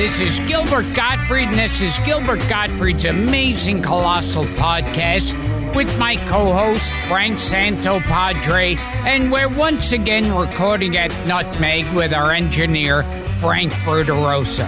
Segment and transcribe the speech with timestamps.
[0.00, 5.36] This is Gilbert Gottfried, and this is Gilbert Gottfried's amazing colossal podcast
[5.76, 8.78] with my co-host Frank Santopadre.
[9.04, 13.02] and we're once again recording at Nutmeg with our engineer
[13.40, 14.66] Frank Verderosa.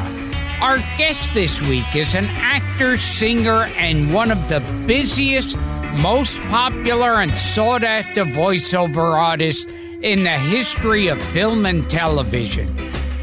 [0.60, 5.56] Our guest this week is an actor, singer, and one of the busiest,
[5.94, 12.68] most popular, and sought after voiceover artists in the history of film and television,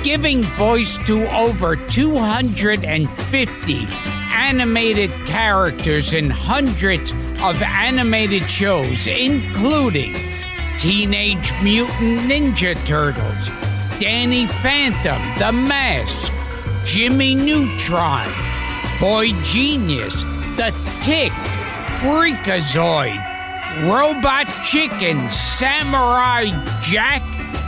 [0.03, 3.87] giving voice to over 250
[4.31, 7.11] animated characters in hundreds
[7.43, 10.15] of animated shows, including
[10.77, 13.49] Teenage Mutant Ninja Turtles,
[13.99, 16.31] Danny Phantom, The Mask,
[16.85, 18.29] Jimmy Neutron,
[18.99, 20.23] Boy Genius,
[20.55, 21.33] The Tick,
[21.99, 23.19] Freakazoid,
[23.89, 26.45] Robot Chicken, Samurai
[26.81, 27.21] Jack,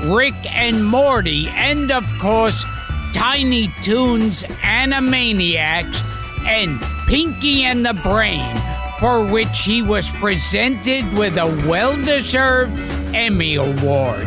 [0.05, 2.65] Rick and Morty, and of course,
[3.13, 6.03] Tiny Toons, Animaniacs,
[6.45, 8.55] and Pinky and the Brain,
[8.99, 12.77] for which he was presented with a well deserved
[13.13, 14.25] Emmy Award.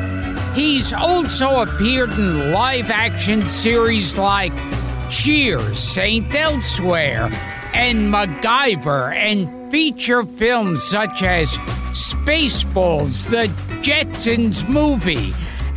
[0.55, 4.53] He's also appeared in live action series like
[5.11, 7.29] Cheers, Saint Elsewhere,
[7.73, 11.51] and MacGyver, and feature films such as
[11.91, 13.49] Spaceballs, the
[13.83, 15.35] Jetsons movie,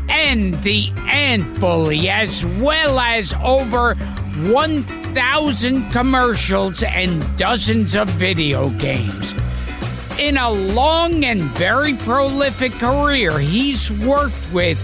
[0.08, 9.34] and The Ant Bully, as well as over 1,000 commercials and dozens of video games.
[10.19, 14.78] In a long and very prolific career, he's worked with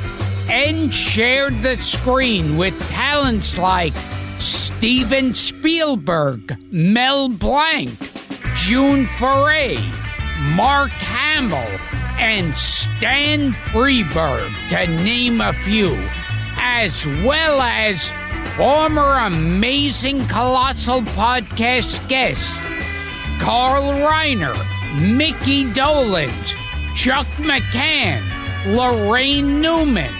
[0.49, 3.93] and shared the screen with talents like
[4.39, 8.12] Steven Spielberg, Mel Blanc,
[8.65, 9.75] June Foray,
[10.55, 11.57] Mark Hamill,
[12.17, 15.93] and Stan Freberg, to name a few,
[16.55, 18.13] as well as
[18.55, 22.61] former amazing Colossal Podcast guests
[23.41, 24.55] Carl Reiner,
[24.97, 26.55] Mickey Dolenz,
[26.95, 28.21] Chuck McCann,
[28.63, 30.13] Laraine Newman,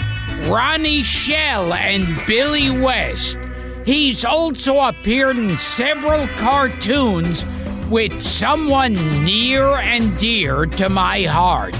[0.51, 3.39] Ronnie Schell, and Billy West.
[3.85, 7.45] He's also appeared in several cartoons
[7.89, 11.73] with someone near and dear to my heart.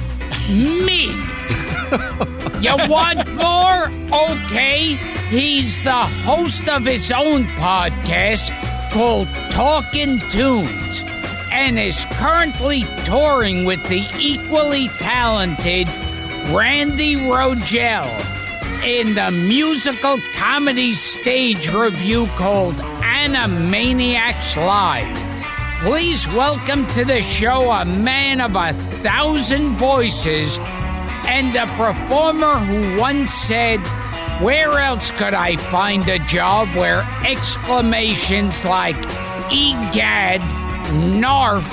[0.49, 1.07] Me.
[2.61, 3.91] you want more?
[4.31, 4.95] Okay.
[5.29, 8.51] He's the host of his own podcast
[8.91, 11.03] called Talking Toons
[11.51, 15.87] and is currently touring with the equally talented
[16.51, 18.07] Randy Rogel
[18.83, 25.22] in the musical comedy stage review called Animaniacs Live.
[25.83, 28.71] Please welcome to the show a man of a
[29.01, 30.57] thousand voices
[31.27, 33.81] and a performer who once said,
[34.41, 38.95] Where else could I find a job where exclamations like
[39.51, 40.39] egad,
[41.19, 41.69] narf,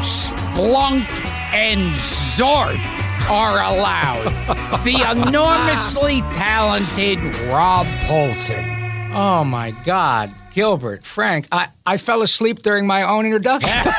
[0.00, 1.06] splunk,
[1.54, 2.80] and zort
[3.30, 4.24] are allowed?
[4.84, 9.12] the enormously talented Rob Paulsen.
[9.14, 13.70] Oh my God, Gilbert, Frank, I, I fell asleep during my own introduction.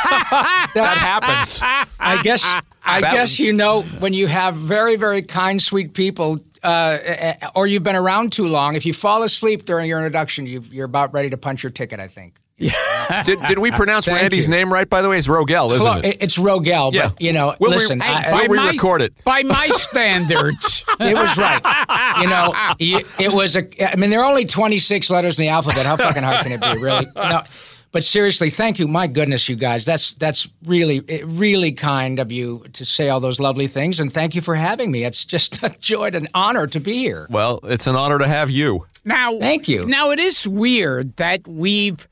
[0.74, 1.60] That happens.
[2.00, 2.44] I guess
[2.84, 7.68] I That- guess you know when you have very very kind, sweet people, uh, or
[7.68, 8.76] you've been around too long.
[8.76, 12.00] If you fall asleep during your introduction, you you're about ready to punch your ticket.
[12.00, 12.40] I think.
[13.26, 14.52] Did, did we pronounce Thank Randy's you.
[14.52, 15.18] name right, by the way?
[15.18, 16.18] It's Rogel, isn't Clo- it?
[16.22, 17.10] It's Rogel, Yeah.
[17.10, 19.14] but you know, We'll re- listen, Hey, I, by- I- we record it.
[19.26, 20.86] By my standards.
[21.00, 21.62] it was right.
[22.22, 23.92] You know, it was a.
[23.92, 25.86] I mean, there are only 26 letters in the alphabet.
[25.86, 27.08] How fucking hard can it be, really?
[27.16, 27.42] No,
[27.92, 28.88] but seriously, thank you.
[28.88, 33.40] My goodness, you guys, that's that's really really kind of you to say all those
[33.40, 35.04] lovely things, and thank you for having me.
[35.04, 37.28] It's just a joy and an honor to be here.
[37.30, 38.86] Well, it's an honor to have you.
[39.06, 39.86] Now, Thank you.
[39.86, 42.08] Now it is weird that we've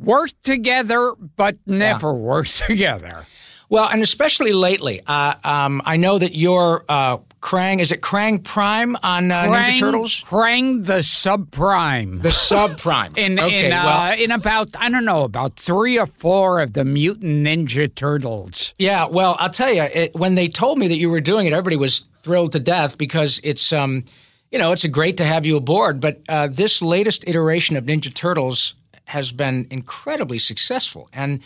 [0.00, 3.26] worked together but never worked together.
[3.68, 7.78] Well, and especially lately, uh, um, I know that you're uh, Krang.
[7.78, 10.22] Is it Krang Prime on uh, Ninja Turtles?
[10.26, 12.20] Krang the subprime.
[12.20, 13.16] The subprime.
[13.16, 16.72] in okay, in uh, well, in about I don't know about three or four of
[16.72, 18.74] the Mutant Ninja Turtles.
[18.76, 19.06] yeah.
[19.06, 21.76] Well, I'll tell you, it, when they told me that you were doing it, everybody
[21.76, 24.04] was thrilled to death because it's um,
[24.50, 26.00] you know, it's a great to have you aboard.
[26.00, 28.74] But uh, this latest iteration of Ninja Turtles
[29.10, 31.40] has been incredibly successful, and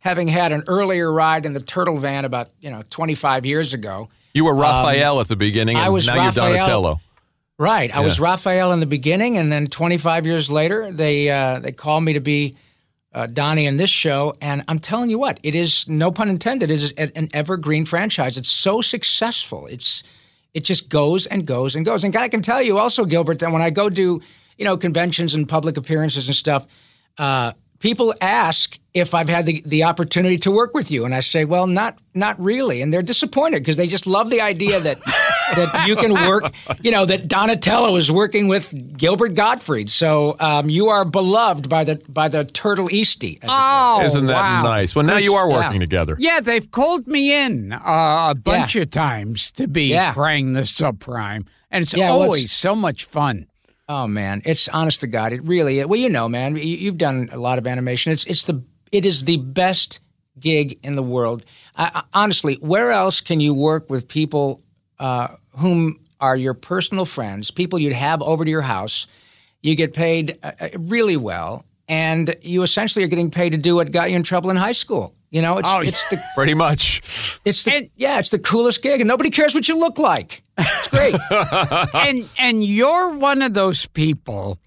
[0.00, 4.08] having had an earlier ride in the Turtle Van about you know 25 years ago.
[4.34, 6.48] You were Raphael at the beginning, and Um, I was now Raphael.
[6.48, 7.00] you're Donatello.
[7.58, 7.94] Right.
[7.94, 12.04] I was Raphael in the beginning, and then 25 years later, they uh, they called
[12.04, 12.56] me to be
[13.12, 14.32] uh, Donnie in this show.
[14.40, 16.70] And I'm telling you what, it is no pun intended.
[16.70, 18.38] It is an evergreen franchise.
[18.38, 19.66] It's so successful.
[19.66, 20.02] It's
[20.54, 22.02] it just goes and goes and goes.
[22.02, 24.20] And I can tell you also, Gilbert, that when I go do
[24.56, 26.66] you know conventions and public appearances and stuff.
[27.20, 31.20] Uh, People ask if I've had the, the opportunity to work with you, and I
[31.20, 35.00] say, well, not not really, and they're disappointed because they just love the idea that
[35.56, 36.52] that you can work,
[36.82, 38.68] you know, that Donatello is working with
[38.98, 39.88] Gilbert Gottfried.
[39.88, 43.38] So um, you are beloved by the by the Turtle Eastie.
[43.40, 43.50] as it were.
[43.50, 44.62] Oh, Isn't that wow.
[44.62, 44.94] nice?
[44.94, 45.56] Well, now you are yeah.
[45.64, 46.16] working together.
[46.18, 50.12] Yeah, they've called me in uh, a bunch of times to be Yeah.
[50.12, 53.46] Krang the subprime, and it's Yeah, well, always it's- so much fun.
[53.90, 55.32] Oh man, it's honest to God.
[55.32, 55.84] It really.
[55.84, 58.12] Well, you know, man, you, you've done a lot of animation.
[58.12, 59.98] It's it's the it is the best
[60.38, 61.44] gig in the world.
[61.74, 64.62] I, I, honestly, where else can you work with people
[65.00, 69.08] uh, whom are your personal friends, people you'd have over to your house?
[69.60, 73.74] You get paid uh, uh, really well, and you essentially are getting paid to do
[73.74, 75.16] what got you in trouble in high school.
[75.30, 77.38] You know, it's Oh, it's the Pretty much.
[77.44, 80.42] it's the And- yeah, it's the coolest gig, and nobody cares what you look like.
[80.58, 81.14] It's great.
[81.94, 84.58] and and you're one of those people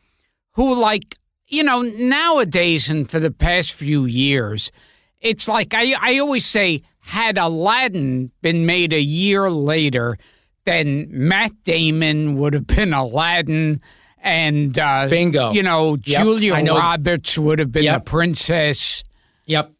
[0.53, 1.17] who like
[1.47, 4.71] you know nowadays and for the past few years
[5.19, 10.17] it's like i i always say had aladdin been made a year later
[10.65, 13.81] then matt damon would have been aladdin
[14.19, 15.51] and uh Bingo.
[15.51, 16.77] you know Yep, julia I know.
[16.77, 18.05] roberts would have been Yep.
[18.05, 19.03] the princess
[19.45, 19.71] Yep.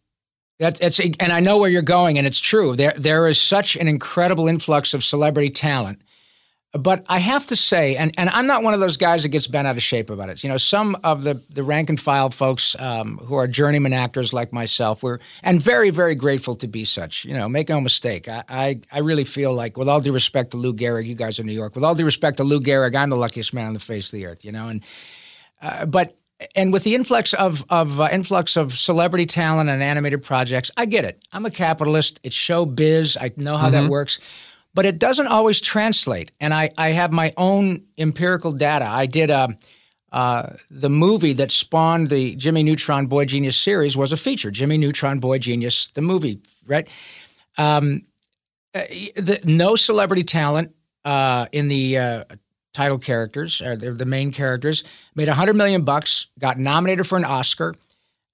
[0.60, 2.76] That, that's and I know where you're going, and it's true.
[2.76, 6.00] There there is such an incredible influx of celebrity talent.
[6.76, 9.46] But I have to say, and, and I'm not one of those guys that gets
[9.46, 10.44] bent out of shape about it.
[10.44, 14.34] You know, some of the, the rank and file folks um, who are journeyman actors
[14.34, 17.26] like myself, we're and very very grateful to be such.
[17.26, 18.28] You know, make no mistake.
[18.28, 21.40] I, I I really feel like, with all due respect to Lou Gehrig, you guys
[21.40, 21.76] are New York.
[21.76, 24.12] With all due respect to Lou Gehrig, I'm the luckiest man on the face of
[24.12, 24.44] the earth.
[24.44, 24.84] You know, and
[25.62, 26.16] uh, but
[26.56, 30.86] and with the influx of of uh, influx of celebrity talent and animated projects, I
[30.86, 31.20] get it.
[31.32, 32.20] I'm a capitalist.
[32.24, 33.18] It's show biz.
[33.20, 34.20] I know how that works,
[34.74, 36.32] but it doesn't always translate.
[36.40, 38.86] And I I have my own empirical data.
[38.86, 39.56] I did a.
[40.12, 44.52] Uh, the movie that spawned the Jimmy Neutron Boy Genius series was a feature.
[44.52, 46.88] Jimmy Neutron Boy Genius, the movie, right?
[47.58, 48.04] Um,
[48.76, 48.82] uh,
[49.16, 52.24] the, no celebrity talent uh, in the uh,
[52.74, 54.84] title characters, or the, the main characters,
[55.16, 57.76] made a hundred million bucks, got nominated for an Oscar.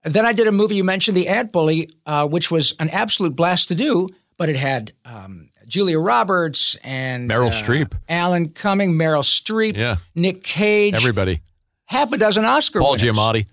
[0.03, 2.89] And then I did a movie you mentioned, The Ant Bully, uh, which was an
[2.89, 4.07] absolute blast to do,
[4.37, 7.93] but it had um, Julia Roberts and Meryl uh, Streep.
[8.07, 9.97] Alan Cumming, Meryl Streep, Yeah.
[10.15, 11.41] Nick Cage, Everybody.
[11.85, 13.03] half a dozen Oscar Paul winners.
[13.17, 13.45] Giamatti.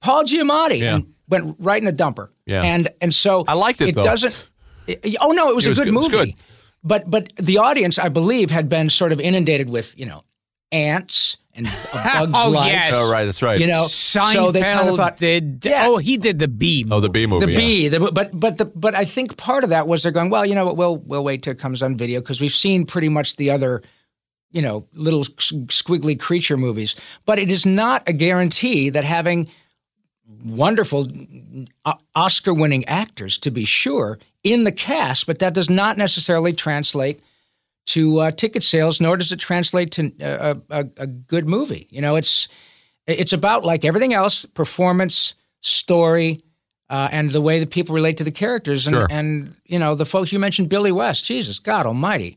[0.00, 1.00] Paul Giamatti, Yeah.
[1.28, 2.30] went right in a dumper.
[2.46, 2.62] Yeah.
[2.62, 4.02] and and so I liked it, It though.
[4.02, 4.48] doesn't.
[4.86, 6.32] it- oh no, it was It a was good good- it was movie.
[6.32, 6.34] good.
[6.82, 10.24] But but the audience, I believe, had been sort of inundated with you know
[10.72, 12.66] ants and a Bug's Oh, Life.
[12.72, 12.92] yes.
[12.94, 13.24] Oh, right.
[13.24, 13.60] That's right.
[13.60, 15.82] You know, Seinfeld so they kind of thought did Yeah.
[15.86, 17.46] oh he did the bee oh, the B movie.
[17.46, 17.58] the yeah.
[17.58, 17.88] bee.
[17.88, 20.54] The, but but the, but I think part of that was they're going, well, you
[20.54, 23.36] know what, we'll we'll wait till it comes on video because we've seen pretty much
[23.36, 23.82] the other,
[24.52, 26.94] you know, little squiggly creature movies.
[27.26, 29.48] But it is not a guarantee that having
[30.44, 31.08] wonderful
[31.84, 37.20] uh, Oscar-winning actors, to be sure, in the cast, but that does not necessarily translate
[37.86, 41.86] to uh, ticket sales, nor does it translate to uh, a, a, a good movie.
[41.90, 42.48] You know, it's
[43.06, 46.42] it's about like everything else: performance, story,
[46.88, 48.86] uh, and the way that people relate to the characters.
[48.86, 49.06] And, Sure.
[49.10, 51.24] and you know, the folks you mentioned, Billy West.
[51.24, 52.36] Jesus, God Almighty,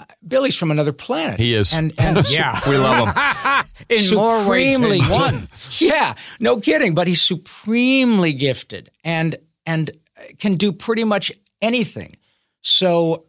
[0.00, 1.40] Uh, Billy's from another planet.
[1.40, 1.72] He is.
[1.72, 3.64] and and yeah We love him.
[3.88, 5.48] in more ways than one
[5.78, 6.94] yeah, no kidding.
[6.94, 9.36] But he's supremely gifted and
[9.66, 9.90] and
[10.38, 12.16] can do pretty much anything.
[12.62, 13.24] So,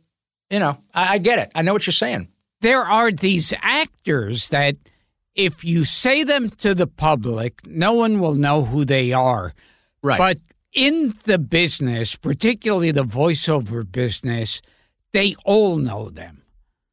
[0.50, 1.52] you know, I, I get it.
[1.56, 2.28] I know what you're saying.
[2.62, 4.76] there are these actors that
[5.36, 9.54] if you say them to the public, no one will know who they are.
[10.02, 10.18] Right.
[10.18, 10.38] But
[10.74, 14.62] in the business, particularly the voiceover business,
[15.14, 16.44] they all know them.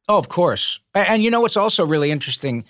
[0.09, 0.79] Oh, of course.
[0.93, 2.65] And you know what's also really interesting,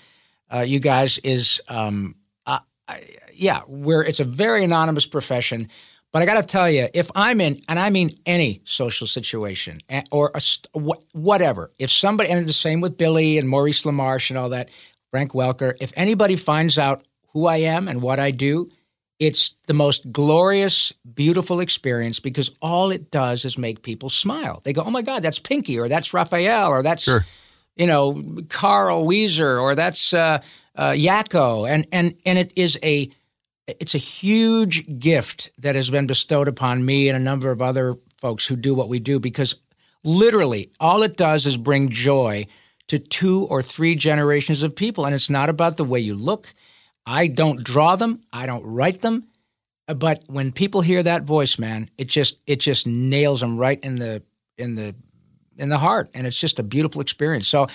[0.53, 5.67] uh, you guys, is um, uh, I, yeah, where it's a very anonymous profession,
[6.13, 9.79] But I got to tell you, if I'm in, and I mean any social situation
[9.89, 10.67] eh, or a, st-
[11.11, 14.69] whatever, if somebody, and the same with Billy and Maurice LaMarche and all that,
[15.09, 17.03] Frank Welker, if anybody finds out
[17.33, 18.67] who I am and what I do,
[19.19, 24.61] it's the most glorious, beautiful experience because all it does is make people smile.
[24.63, 27.25] They go, "Oh my God, that's Pinky," or "That's Raphael," or "That's Sure.
[27.75, 30.41] you know Carl Wheezer," or "That's uh,
[30.75, 33.09] uh, Yakko," and and and it is a
[33.67, 37.95] it's a huge gift that has been bestowed upon me and a number of other
[38.19, 39.55] folks who do what we do because
[40.03, 42.45] literally all it does is bring joy
[42.87, 45.05] to two or three generations of people.
[45.05, 46.53] And it's not about the way you look.
[47.05, 48.21] I don't draw them.
[48.31, 49.27] I don't write them.
[49.87, 53.95] But when people hear that voice man it just it just nails them right in
[53.95, 54.23] the
[54.57, 54.95] in the
[55.57, 56.09] in the heart.
[56.13, 57.47] And it's just a beautiful experience.
[57.47, 57.67] So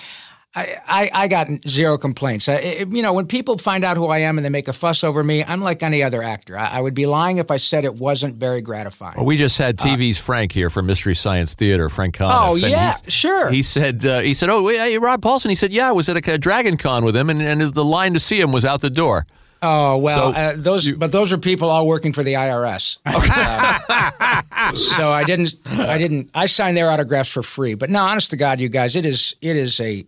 [0.59, 2.49] I, I, I got zero complaints.
[2.49, 4.73] I, it- you know, when people find out who I am and they make a
[4.73, 6.59] fuss over me, I'm like any other actor.
[6.59, 9.15] I, I would be lying if I said it wasn't very gratifying.
[9.17, 12.35] Well, we just had TV's Frank here from Mystery Science Theater, Frank Conniff.
[12.35, 13.51] Uh, Oh, yeah, sure.
[13.51, 15.49] He said, uh, he said, oh, hey, Rob Paulsen.
[15.49, 17.85] He said, yeah, I was at a, a Dragon Con with him, and, and the
[17.85, 19.27] line to see him was out the door.
[19.61, 22.99] Oh well, So uh, those but those are people all working for the IRS.
[23.07, 27.75] Um, so I didn't, I didn't, I signed their autographs for free.
[27.75, 30.05] But no, honest to God, you guys, it is, it is a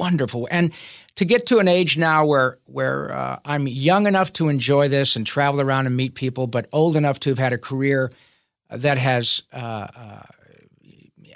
[0.00, 0.72] wonderful and
[1.16, 5.16] to get to an age now where where uh, I'm young enough to enjoy this
[5.16, 8.10] and travel around and meet people, but old enough to have had a career
[8.70, 10.22] that has uh, uh,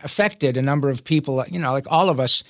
[0.03, 1.45] affected a number of people.
[1.49, 2.43] You know, like all of us.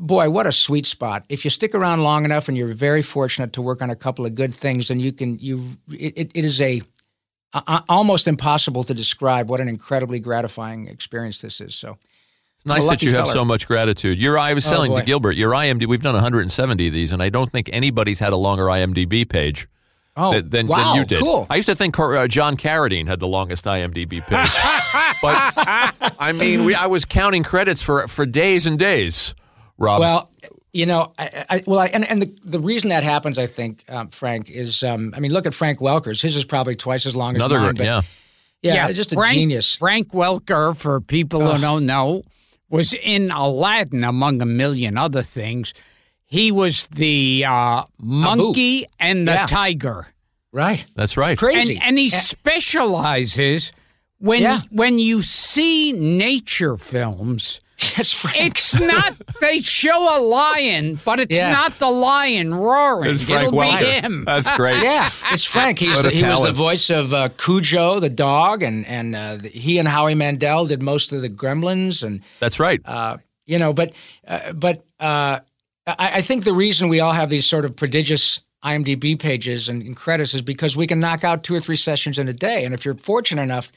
[0.00, 1.24] Boy, what a sweet spot!
[1.28, 4.26] If you stick around long enough, and you're very fortunate to work on a couple
[4.26, 5.76] of good things, then you can you.
[5.90, 6.82] It, it is a
[7.88, 11.74] almost impossible to describe what an incredibly gratifying experience this is.
[11.74, 11.96] So,
[12.68, 13.32] nice a that you have feller.
[13.32, 14.18] so much gratitude.
[14.18, 15.02] Your, I was Oh, telling to.
[15.02, 18.36] Gilbert, your IMDb, we've done 170 of these, and I don't think anybody's had a
[18.36, 19.68] longer IMDb page
[20.16, 21.20] oh, than, than, wow, than you did.
[21.20, 21.46] cool.
[21.50, 24.28] I used to think uh, John Carradine had the longest IMDb page.
[25.22, 29.34] but, I mean, we, I was counting credits for, for days and days,
[29.78, 30.00] Rob.
[30.00, 30.30] Well,
[30.72, 33.84] you know, I, I, well, I, and and the the reason that happens, I think,
[33.88, 36.20] um, Frank, is um, I mean, look at Frank Welker's.
[36.20, 37.74] His is probably twice as long Another, as mine.
[37.76, 38.02] But yeah.
[38.62, 39.76] yeah, just a Frank, genius.
[39.76, 42.22] Frank Welker, for people who don't know,
[42.70, 45.72] was in Aladdin among a million other things.
[46.24, 49.46] He was the uh, monkey and the Yeah.
[49.46, 50.08] tiger.
[50.52, 51.36] Right, That's right.
[51.38, 51.76] crazy.
[51.76, 53.72] And, and he specializes
[54.18, 54.60] when Yeah.
[54.70, 57.60] when you see nature films.
[57.96, 58.36] yes, Frank.
[58.38, 61.52] It's not they show a lion, but it's Yeah.
[61.52, 63.12] not the lion roaring.
[63.12, 63.78] It's Frank It'll Welker.
[63.78, 64.24] be him.
[64.26, 64.82] That's great.
[64.82, 65.78] yeah, it's Frank.
[65.78, 69.48] He's the, he was the voice of uh, Cujo the dog, and and uh, the,
[69.48, 72.80] he and Howie Mandel did most of the Gremlins, and That's right.
[72.84, 73.92] uh, you know, but
[74.26, 75.38] uh, but uh,
[75.86, 79.82] I, I think the reason we all have these sort of prodigious IMDb pages and,
[79.82, 82.64] and credits is because we can knock out two or three sessions in a day,
[82.64, 83.70] and if you're fortunate enough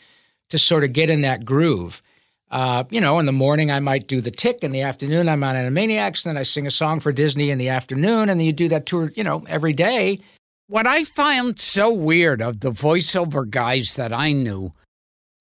[0.52, 2.02] to sort of get in that groove.
[2.50, 4.60] Uh, you know, in the morning I might do the tick.
[4.62, 6.24] In the afternoon I'm on Animaniacs.
[6.24, 8.86] Then I sing a song for Disney in the afternoon, and then you do that
[8.86, 9.12] tour.
[9.16, 10.20] You know, every day.
[10.68, 14.72] what I found so weird of the voiceover guys that I knew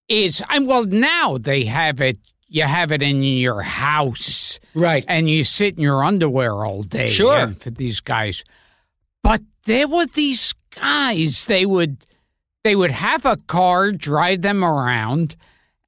[0.09, 2.19] is, I'm well now they have it.
[2.49, 5.05] You have it in your house, Right.
[5.07, 7.09] and you sit in your underwear all day.
[7.11, 7.47] Sure.
[7.52, 8.43] for these guys,
[9.23, 11.47] but there were these guys.
[11.47, 11.99] They would
[12.64, 15.37] they would have a car drive them around.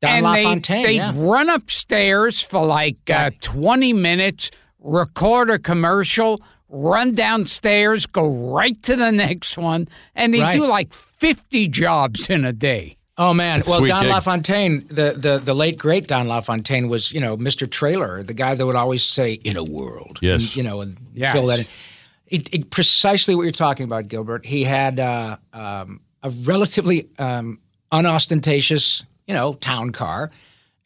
[0.00, 1.12] Don and they, LaFontaine, they'd yeah.
[1.16, 4.50] run upstairs for like uh, 20 minutes,
[4.80, 9.86] record a commercial, run downstairs, go right to the next one,
[10.16, 10.52] and they Right.
[10.52, 12.96] do like 50 jobs in a day.
[13.18, 13.58] Oh man!
[13.58, 14.10] That's well, Don gig.
[14.12, 17.70] LaFontaine, the, the the late great Don LaFontaine was, you know, Mr.
[17.70, 20.40] Trailer, the guy that would always say "in a world," Yes.
[20.40, 21.34] and, you know, and Yes.
[21.34, 21.66] fill that in.
[22.28, 24.46] It, it, precisely what you're talking about, Gilbert.
[24.46, 27.58] He had uh, um, a relatively um,
[27.90, 30.30] unostentatious, you know, town car,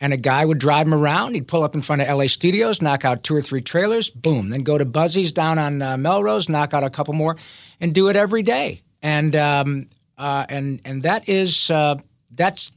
[0.01, 1.35] and a guy would drive him around.
[1.35, 4.51] He'd pull up in front of LA studios, knock out two or three trailers, boom,
[4.51, 7.37] then go to Buzzy's down on uh, Melrose, knock out a couple more,
[7.81, 8.83] and do it every day.
[9.03, 9.89] And um,
[10.19, 11.97] uh, and and that is uh,
[12.33, 12.73] that's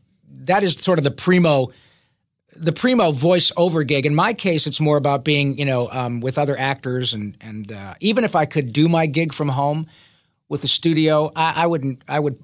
[0.45, 1.71] that is sort of the primo
[2.55, 4.05] the primo voice-over gig.
[4.05, 7.71] In my case, it's more about being, you know, um, with other actors, and and
[7.71, 9.87] uh, even if I could do my gig from home
[10.49, 12.01] with the studio, I, I wouldn't.
[12.07, 12.37] I would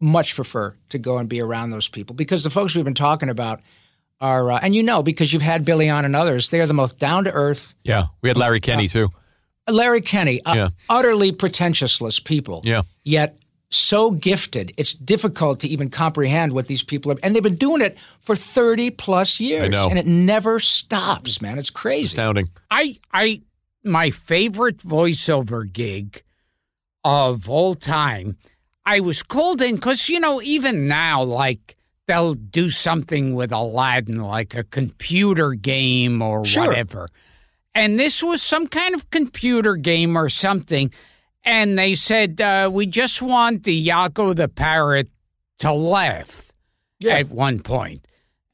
[0.00, 3.28] much prefer to go and be around those people because the folks we've been talking
[3.28, 3.60] about
[4.20, 6.74] are, uh, and you know, because you've had Billy on and others, they are the
[6.74, 7.74] most down to earth.
[7.84, 8.06] Yeah.
[8.22, 9.08] We had Larry Kenney, too.
[9.68, 10.68] Larry Kenney, uh, Yeah.
[10.88, 12.62] utterly pretentiousless people.
[12.64, 12.82] Yeah.
[13.04, 13.36] Yet
[13.70, 17.16] so gifted, it's difficult to even comprehend what these people are.
[17.22, 19.64] And they've been doing it for 30 plus years.
[19.64, 19.88] I know.
[19.88, 21.56] And it never stops, man.
[21.58, 22.06] It's crazy.
[22.16, 22.48] Astounding.
[22.70, 23.42] I, I,
[23.84, 26.22] my favorite voiceover gig
[27.04, 28.36] of all time,
[28.84, 31.76] I was called in because, you know, even now, like,
[32.06, 36.66] they'll do something with Aladdin, like a computer game or Sure.
[36.66, 37.08] whatever.
[37.74, 40.92] And this was some kind of computer game or something.
[41.44, 45.08] And they said, uh, we just want Iago the parrot
[45.60, 46.50] to laugh
[46.98, 47.14] Yeah.
[47.18, 48.04] at one point.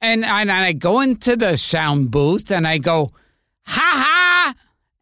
[0.03, 3.09] And, and I go into the sound booth and I go,
[3.65, 4.55] ha ha.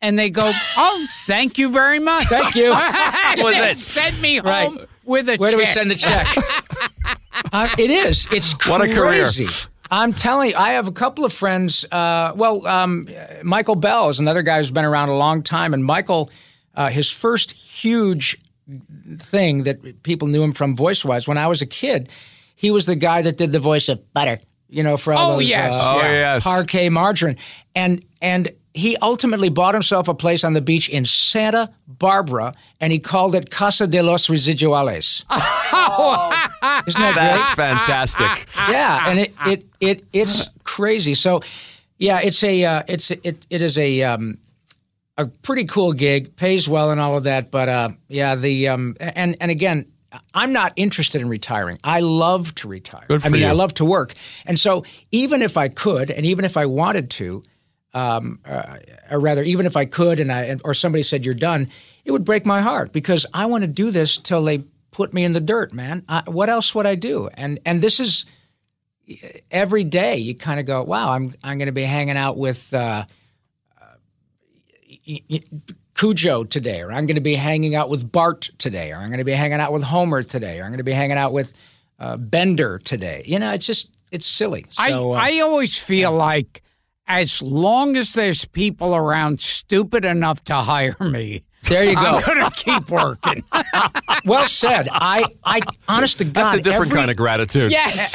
[0.04, 2.24] And they go, oh, thank you very much.
[2.26, 2.68] Thank you.
[3.42, 3.80] was it?
[3.80, 4.66] Send me Right.
[4.68, 6.26] home with a Where do we send the check?
[7.52, 8.26] uh, it is.
[8.30, 9.22] It's What a career.
[9.24, 9.48] crazy.
[9.90, 11.86] I'm telling you, I have a couple of friends.
[11.90, 13.08] Uh, well, um,
[13.42, 16.30] Michael Bell is another guy who's been around a long time, and Michael,
[16.74, 18.36] uh, his first huge
[19.18, 22.08] thing that people knew him from voice wise when I was a kid,
[22.56, 24.38] he was the guy that did the voice of butter.
[24.68, 25.72] You know, for all Oh, those yes.
[25.74, 26.44] uh, Oh, yes.
[26.44, 27.36] Parkay margarine,
[27.74, 32.92] and and he ultimately bought himself a place on the beach in Santa Barbara, and
[32.92, 35.24] he called it Casa de los Residuales.
[36.86, 37.56] Isn't that That's great?
[37.56, 38.46] fantastic.
[38.70, 41.14] Yeah, and it, it it it's crazy.
[41.14, 41.42] So,
[41.98, 44.38] yeah, it's a uh, it's it it is a um,
[45.16, 47.50] a pretty cool gig, pays well and all of that.
[47.52, 49.86] But uh, yeah, the um, and and again,
[50.34, 51.78] I'm not interested in retiring.
[51.84, 53.04] I love to retire.
[53.06, 53.48] Good for I mean, you.
[53.48, 54.14] I love to work,
[54.46, 57.42] and so even if I could, and even if I wanted to,
[57.94, 58.78] um, uh,
[59.10, 61.68] or rather, even if I could, and I and, or somebody said you're done,
[62.04, 65.24] it would break my heart because I want to do this till they put me
[65.24, 66.04] in the dirt, man.
[66.08, 67.28] I, what else would I do?
[67.34, 68.26] And and this is
[69.50, 70.16] every day.
[70.16, 72.72] You kind of go, wow, I'm I'm going to be hanging out with.
[72.74, 73.04] Uh,
[75.06, 75.42] y-
[75.96, 79.18] Cujo today, or I'm going to be hanging out with Bart today, or I'm going
[79.18, 81.52] to be hanging out with Homer today, or I'm going to be hanging out with
[82.00, 83.22] uh, Bender today.
[83.26, 84.64] You know, it's just it's silly.
[84.70, 86.62] So, uh, I, I always feel like
[87.06, 92.00] as long as there's people around stupid enough to hire me, there you go.
[92.00, 93.42] I'm going to keep working.
[94.24, 94.88] well said.
[94.92, 97.72] I, I, honest to God, That's a different every- kind of gratitude.
[97.72, 98.14] yes.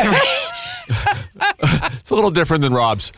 [0.92, 3.12] It's a little different than Rob's.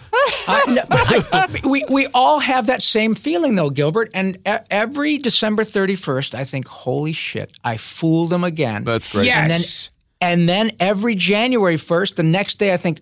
[0.48, 1.00] I, no, but
[1.34, 4.10] I- we we all have that same feeling though, Gilbert.
[4.14, 8.84] And e- every December thirty first, I think, holy shit, I fooled them again.
[8.84, 9.28] That's great.
[9.28, 9.42] Yeah.
[9.44, 9.92] And then, Yes.
[10.20, 13.00] and then every January first, the next day, I think,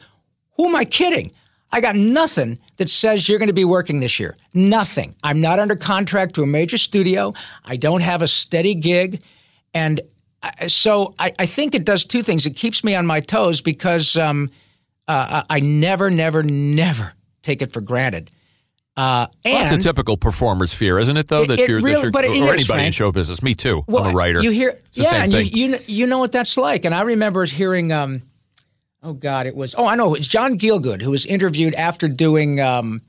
[0.57, 1.31] who am I kidding?
[1.71, 4.35] I got nothing that says you're going to be working this year.
[4.53, 5.15] Nothing.
[5.23, 7.33] I'm not under contract to a major studio.
[7.63, 9.21] I don't have a steady gig,
[9.73, 10.01] and
[10.41, 12.45] I, so I, I think it does two things.
[12.45, 14.49] It keeps me on my toes because um,
[15.07, 18.31] uh, I never, never, never take it for granted.
[18.97, 21.27] Uh, and That's a typical performer's fear, isn't it?
[21.29, 23.41] Though It- that it you're, really- that you're but or is, anybody in show business.
[23.41, 23.83] Me too.
[23.87, 24.41] Well, I'm a writer.
[24.41, 26.83] You hear, yeah, and you, you you know what that's like.
[26.83, 28.23] And I remember hearing, um,
[29.03, 32.59] oh God, it was oh I know it's John Gielgud who was interviewed after doing
[32.59, 33.01] um,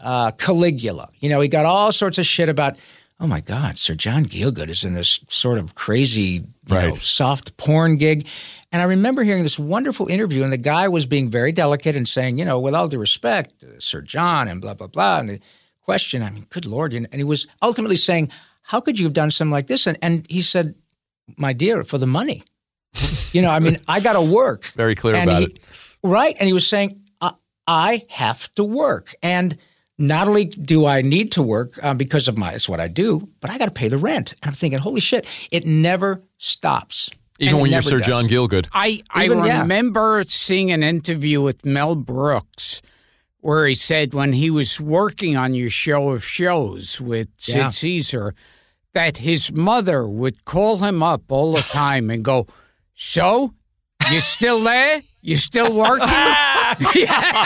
[0.00, 1.08] uh, Caligula.
[1.20, 2.76] You know, he got all sorts of shit about.
[3.20, 6.96] Oh my God, Sir John Gielgud is in this sort of crazy, you know, Right.
[6.96, 8.26] soft porn gig.
[8.72, 12.08] And I remember hearing this wonderful interview, and the guy was being very delicate and
[12.08, 15.20] saying, you know, with all due respect, uh, Sir John, and blah blah blah.
[15.20, 15.40] And the
[15.82, 18.30] question, I mean, good lord, and and he was ultimately saying,
[18.62, 19.86] how could you have done something like this?
[19.86, 20.74] And and he said,
[21.36, 22.42] my dear, for the money.
[23.32, 24.64] You know, I mean, I got to work.
[24.76, 25.58] Very clear And about he- it.
[26.02, 26.36] Right.
[26.38, 27.32] And he was saying, I,
[27.66, 29.14] I have to work.
[29.22, 29.56] And
[29.98, 33.28] not only do I need to work uh, because of my, it's what I do,
[33.40, 34.32] but I got to pay the rent.
[34.42, 37.10] And I'm thinking, holy shit, it never stops.
[37.38, 38.06] Even And when you're Sir does.
[38.06, 38.68] John Gielgud.
[38.72, 39.60] I, I Even- yeah.
[39.62, 42.80] remember seeing an interview with Mel Brooks
[43.40, 47.68] where he said when he was working on your show of shows with Sid Yeah.
[47.70, 48.34] Caesar
[48.94, 52.46] that his mother would call him up all the time and go,
[52.94, 53.54] So,
[54.10, 55.02] you still there?
[55.20, 56.08] You still working?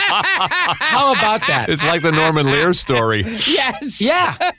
[0.09, 1.67] How about that?
[1.69, 3.21] It's like the Norman Lear story.
[3.23, 4.01] yes.
[4.01, 4.35] yeah.
[4.39, 4.51] Yeah.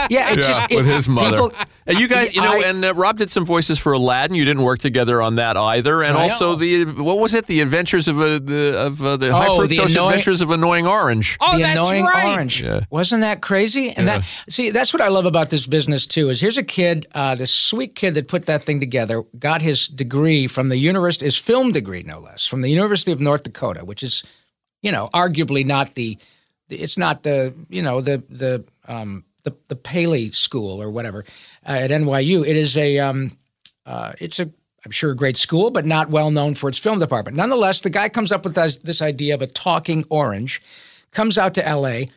[0.00, 1.30] It's Yeah, just, it- with his mother.
[1.48, 1.52] people-
[1.86, 4.36] and you guys, you know, I- and uh, Rob did some voices for Aladdin.
[4.36, 6.02] You didn't work together on that either.
[6.02, 6.54] And I also know.
[6.56, 7.46] the what was it?
[7.46, 10.50] The Adventures of uh, the of uh, the high Oh, the fructose annoying- Adventures of
[10.50, 11.36] Annoying Orange.
[11.40, 12.34] Oh, the that's annoying right.
[12.36, 12.62] orange.
[12.62, 12.80] Yeah.
[12.90, 13.90] Wasn't that crazy?
[13.90, 16.28] And that see, that's what I love about this business too.
[16.30, 19.88] Is here's a kid, uh, this sweet kid that put that thing together, got his
[19.88, 23.84] degree from the university, his film degree no less, from the University of North Dakota,
[23.84, 24.11] which is,
[24.82, 26.18] you know, arguably not the,
[26.68, 31.24] the it's not the you know the the um, the the Paley School or whatever
[31.66, 32.46] uh, at NYU.
[32.46, 33.36] It is a um,
[33.86, 34.50] uh, it's a
[34.84, 37.36] I'm sure a great school, but not well known for its film department.
[37.36, 40.60] Nonetheless, the guy comes up with this, this idea of a talking orange,
[41.12, 42.08] comes out to L.A.,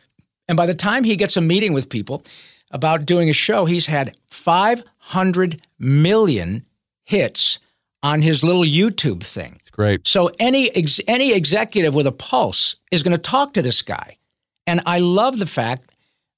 [0.48, 2.24] and by the time he gets a meeting with people
[2.70, 6.64] about doing a show, he's had 500 million
[7.04, 7.58] hits
[8.02, 9.60] on his little YouTube thing.
[9.76, 10.08] Great.
[10.08, 14.16] So any ex- any executive with a pulse is going to talk to this guy,
[14.66, 15.92] and I love the fact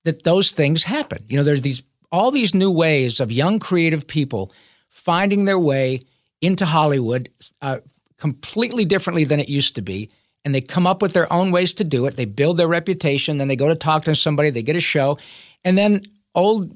[0.04, 1.24] that those things happen.
[1.28, 4.52] You know, there's these all these new ways of young creative people
[4.88, 6.00] finding their way
[6.40, 7.28] into Hollywood
[7.62, 7.78] uh,
[8.16, 10.10] completely differently than it used to be.
[10.44, 12.16] And they come up with their own ways to do it.
[12.16, 13.38] They build their reputation.
[13.38, 14.50] Then they go to talk to somebody.
[14.50, 15.18] They get a show.
[15.64, 16.02] And then
[16.34, 16.74] old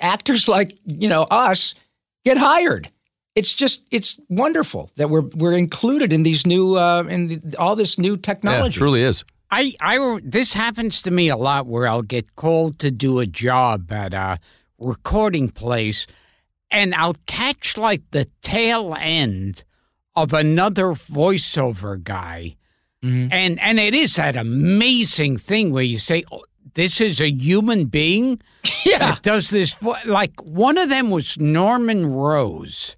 [0.00, 1.74] actors like, you know, us
[2.24, 2.88] get hired.
[3.34, 7.76] It's just, it's wonderful that we're, we're included in these new, uh, in the, all
[7.76, 8.76] this new Yeah, technology.
[8.76, 9.24] it truly is.
[9.50, 13.26] I, I, this happens to me a lot where I'll get called to do a
[13.26, 14.38] job at a
[14.78, 16.06] recording place
[16.70, 19.64] and I'll catch like the tail end
[20.16, 22.56] of another voiceover guy.
[23.04, 27.86] And, and it is that amazing thing where you say, oh, this is a human
[27.86, 28.40] being
[28.84, 28.98] Yeah.
[28.98, 29.76] that does this.
[30.06, 32.96] Like one of them was Norman Rose.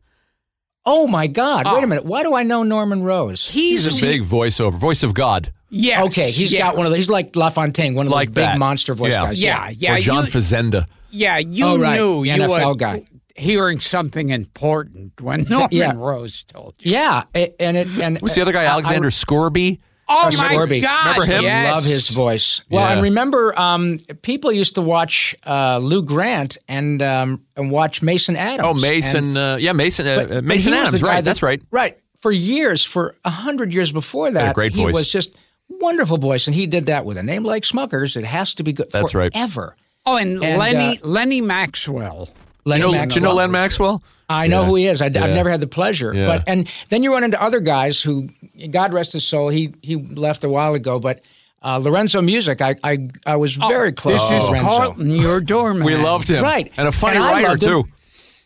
[0.86, 1.64] Oh my God!
[1.66, 1.82] Wait ah.
[1.82, 2.04] a minute.
[2.04, 3.48] Why do I know Norman Rose?
[3.48, 6.04] He's, He's a big voiceover, voice of God, Yeah.
[6.04, 6.60] Okay, he's yeah.
[6.60, 6.98] got one of those.
[6.98, 8.58] He's like LaFontaine, one of like those big that.
[8.58, 9.24] monster voice Yeah.
[9.24, 9.42] guys.
[9.42, 9.94] Yeah, yeah.
[9.96, 10.86] or John you- Facenda.
[11.10, 11.96] Yeah, you Oh, right.
[11.96, 13.04] knew The you NFL were guy.
[13.36, 15.92] hearing something important when Norman Yeah.
[15.96, 16.92] Rose told you.
[16.92, 17.22] yeah.
[17.34, 18.62] And it and Who's the other guy?
[18.64, 19.80] I- Alexander Scourby.
[20.08, 20.80] Oh Uh, my Scourby.
[20.80, 21.16] God!
[21.18, 21.42] Remember him?
[21.44, 21.74] Yes.
[21.74, 22.60] love his voice.
[22.70, 22.92] Well, Yeah.
[22.92, 28.36] and remember, um, people used to watch uh, Lou Grant and um, and watch Mason
[28.36, 28.62] Adams.
[28.68, 29.36] Oh, Mason.
[29.36, 30.06] And- uh, yeah, Mason.
[30.06, 31.02] Uh, but- uh, but Mason Adams.
[31.02, 31.14] Right.
[31.16, 31.62] that- That's right.
[31.70, 31.98] Right.
[32.18, 34.94] For years, for a hundred years before that, a great he voice.
[34.94, 35.34] was just
[35.68, 38.16] wonderful voice, and he did that with a name like Smuckers.
[38.16, 38.90] It has to be good.
[38.90, 39.32] That's right.
[39.32, 39.76] forever.
[40.06, 42.28] Oh, and, And, Lenny uh, Lenny Maxwell.
[42.64, 43.06] Lenny You know, Maxwell.
[43.08, 44.02] do you know Len Maxwell?
[44.28, 44.66] I know Yeah.
[44.66, 45.02] who he is.
[45.02, 45.20] I, Yeah.
[45.20, 46.26] have never had the pleasure, Yeah.
[46.26, 48.28] but and then you run into other guys who,
[48.70, 50.98] God rest his soul, he he left a while ago.
[50.98, 51.20] But
[51.62, 54.20] uh, Lorenzo Music, I I, I was very close.
[54.20, 54.66] This to is Lorenzo.
[54.68, 55.84] Carlton, your doorman.
[55.84, 56.42] We loved him.
[56.42, 56.72] Right.
[56.76, 57.84] And a funny And writer too.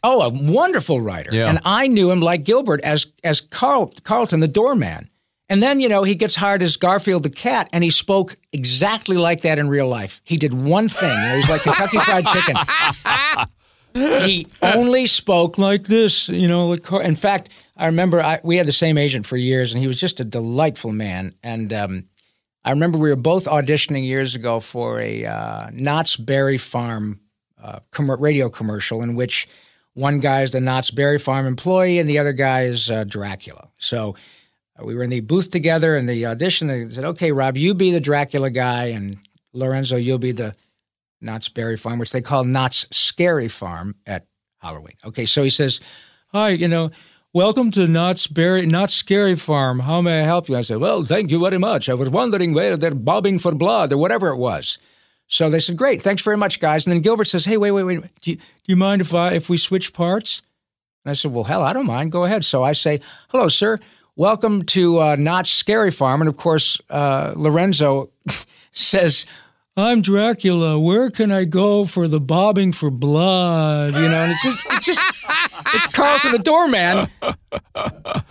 [0.04, 1.30] Oh, a wonderful writer.
[1.32, 1.48] Yeah.
[1.48, 5.08] And I knew him like Gilbert as as Carl Carlton, the doorman.
[5.50, 9.16] And then, you know, he gets hired as Garfield the cat, and he spoke exactly
[9.16, 10.20] like that in real life.
[10.24, 11.08] He did one thing.
[11.08, 12.56] You know, he's like Kentucky Fried Chicken.
[13.94, 16.72] he only spoke like this, you know.
[16.72, 19.98] In fact, I remember I, we had the same agent for years, and he was
[19.98, 21.34] just a delightful man.
[21.42, 22.04] And um,
[22.64, 27.20] I remember we were both auditioning years ago for a uh, Knott's Berry Farm
[27.62, 29.48] uh, com- radio commercial in which
[29.94, 33.68] one guy is the Knott's Berry Farm employee and the other guy is uh, Dracula.
[33.78, 34.14] So
[34.78, 36.68] uh, we were in the booth together in the audition.
[36.68, 39.16] They said, "Okay, Rob, you be the Dracula guy, and
[39.52, 40.54] Lorenzo, you'll be the
[41.20, 44.26] Knott's Berry Farm, which they call Knott's Scary Farm at
[44.58, 45.80] Halloween." Okay, so he says,
[46.28, 46.90] "Hi, you know."
[47.34, 49.80] Welcome to Knott's Berry, Knott's Scary Farm.
[49.80, 50.56] How may I help you?
[50.56, 51.90] I said, Well, thank you very much.
[51.90, 54.78] I was wondering where they're bobbing for blood or whatever it was.
[55.28, 57.84] So they said, "Great, thanks very much, guys." And then Gilbert says, "Hey, wait, wait,
[57.84, 58.00] wait.
[58.22, 60.42] Do you, do you mind if I if we switch parts?"
[61.04, 62.12] And I said, "Well, hell, I don't mind.
[62.12, 63.78] Go ahead." So I say, "Hello, sir.
[64.16, 68.10] Welcome to uh, Scary Farm." And of course, uh, Lorenzo
[68.72, 69.26] says,
[69.78, 70.78] "I'm Dracula.
[70.78, 74.86] Where can I go for the bobbing for blood?" You know, and it's just, it's
[74.86, 75.00] just,
[75.74, 77.08] it's Carlton the doorman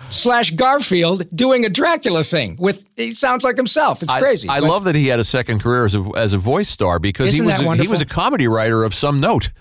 [0.10, 2.84] slash Garfield doing a Dracula thing with.
[2.96, 4.02] He sounds like himself.
[4.04, 4.50] It's I- crazy.
[4.50, 7.00] I, But- love that he had a second career as a as a voice star
[7.00, 9.52] because he was a, he was a comedy writer of some note.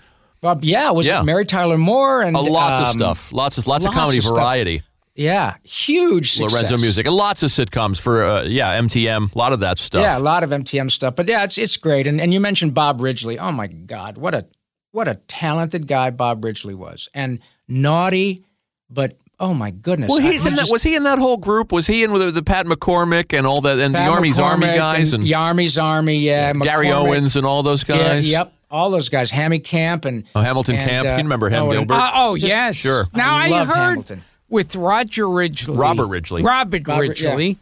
[0.41, 1.23] Bob, yeah, was Yeah.
[1.23, 4.25] Mary Tyler Moore and Uh, lots of um, stuff, lots of lots, of comedy of
[4.25, 4.83] variety.
[5.17, 6.53] Yeah, huge success.
[6.53, 10.01] Lorenzo Music and lots of sitcoms for uh, yeah MTM, a lot of that stuff.
[10.03, 11.15] Yeah, a lot of MTM stuff.
[11.15, 12.05] But yeah, it's it's great.
[12.05, 13.39] And and you mentioned Bob Ridgely.
[13.39, 14.45] Oh my God, what a
[14.91, 18.45] what a talented guy Bob Ridgely was, and naughty,
[18.91, 20.09] but oh my goodness.
[20.09, 20.67] Well, he's in that.
[20.69, 21.71] Was he in that whole group?
[21.71, 24.67] Was he in with the, Pat McCormick and all that, and Pat the Army's Army
[24.67, 28.29] guys, and, the Army's Army, yeah, Gary Owens and all those Yeah, guys?
[28.29, 29.31] yep, all those guys.
[29.31, 31.07] Hammy Camp and Oh, Hamilton and, Camp.
[31.07, 31.95] uh, you remember him, oh, Gilbert?
[31.95, 32.75] Uh, oh, yes.
[32.75, 33.07] Sure.
[33.15, 34.23] Now I I, heard Hamilton.
[34.49, 36.41] With Roger Ridgely, Robert Ridgely.
[36.43, 37.57] Robert, Robert, Ridgely,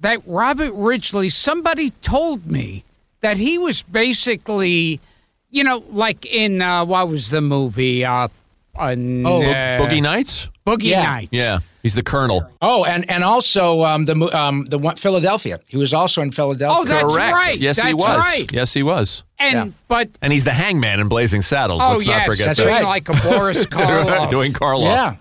[0.00, 1.28] that Robert Ridgely.
[1.30, 2.84] Somebody told me
[3.20, 5.00] that he was basically,
[5.50, 8.04] you know, like in uh, what was the movie?
[8.04, 8.28] Uh,
[8.74, 10.48] on, Oh, uh, Boogie Nights.
[10.66, 11.02] Boogie Yeah.
[11.02, 11.28] Nights.
[11.32, 12.44] Yeah, he's the Colonel.
[12.60, 15.60] Oh, and and also um, the um, the one, Philadelphia.
[15.66, 16.76] He was also in Philadelphia.
[16.78, 17.32] Oh, that's Correct.
[17.32, 17.56] right.
[17.56, 18.18] Yes, he was.
[18.18, 18.52] right.
[18.52, 19.22] Yes, he was.
[19.38, 19.72] And Yeah.
[19.88, 21.80] but And he's the Hangman in Blazing Saddles.
[21.84, 22.66] oh Let's yes, not forget That's that.
[22.66, 22.84] right.
[22.84, 24.28] like a Boris Karloff.
[24.30, 24.82] Doing Karloff.
[24.82, 25.16] yeah.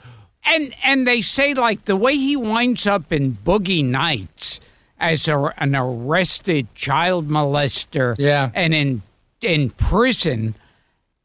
[0.46, 4.60] And and they say like the way he winds up in Boogie Nights
[5.00, 8.52] as a, an arrested child molester, Yeah.
[8.54, 9.02] and in
[9.42, 10.56] in prison,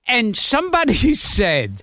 [0.06, 1.82] and somebody said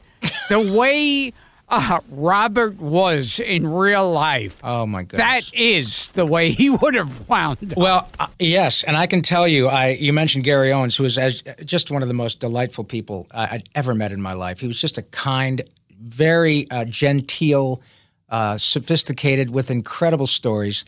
[0.49, 1.31] the way
[1.69, 5.19] uh, Robert was in real life, Oh my god!
[5.19, 7.77] that is the way he would have wound up.
[7.77, 11.17] Well, uh, yes, and I can tell you, I you mentioned Gary Owens, who was
[11.17, 14.59] as, just one of the most delightful people I, I'd ever met in my life.
[14.59, 15.61] He was just a kind,
[16.01, 17.81] very uh, genteel,
[18.29, 20.85] uh, sophisticated, with incredible stories.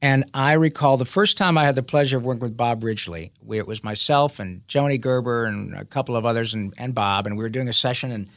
[0.00, 3.30] And I recall the first time I had the pleasure of working with Bob Ridgely.
[3.48, 7.38] It was myself and Joni Gerber and a couple of others, and, and Bob, and
[7.38, 8.28] we were doing a session and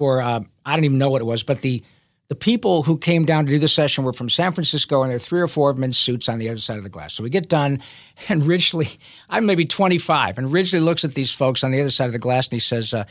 [0.00, 1.82] for uh, I don't even know what it was, but the
[2.28, 5.16] the people who came down to do the session were from San Francisco, and there
[5.16, 7.12] are three or four of them in suits on the other side of the glass.
[7.12, 7.82] So we get done,
[8.30, 8.88] and Ridgely,
[9.28, 12.18] I'm maybe 25, and Ridgely looks at these folks on the other side of the
[12.18, 12.94] glass, and he says.
[12.94, 13.04] Uh,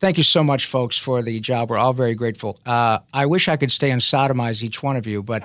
[0.00, 1.68] Thank you so much, folks, for the job.
[1.68, 2.58] We're all very grateful.
[2.64, 5.42] Uh, I wish I could stay and sodomize each one of you, but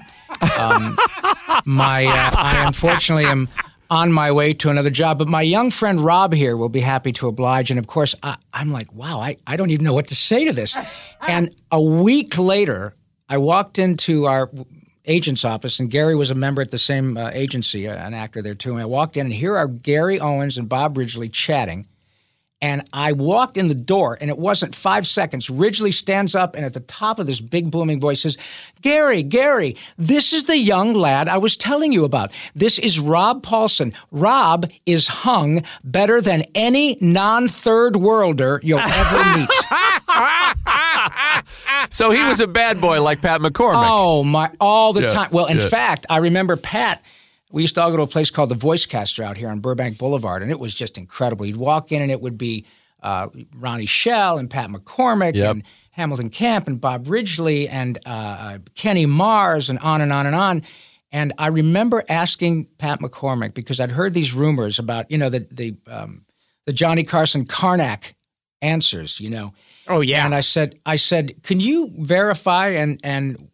[0.57, 0.97] um,
[1.65, 3.49] my uh, I unfortunately am
[3.89, 5.17] on my way to another job.
[5.17, 7.69] But my young friend Rob here will be happy to oblige.
[7.69, 10.45] And of course, I, I'm like, wow, I, I don't even know what to say
[10.45, 10.77] to this.
[11.27, 12.93] And a week later,
[13.27, 14.51] I walked into our
[15.05, 18.43] agent's office, and Gary was a member at the same uh, agency, uh, an actor
[18.43, 18.73] there too.
[18.73, 21.87] And I walked in, and here are Gary Owens and Bob Ridgely chatting.
[22.61, 25.49] And I walked in the door, and it wasn't five seconds.
[25.49, 28.37] Ridgely stands up and at the top of this big booming voice says,
[28.81, 32.33] Gary, Gary, this is the young lad I was telling you about.
[32.55, 33.93] This is Rob Paulsen.
[34.09, 39.49] Rob is hung better than any non third worlder you'll ever meet.
[41.89, 43.85] So he was a bad boy like Pat McCormick.
[43.87, 44.49] Oh my!
[44.59, 45.29] All the Yeah, time.
[45.31, 45.67] Well, in yeah.
[45.67, 47.03] fact, I remember Pat.
[47.55, 49.61] We used to all go to a place called the Voice Caster out here on
[49.61, 51.45] Burbank Boulevard, and it was just incredible.
[51.45, 52.65] You'd walk in, and it would be
[53.01, 55.51] uh, Ronnie Schell and Pat McCormick Yep.
[55.51, 60.25] and Hamilton Camp and Bob Ridgely and uh, uh, Kenny Mars and on and on
[60.25, 60.63] and on.
[61.13, 65.47] And I remember asking Pat McCormick because I'd heard these rumors about you know the
[65.49, 66.25] the um,
[66.65, 68.15] the Johnny Carson Karnak
[68.61, 69.53] answers, you know.
[69.87, 70.25] Oh, yeah.
[70.25, 73.49] And I said, I said, can you verify and and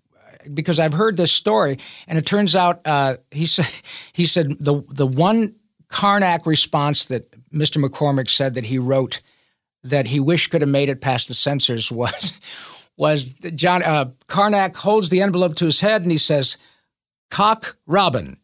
[0.54, 1.78] because I've heard this story,
[2.08, 3.70] and it turns out uh, he said
[4.14, 5.56] he said the the one
[5.90, 7.84] Karnak response that Mr.
[7.84, 9.22] McCormick said that he wrote
[9.84, 12.34] that he wished could have made it past the censors was
[12.98, 16.58] was John uh, Karnak holds the envelope to his head and he says,
[17.30, 18.38] "Cock Robin."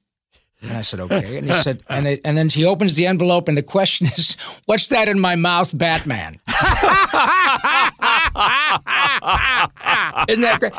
[0.62, 3.48] And I said, "Okay." And he said, and it, and then he opens the envelope,
[3.48, 6.40] and the question is, "What's that in my mouth, Batman?"
[10.28, 10.74] Isn't that great?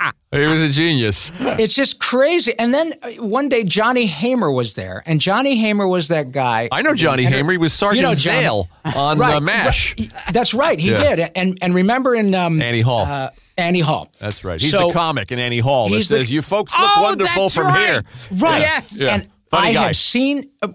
[0.32, 1.32] He was a genius.
[1.40, 2.56] It's just crazy.
[2.56, 6.68] And then uh, one day Johnny Haymer was there, and Johnny Haymer was that guy.
[6.70, 7.50] I know Johnny And- Haymer.
[7.50, 9.96] He was Sergeant You know Zale on Right, uh, MASH.
[9.98, 10.12] right.
[10.32, 10.78] That's right.
[10.78, 11.16] He Yeah.
[11.16, 11.30] did.
[11.34, 13.06] And and remember in um, Annie Hall.
[13.06, 14.08] uh, Annie Hall.
[14.20, 14.60] That's right.
[14.60, 17.48] He's So- the comic in Annie Hall that the- says, "You folks look Oh, wonderful
[17.48, 17.86] from right.
[17.88, 18.02] here."
[18.38, 18.60] Right.
[18.60, 18.84] Yes.
[18.92, 19.14] Yeah.
[19.14, 19.82] And Funny I guy.
[19.86, 20.44] had seen.
[20.62, 20.68] Uh,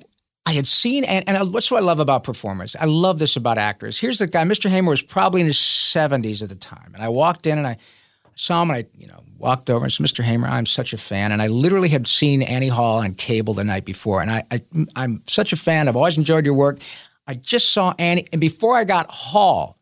[0.48, 2.76] I had seen, and, and what's what I love about performers?
[2.80, 3.98] I love this about actors.
[3.98, 4.44] Here's the guy.
[4.44, 4.70] Mr.
[4.70, 7.78] Haymer was probably in his 70s at the time, and I walked in and I
[8.36, 10.24] saw him, and I, you know, walked over and said, "Mr.
[10.24, 13.64] Haymer, I'm such a fan." And I literally had seen Annie Hall on cable the
[13.64, 14.62] night before, and I, I
[14.96, 15.88] I'm such a fan.
[15.88, 16.80] I've always enjoyed your work.
[17.28, 19.78] I just saw Annie, and before I got Hall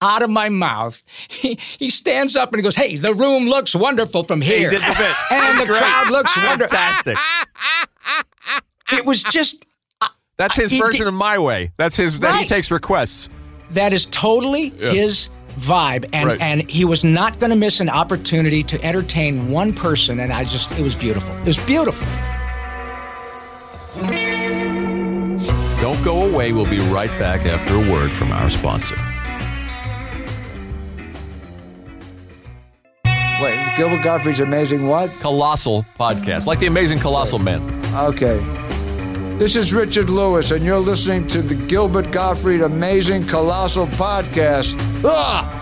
[0.00, 3.74] out of my mouth, he, he stands up and he goes, "Hey, the room looks
[3.74, 5.16] wonderful from here." did the bit.
[5.30, 5.80] and the Great.
[5.80, 6.76] crowd looks wonderful.
[6.76, 7.16] Fantastic.
[8.92, 9.64] It was just
[10.02, 11.72] uh, That's his He version did- of my way.
[11.78, 12.18] That's his.
[12.20, 13.28] That he takes requests.
[13.70, 16.40] that is totally his vibe, and Right.
[16.40, 20.44] and he was not going to miss an opportunity to entertain one person, and I
[20.44, 21.34] just it was beautiful.
[21.38, 22.06] It was beautiful.
[25.80, 26.52] Don't go away.
[26.52, 28.96] We'll be right back after a word from our sponsor.
[33.42, 35.10] Wait, Gilbert Gottfried's amazing what?
[35.20, 37.60] Colossal podcast, like the amazing Colossal Man.
[37.96, 38.38] Okay.
[39.38, 44.76] This is Richard Lewis, and you're listening to the Gilbert Gottfried Amazing Colossal Podcast.
[45.04, 45.58] Ah!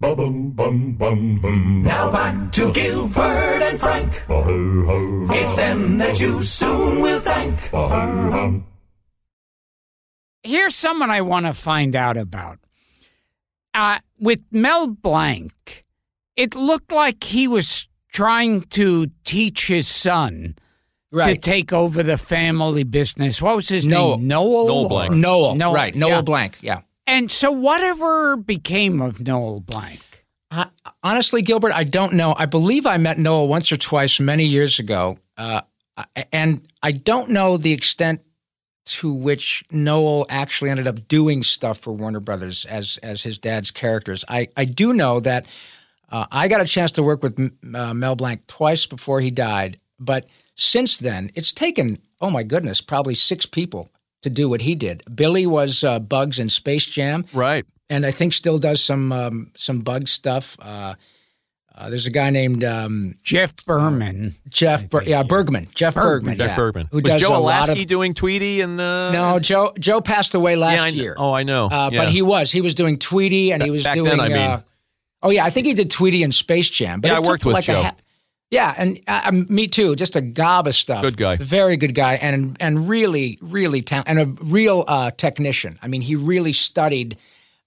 [0.00, 1.82] Ba-bum, bum, bum, bum.
[1.82, 4.22] Now back to Gilbert and Frank.
[4.26, 5.26] Ba-ho-ho.
[5.30, 7.70] It's them that you soon will thank.
[7.70, 8.64] Ba-ho-hum.
[10.42, 12.59] Here's someone I want to find out about.
[13.74, 15.84] Uh, with Mel Blanc,
[16.36, 20.56] it looked like he was trying to teach his son
[21.12, 23.40] to take over the family business.
[23.42, 24.18] What was his Noel.
[24.18, 24.28] name?
[24.28, 24.66] Noel.
[24.66, 25.12] Noel Blanc.
[25.12, 25.94] or- Noel, Noel, right?
[25.94, 26.20] Noel yeah.
[26.22, 26.80] Blank, yeah.
[27.06, 30.00] And so, whatever became of Noel Blanc?
[30.52, 30.66] Uh,
[31.02, 32.34] honestly, Gilbert, I don't know.
[32.38, 35.62] I believe I met Noel once or twice many years ago, uh,
[36.32, 38.20] and I don't know the extent
[38.98, 43.70] to which Noel actually ended up doing stuff for Warner Brothers as as his dad's
[43.70, 44.24] characters.
[44.28, 45.46] I I do know that
[46.10, 47.38] uh, I got a chance to work with
[47.74, 50.26] uh, Mel Blanc twice before he died, but
[50.56, 53.88] since then it's taken oh my goodness probably six people
[54.22, 55.02] to do what he did.
[55.14, 57.64] Billy was uh, Bugs in Space Jam Right.
[57.88, 60.56] and I think still does some um, some bug stuff.
[61.80, 64.34] Uh, uh, there's a guy named um, Jeff Berman.
[64.48, 66.88] Jeff, Ber- yeah, Bergman, Jeff Bergman, Jeff yeah, Bergman.
[66.90, 67.86] who was does Joe a lot Alaskey of.
[67.86, 71.14] doing Tweety and uh, no, Joe Joe passed away last yeah, year.
[71.16, 71.66] Oh, I know.
[71.66, 72.00] Uh, yeah.
[72.04, 74.10] But he was he was doing Tweety and he was Back doing.
[74.10, 74.36] then, I mean.
[74.38, 74.62] uh,
[75.22, 77.00] oh yeah, I think he did Tweety and Space Jam.
[77.00, 77.80] But Yeah, I worked with like Joe.
[77.80, 77.96] A ha-
[78.50, 79.96] Yeah, and uh, um, me too.
[79.96, 81.02] Just a gob of stuff.
[81.02, 81.36] Good guy.
[81.36, 85.78] very good guy, and and really, really talented, and a real uh, technician.
[85.82, 87.16] I mean, he really studied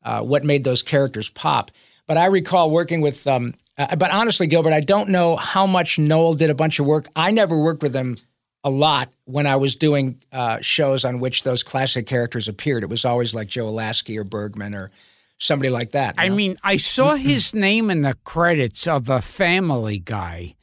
[0.04, 1.72] uh, what made those characters pop.
[2.06, 3.26] But I recall working with.
[3.26, 6.86] Um, uh, but honestly, Gilbert, I don't know how much Noel did a bunch of
[6.86, 7.08] work.
[7.16, 8.18] I never worked with him
[8.64, 12.84] a lot when I was doing uh, shows on which those classic characters appeared.
[12.84, 14.92] It was always like Joe Alaskey or Bergman or
[15.40, 16.16] somebody like that.
[16.18, 16.36] I know?
[16.36, 20.56] mean, I saw his name in the credits of a Family Guy.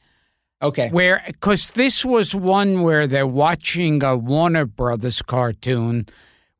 [0.61, 6.07] okay, Where, because this was one where they're watching a Warner Brothers cartoon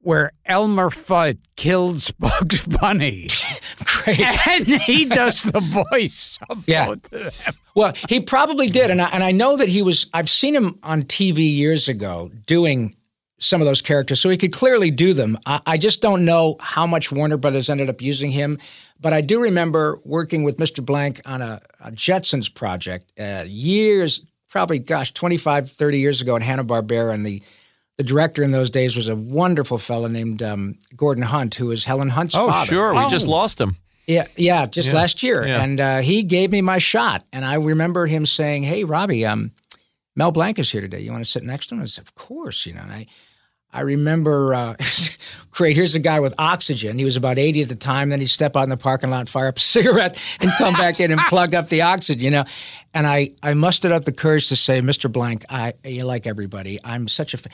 [0.02, 3.28] where Elmer Fudd kills Bugs Bunny.
[3.86, 4.20] great.
[4.48, 5.60] and he does the
[5.92, 6.88] voice of Yeah.
[6.88, 7.54] both of them.
[7.76, 10.08] Well, he probably did, and I, and I know that he was.
[10.14, 12.96] I've seen him on TV years ago doing
[13.40, 15.38] some of those characters, so he could clearly do them.
[15.46, 18.60] I, I just don't know how much Warner Brothers ended up using him,
[19.00, 20.86] but I do remember working with Mr.
[20.86, 26.42] Blanc on a, a Jetsons project uh, years, probably gosh, 25, 30 years ago in
[26.42, 27.42] Hanna Barbera, and the
[28.02, 31.86] the director in those days was a wonderful fellow named um, Gordon Hunt, who was
[31.86, 32.66] Helen Hunt's Oh, father.
[32.66, 32.94] sure.
[32.96, 33.32] We just Oh.
[33.32, 33.76] lost him.
[34.08, 35.64] Yeah, yeah, just last year, yeah.
[35.64, 39.52] and uh, he gave me my shot, and I remember him saying, "Hey, Robbie, um,
[40.16, 41.00] Mel Blanc is here today.
[41.02, 43.06] You want to sit next to him?" I said, "Of course." You know, and I,
[43.72, 44.76] I remember, uh,
[45.52, 45.76] great.
[45.78, 46.98] Here's a guy with oxygen.
[46.98, 48.10] He was about eighty at the time.
[48.10, 51.00] Then he'd step out in the parking lot, fire up a cigarette, and come back
[51.00, 52.22] in and plug up the oxygen.
[52.26, 52.46] You know,
[52.96, 55.10] and I, I mustered up the courage to say, "Mr.
[55.12, 56.80] Blanc, I, you like everybody.
[56.84, 57.50] I'm such a." Fa-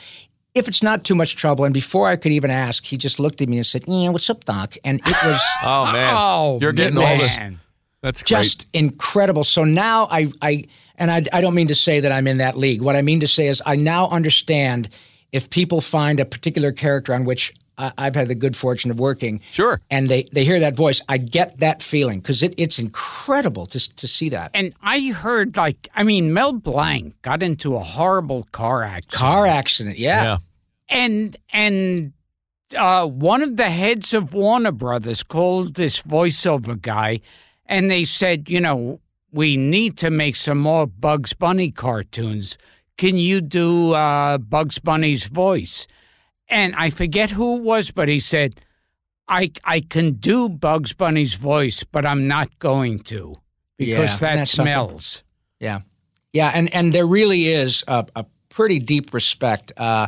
[0.58, 3.40] if it's not too much trouble, and before I could even ask, he just looked
[3.40, 6.72] at me and said, "Yeah, what's up, Doc?" And it was Oh man, Oh, you're
[6.72, 7.36] getting all this.
[7.36, 7.60] man.
[8.02, 8.28] That's great.
[8.42, 9.42] just incredible.
[9.44, 10.64] So now I, I
[10.96, 12.80] and I, I don't mean to say that I'm in that league.
[12.82, 14.88] What I mean to say is I now understand
[15.32, 18.98] if people find a particular character on which I, I've had the good fortune of
[19.00, 19.80] working, Sure.
[19.90, 23.96] and they, they hear that voice, I get that feeling because it, it's incredible to
[23.96, 28.44] to see that And I heard, like, I mean, Mel Blanc got into a horrible
[28.52, 29.12] car accident.
[29.20, 29.98] car accident.
[29.98, 30.36] Yeah, yeah.
[30.88, 32.12] And and
[32.76, 37.20] uh, one of the heads of Warner Brothers called this voiceover guy,
[37.66, 39.00] and they said, you know,
[39.32, 42.58] we need to make some more Bugs Bunny cartoons.
[42.96, 45.86] Can you do uh, Bugs Bunny's voice?
[46.48, 48.60] And I forget who it was, but he said,
[49.28, 53.36] I I can do Bugs Bunny's voice, but I'm not going to
[53.76, 54.72] because Yeah, that that's something.
[54.72, 55.24] smells.
[55.60, 55.80] Yeah,
[56.32, 59.72] yeah, and and there really is a, a pretty deep respect.
[59.76, 60.06] Uh,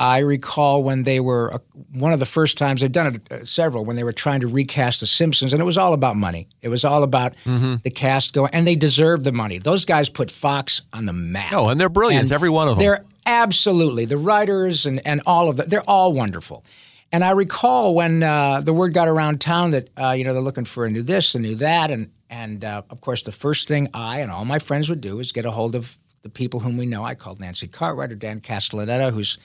[0.00, 1.58] I recall when they were uh,
[1.92, 4.46] one of the first times they've done it uh, several when they were trying to
[4.46, 6.48] recast The Simpsons, and it was all about money.
[6.62, 9.58] It was all about the cast going, and they deserved the money.
[9.58, 11.52] Those guys put Fox on the map.
[11.52, 12.82] Oh, and they're brilliant, every one of them.
[12.82, 15.68] They're absolutely the writers and and all of them.
[15.68, 16.64] They're all wonderful.
[17.12, 20.42] And I recall when uh, the word got around town that uh, you know they're
[20.42, 23.68] looking for a new this, a new that, and and uh, of course the first
[23.68, 26.60] thing I and all my friends would do is get a hold of the people
[26.60, 27.04] whom we know.
[27.04, 29.36] I called Nancy Cartwright or Dan Castellaneta, who's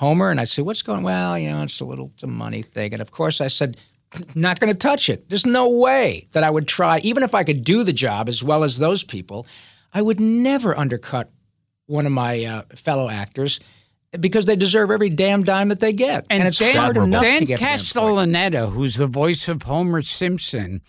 [0.00, 1.02] Homer, and I'd say, "What's going?
[1.02, 3.76] Well, you know, it's a little it's a money thing." And of course, I said,
[4.34, 5.28] "Not going to touch it.
[5.28, 8.42] There's no way that I would try, even if I could do the job as
[8.42, 9.46] well as those people.
[9.92, 11.28] I would never undercut
[11.86, 13.60] one of my uh, fellow actors."
[14.18, 17.42] Because they deserve every damn dime that they get, and, it's Dan, hard enough Dan
[17.42, 17.80] to get to that point.
[17.80, 20.80] Castellaneta, who's the voice of Homer Simpson,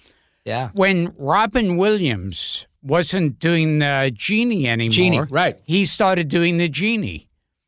[0.43, 5.59] Yeah, when Robin Williams wasn't doing the genie anymore, Genie, right.
[5.65, 7.27] He started doing the genie.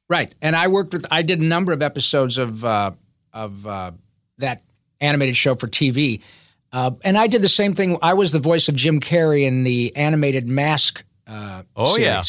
[0.10, 1.06] Right, and I worked with.
[1.12, 2.92] I did a number of episodes of uh,
[3.32, 3.92] of uh,
[4.38, 4.64] that
[5.00, 6.22] animated show for TV,
[6.72, 7.98] uh, and I did the same thing.
[8.02, 11.04] I was the voice of Jim Carrey in the animated Mask.
[11.26, 12.22] Uh, Oh, yeah.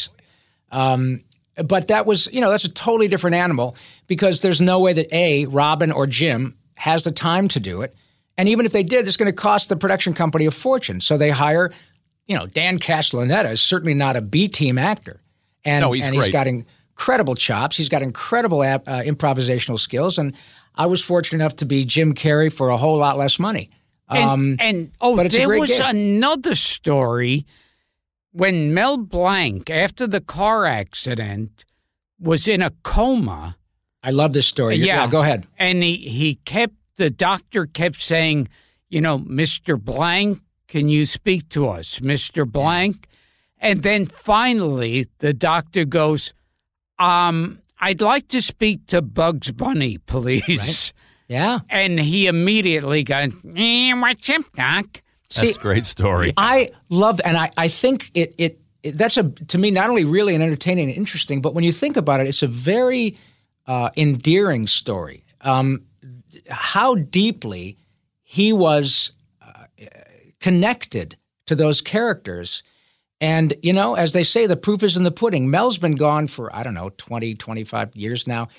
[0.71, 1.23] Um,
[1.63, 3.75] but that was, you know, that's a totally different animal
[4.07, 7.93] because there's no way that a Robin or Jim has the time to do it,
[8.37, 10.99] and even if they did, it's going to cost the production company a fortune.
[11.01, 11.71] So they hire,
[12.27, 15.21] you know, Dan Castellaneta is certainly not a B team actor,
[15.63, 16.33] and No, he's and he's great.
[16.33, 16.47] got
[16.95, 17.75] incredible chops.
[17.77, 20.33] He's got incredible ap- uh, improvisational skills, and
[20.75, 23.69] I was fortunate enough to be Jim Carrey for a whole lot less money.
[24.09, 27.45] And, Um, and oh, but there was another story
[28.31, 31.65] when Mel Blanc, after the car accident,
[32.19, 33.57] was in a coma.
[34.03, 34.75] I love this story.
[34.75, 35.47] yeah, go ahead.
[35.57, 38.47] And he, he kept, the doctor kept saying,
[38.89, 39.81] you know, Mr.
[39.81, 42.49] Blanc, can you speak to us, Mr.
[42.49, 43.07] Blanc?
[43.57, 46.33] And then finally, the doctor goes,
[46.99, 50.93] um, I'd like to speak to Bugs Bunny, please.
[51.27, 51.59] Yeah.
[51.69, 55.01] And he immediately got, eh, what's up, Doc?
[55.35, 56.33] That's a great story.
[56.37, 60.05] I love, and I, I think it, it, it, that's a, to me, not only
[60.05, 63.17] really an entertaining and interesting, but when you think about it, it's a very
[63.67, 65.25] uh, endearing story.
[65.41, 65.83] Um,
[66.49, 67.77] how deeply
[68.23, 69.65] he was uh,
[70.39, 71.17] connected
[71.47, 72.63] to those characters
[73.21, 75.49] And, you know, as they say, the proof is in the pudding.
[75.49, 78.49] Mel's been gone for, I don't know, 20, 25 years now.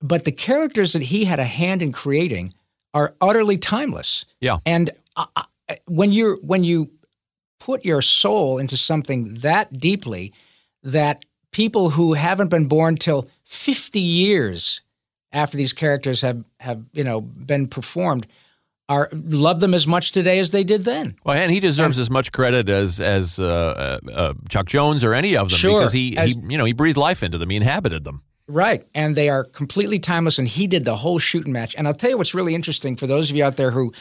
[0.00, 2.54] But the characters that he had a hand in creating
[2.94, 4.24] are utterly timeless.
[4.40, 4.58] Yeah.
[4.64, 5.42] And uh, uh,
[5.86, 6.90] when you're when you
[7.58, 10.32] put your soul into something that deeply,
[10.82, 14.82] that people who haven't been born till 50 years
[15.32, 18.26] after these characters have have you know been performed
[18.88, 21.16] are love them as much today as they did then.
[21.24, 25.12] Well, and he deserves as much credit as as uh, uh, uh, Chuck Jones or
[25.14, 25.80] any of them Sure.
[25.80, 27.50] because he, As- he you know he breathed life into them.
[27.50, 28.22] He inhabited them.
[28.48, 28.84] Right.
[28.94, 30.38] And they are completely timeless.
[30.38, 31.74] And he did the whole shooting match.
[31.74, 33.92] And I'll tell you what's really interesting for those of you out there who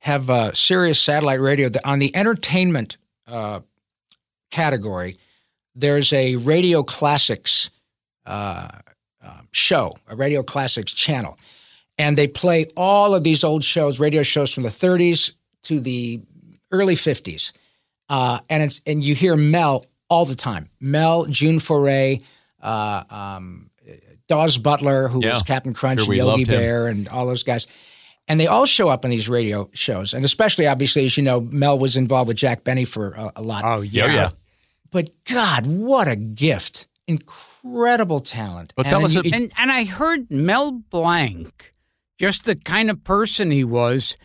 [0.00, 2.96] have uh, Sirius satellite radio, the, on the entertainment
[3.28, 3.60] uh,
[4.50, 5.18] category,
[5.76, 7.70] there's a radio classics
[8.26, 8.68] uh,
[9.24, 11.38] uh, show, a radio classics channel.
[11.98, 15.32] And they play all of these old shows, radio shows from the 30s
[15.64, 16.20] to the
[16.70, 17.52] early 50s.
[18.08, 20.68] Uh, and it's and you hear Mel all the time.
[20.80, 22.18] Mel, June Foray,
[22.62, 23.70] uh, um,
[24.28, 26.44] Daws Butler, who Yeah, was Captain Crunch sure and Yogi.
[26.44, 27.66] Bear, and all those guys.
[28.28, 31.40] And they all show up in these radio shows, and especially, obviously, as you know,
[31.40, 33.62] Mel was involved with Jack Benny for a, a lot.
[33.64, 34.30] Oh Yeah, yeah.
[34.90, 36.86] But God, what a gift!
[37.08, 38.72] Incredible talent.
[38.76, 41.71] Well, tell And us you- a- And and I heard Mel Blanc,
[42.18, 44.16] just the kind of person he was,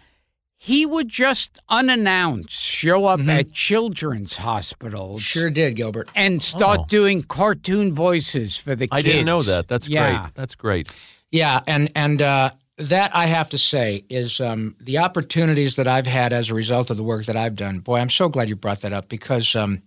[0.60, 5.22] he would just unannounced show up at children's hospitals.
[5.22, 6.10] sure did, Gilbert.
[6.16, 6.86] And start Oh.
[6.88, 9.08] doing cartoon voices for the I kids.
[9.08, 9.68] I didn't know that.
[9.68, 10.22] That's yeah.
[10.22, 10.36] great.
[10.36, 10.92] That's great.
[11.32, 16.08] Yeah, and and uh, that I have to say is um, the opportunities that I've
[16.08, 17.80] had as a result of the work that I've done.
[17.80, 19.82] Boy, I'm so glad you brought that up because um,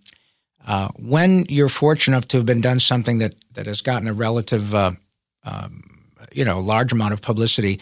[0.67, 4.13] uh, when you're fortunate enough to have been done something that that has gotten a
[4.13, 4.91] relative, uh,
[5.43, 5.90] um,
[6.31, 7.79] you know, large amount of publicity,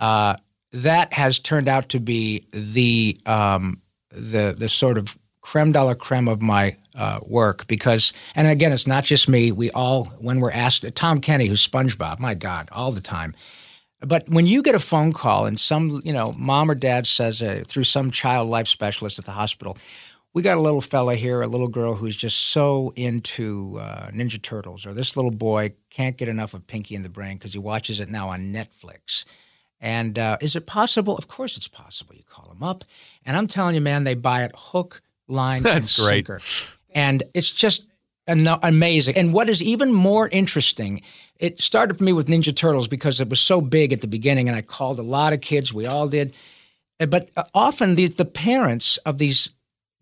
[0.00, 0.34] uh,
[0.72, 3.80] that has turned out to be the um,
[4.10, 8.72] the the sort of creme de la creme of my uh, work because, and again,
[8.72, 9.52] it's not just me.
[9.52, 13.34] We all, when we're asked, Tom Kenny, who's SpongeBob, my God, all the time.
[14.00, 17.42] But when you get a phone call and some, you know, mom or dad says
[17.42, 19.76] uh, through some child life specialist at the hospital,
[20.32, 24.40] we got a little fella here, a little girl who's just so into uh, Ninja
[24.40, 27.58] Turtles, or this little boy can't get enough of Pinky in the Brain because he
[27.58, 29.24] watches it now on Netflix.
[29.80, 31.16] And uh, is it possible?
[31.16, 32.14] Of course, it's possible.
[32.14, 32.84] You call them up,
[33.24, 36.26] and I'm telling you, man, they buy it hook, line, That's and great.
[36.26, 36.40] sinker.
[36.94, 37.86] And it's just
[38.28, 39.16] amazing.
[39.16, 41.02] And what is even more interesting,
[41.38, 44.48] it started for me with Ninja Turtles because it was so big at the beginning,
[44.48, 45.74] and I called a lot of kids.
[45.74, 46.36] We all did.
[46.98, 49.52] But uh, often the, the parents of these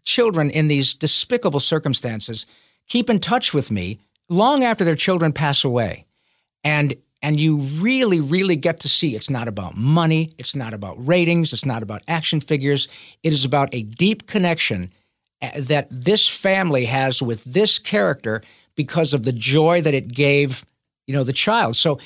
[0.08, 2.46] children in these despicable circumstances
[2.88, 4.00] keep in touch with me
[4.30, 6.06] long after their children pass away.
[6.64, 10.94] And and you really, really get to see it's not about money, it's not about
[11.04, 12.88] ratings, it's not about action figures.
[13.22, 14.92] It is about a deep connection
[15.42, 18.40] uh, that this family has with this character
[18.76, 20.64] because of the joy that it gave,
[21.08, 21.74] you know, the child.
[21.76, 21.98] So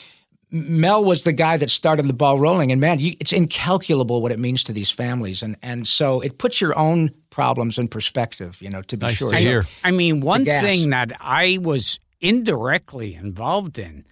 [0.55, 4.30] Mel was the guy that started the ball rolling, and man, you, it's incalculable what
[4.32, 8.61] it means to these families, and and so it puts your own problems in perspective,
[8.61, 9.30] you know, to be Nice sure.
[9.32, 10.62] to So- I mean, one gas.
[10.62, 14.05] thing that I was indirectly involved in,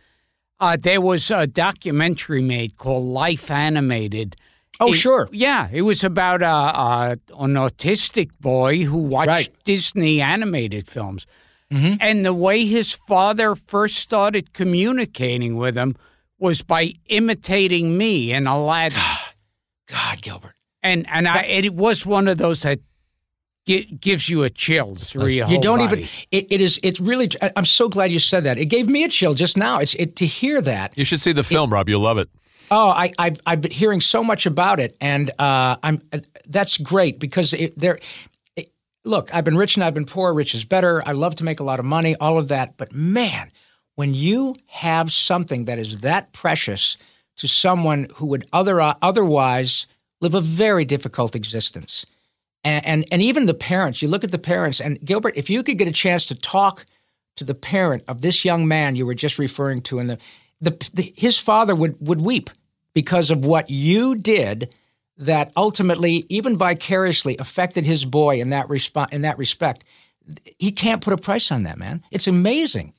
[0.60, 4.36] uh, there was a documentary made called Life Animated.
[4.80, 5.28] Oh, It- sure.
[5.32, 9.48] Yeah, it was about a, a, an autistic boy who watched Right.
[9.64, 11.26] Disney animated films.
[11.70, 11.96] Mm-hmm.
[12.00, 15.94] And the way his father first started communicating with him
[16.40, 18.98] was by imitating me in Aladdin.
[19.88, 20.54] God, Gilbert.
[20.82, 22.78] and and I, it was one of those that
[23.66, 26.02] gi- gives you a chill through your You whole don't body.
[26.02, 26.08] even.
[26.30, 26.78] It, it is.
[26.82, 27.28] It's really.
[27.42, 28.56] I- I'm so glad you said that.
[28.58, 29.78] It gave me a chill just now.
[29.80, 30.96] It's it to hear that.
[30.96, 31.88] You should see the film, Rob.
[31.88, 32.28] You'll love it.
[32.70, 36.00] Oh, I, I've I've been hearing so much about it, and uh, I'm
[36.46, 37.98] that's great because it, there.
[38.54, 38.70] It,
[39.04, 40.32] look, I've been rich and I've been poor.
[40.32, 41.02] Rich is better.
[41.04, 42.14] I love to make a lot of money.
[42.16, 43.48] All of that, but man,
[44.00, 46.96] when you have something that is that precious
[47.36, 49.86] to someone who would other uh, otherwise
[50.22, 52.06] live a very difficult existence,
[52.64, 54.00] and, and and even the parents.
[54.00, 56.86] You look at the parents, and Gilbert, if you could get a chance to talk
[57.36, 60.18] to the parent of this young man you were just referring to, and the,
[60.62, 62.48] the, the his father would would weep
[62.94, 64.74] because of what you did
[65.18, 69.84] that ultimately, even vicariously, affected his boy in that resp- in that respect.
[70.58, 72.02] He can't put a price on that, man.
[72.10, 72.94] It's amazing.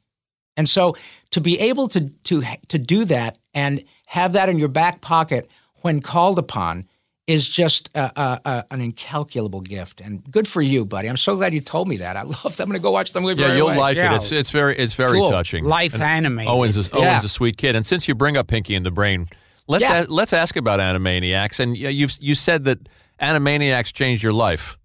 [0.58, 0.96] And so
[1.32, 5.50] to be able to to to do that and have that in your back pocket
[5.82, 6.84] when called upon
[7.28, 10.02] is just a, a, a, an incalculable gift.
[10.02, 11.08] And good for you, buddy.
[11.08, 12.18] I'm so glad you told me that.
[12.18, 12.58] I love.
[12.58, 12.62] That.
[12.62, 13.42] I'm going to go watch the movie.
[13.42, 13.78] Yeah, right you'll away.
[13.78, 14.14] like Yeah.
[14.14, 14.18] it.
[14.18, 15.30] It's it's very it's very Cool.
[15.32, 15.64] touching.
[15.64, 16.52] Life And animated.
[16.52, 17.12] Owen's a, Yeah.
[17.12, 19.30] Owen's a sweet kid, and since you bring up Pinky and the Brain,
[19.68, 20.04] let's Yeah.
[20.04, 21.60] a, let's ask about Animaniacs.
[21.60, 22.80] And you've you said that
[23.22, 24.78] Animaniacs changed your life.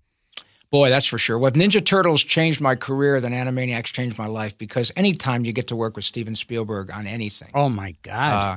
[0.76, 1.38] Boy, that's for sure.
[1.38, 5.68] Well, Ninja Turtles changed my career, then Animaniacs changed my life because anytime you get
[5.68, 8.44] to work with Steven Spielberg on anything, Oh my God.
[8.44, 8.56] uh,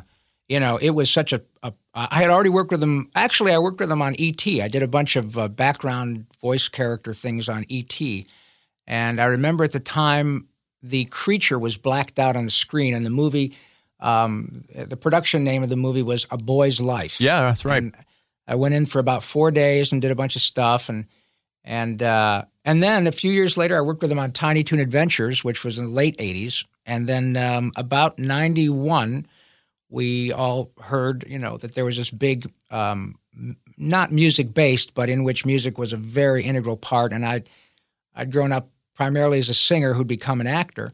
[0.50, 1.72] you know, it was such a, a.
[1.96, 3.10] I had already worked with him.
[3.16, 4.46] Actually, I worked with him on ET.
[4.46, 8.02] I did a bunch of uh, background voice character things on ET,
[8.88, 10.48] and I remember at the time
[10.84, 13.56] the creature was blacked out on the screen, and the movie,
[14.00, 17.22] um, the production name of the movie was A Boy's Life.
[17.22, 17.84] Yeah, that's right.
[17.84, 17.96] And
[18.48, 21.06] I went in for about four days and did a bunch of stuff, and
[21.70, 24.80] and uh, and then a few years later, I worked with him on Tiny Toon
[24.80, 29.28] Adventures, which was in the late '80s, and then um, about '91,
[29.88, 33.20] we all heard, you know, that there was this big, um,
[33.78, 37.44] not music based, but in which music was a very integral part, and I,
[38.16, 40.92] I'd grown up primarily as a singer who'd become an actor.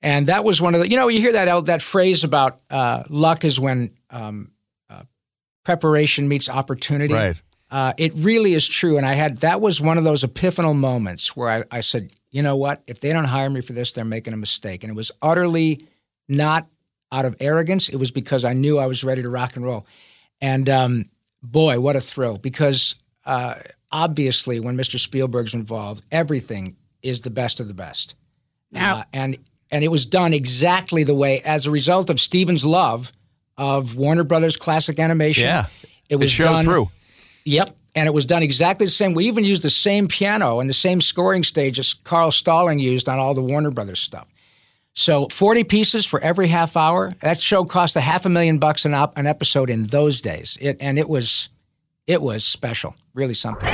[0.00, 3.04] And that was one of the, you know, you hear that that phrase about uh,
[3.10, 4.50] luck is when um,
[4.88, 5.02] uh,
[5.62, 7.12] preparation meets opportunity.
[7.12, 7.40] Right.
[7.74, 8.96] Uh, it really is true.
[8.96, 12.40] And I had, that was one of those epiphanal moments where I, I said, you
[12.40, 12.82] know what?
[12.86, 14.84] If they don't hire me for this, they're making a mistake.
[14.84, 15.80] And it was utterly
[16.28, 16.68] not
[17.10, 17.88] out of arrogance.
[17.88, 19.86] It was because I knew I was ready to rock and roll.
[20.40, 21.06] And um,
[21.42, 22.36] boy, what a thrill!
[22.36, 22.94] Because
[23.26, 23.54] uh,
[23.90, 24.98] obviously, when Mr.
[25.00, 28.14] Spielberg's involved, everything is the best of the best.
[28.70, 29.36] Now- Uh, and
[29.72, 33.12] and it was done exactly the way as a result of Steven's love
[33.56, 35.44] of Warner Brothers classic animation.
[35.46, 35.66] Yeah.
[36.08, 36.90] it was showed done through.
[37.44, 37.76] Yep.
[37.94, 39.14] And it was done exactly the same.
[39.14, 43.08] We even used the same piano and the same scoring stage as Carl Stalling used
[43.08, 44.26] on all the Warner Brothers stuff.
[44.94, 47.12] So 40 pieces for every half hour.
[47.20, 50.56] That show cost a half a million bucks an, op- an episode in those days.
[50.60, 51.48] It, and it was
[52.06, 52.94] it was special.
[53.14, 53.68] Really something.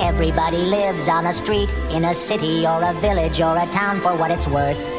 [0.00, 4.16] Everybody lives on a street, in a city or a village or a town for
[4.16, 4.95] what it's worth.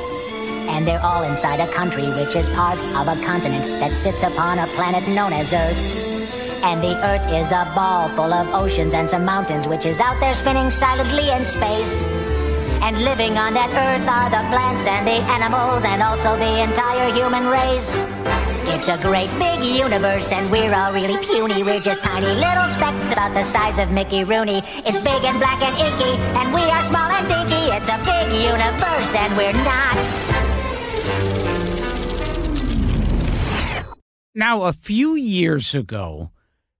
[0.68, 4.60] And they're all inside a country which is part of a continent that sits upon
[4.60, 6.62] a planet known as Earth.
[6.64, 10.20] And the Earth is a ball full of oceans and some mountains which is out
[10.20, 12.06] there spinning silently in space.
[12.82, 17.12] And living on that Earth are the plants and the animals and also the entire
[17.14, 18.08] human race.
[18.70, 21.64] It's a great big universe, and we're all really puny.
[21.64, 24.62] We're just tiny little specks about the size of Mickey Rooney.
[24.86, 27.72] It's big and black and inky, and we are small and dinky.
[27.72, 30.47] It's a big universe, and we're not.
[34.38, 36.30] Now, a few years ago,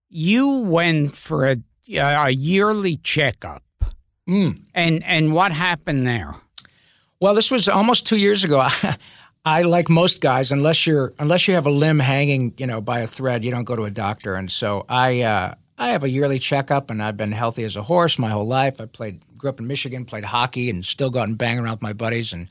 [0.10, 1.58] you went for a,
[1.90, 3.64] a yearly checkup.
[4.30, 4.62] Mm.
[4.76, 6.36] And and what happened there?
[7.20, 8.68] Well, this was almost two years ago.
[9.46, 13.00] I, like most guys, unless you're unless you have a limb hanging, you know, by
[13.00, 14.36] a thread, you don't go to a doctor.
[14.36, 17.84] And so I uh, I have a yearly checkup, and I've been healthy as a
[17.84, 18.82] horse my whole life.
[18.82, 21.76] I played, grew up in Michigan, played hockey, and still go out and bang around
[21.76, 22.50] with my buddies, and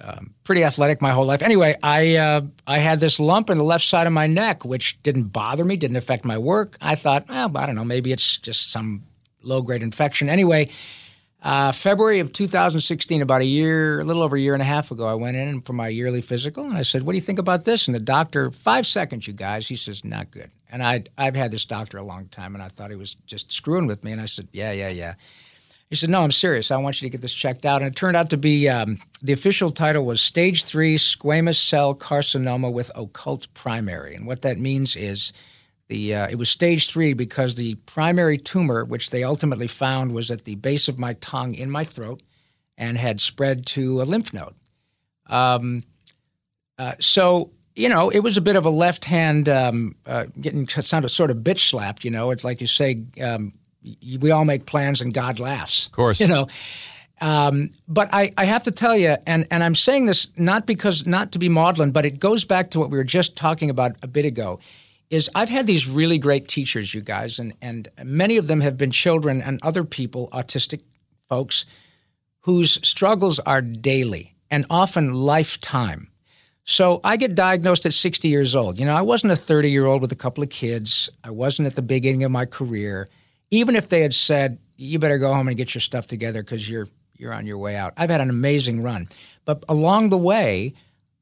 [0.00, 1.42] um, pretty athletic my whole life.
[1.42, 5.02] Anyway, I uh, I had this lump in the left side of my neck, which
[5.02, 6.76] didn't bother me, didn't affect my work.
[6.80, 9.04] I thought, well, I don't know, maybe it's just some
[9.42, 10.28] low grade infection.
[10.28, 10.70] Anyway.
[11.42, 14.90] Uh, February of 2016, about a year, a little over a year and a half
[14.90, 17.38] ago, I went in for my yearly physical, and I said, "What do you think
[17.38, 21.04] about this?" And the doctor, five seconds, you guys, he says, "Not good." And I,
[21.16, 24.04] I've had this doctor a long time, and I thought he was just screwing with
[24.04, 24.12] me.
[24.12, 25.14] And I said, "Yeah, yeah, yeah."
[25.90, 26.70] He said, "No, I'm serious.
[26.70, 28.98] I want you to get this checked out." And it turned out to be um,
[29.20, 34.58] the official title was Stage Three Squamous Cell Carcinoma with Occult Primary, and what that
[34.58, 35.32] means is.
[35.88, 40.30] The, uh, it was stage three because the primary tumor, which they ultimately found, was
[40.30, 42.22] at the base of my tongue in my throat
[42.78, 44.54] and had spread to a lymph node.
[45.26, 45.82] Um,
[46.78, 50.66] uh, so, you know, it was a bit of a left hand um, uh, getting
[50.68, 52.04] sounded sort of bitch slapped.
[52.04, 53.52] You know, it's like you say, um,
[54.20, 55.86] we all make plans and God laughs.
[55.86, 56.20] Of course.
[56.20, 56.48] You know,
[57.20, 61.06] um, but I, I have to tell you, and, and I'm saying this not because
[61.06, 63.96] not to be maudlin, but it goes back to what we were just talking about
[64.02, 64.58] a bit ago.
[65.10, 68.78] Is I've had these really great teachers, you guys, and and many of them have
[68.78, 70.82] been children and other people, autistic
[71.28, 71.66] folks,
[72.40, 76.08] whose struggles are daily and often lifetime.
[76.64, 78.78] So I get diagnosed at 60 years old.
[78.78, 81.10] You know, I wasn't a 30 year old with a couple of kids.
[81.24, 83.08] I wasn't at the beginning of my career.
[83.50, 86.68] Even if they had said, "You better go home and get your stuff together because
[86.68, 89.08] you're you're on your way out," I've had an amazing run.
[89.44, 90.74] But along the way,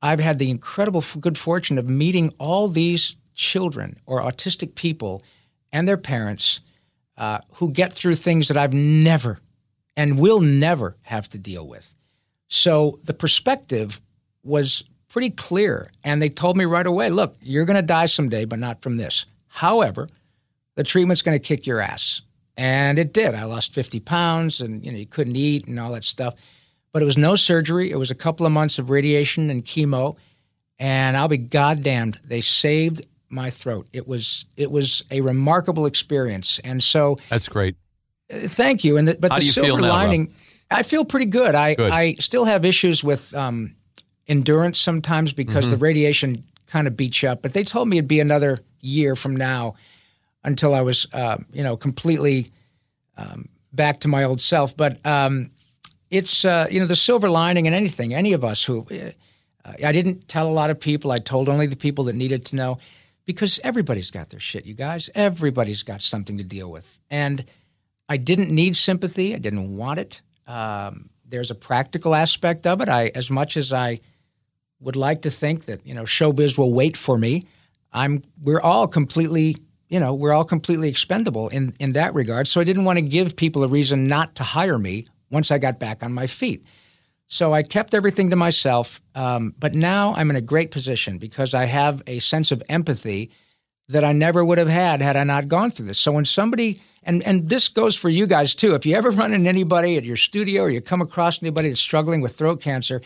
[0.02, 5.22] I've had the incredible f- good fortune of meeting all these children or autistic people
[5.72, 6.60] and their parents
[7.16, 9.40] uh, who get through things that I've never
[9.96, 11.94] and will never have to deal with.
[12.48, 14.00] So the perspective
[14.44, 15.90] was pretty clear.
[16.04, 18.96] And they told me right away look, you're going to die someday, but not from
[18.96, 19.26] this.
[19.48, 20.08] However,
[20.78, 22.22] the treatment's going to kick your ass.
[22.56, 23.34] And it did.
[23.34, 26.34] I lost 50 pounds and you know, you couldn't eat and all that stuff.
[26.92, 27.90] But it was no surgery.
[27.90, 30.16] It was a couple of months of radiation and chemo.
[30.78, 33.88] And I'll be goddamned, they saved my throat.
[33.92, 37.74] It was it was a remarkable experience, and so That's great.
[38.32, 38.96] uh, thank you.
[38.96, 39.96] And the, but How the do you feel silver now, Rob?
[40.06, 40.32] lining,
[40.70, 41.54] I feel pretty good.
[41.56, 41.90] I Good.
[41.92, 43.74] I still have issues with um,
[44.28, 45.72] endurance sometimes because Mm-hmm.
[45.72, 47.42] the radiation kind of beats you up.
[47.42, 49.74] But they told me it'd be another year from now
[50.44, 52.48] until I was uh, you know completely
[53.16, 54.76] um, back to my old self.
[54.76, 55.50] But um,
[56.10, 58.14] it's uh, you know the silver lining in anything.
[58.14, 59.10] Any of us who uh,
[59.84, 61.12] I didn't tell a lot of people.
[61.12, 62.78] I told only the people that needed to know
[63.24, 64.64] because everybody's got their shit.
[64.64, 67.44] You guys, everybody's got something to deal with, and
[68.08, 69.34] I didn't need sympathy.
[69.34, 70.22] I didn't want it.
[70.46, 72.88] Um, there's a practical aspect of it.
[72.88, 73.98] I, as much as I
[74.80, 77.42] would like to think that you know showbiz will wait for me,
[77.92, 78.22] I'm.
[78.40, 79.56] We're all completely,
[79.88, 82.46] you know, we're all completely expendable in in that regard.
[82.48, 85.58] So I didn't want to give people a reason not to hire me once I
[85.58, 86.64] got back on my feet.
[87.26, 89.00] So I kept everything to myself.
[89.14, 93.30] Um, but now I'm in a great position because I have a sense of empathy
[93.88, 95.98] that I never would have had had I not gone through this.
[95.98, 98.74] So when somebody and and this goes for you guys too.
[98.74, 101.80] If you ever run into anybody at your studio or you come across anybody that's
[101.80, 103.00] struggling with throat cancer,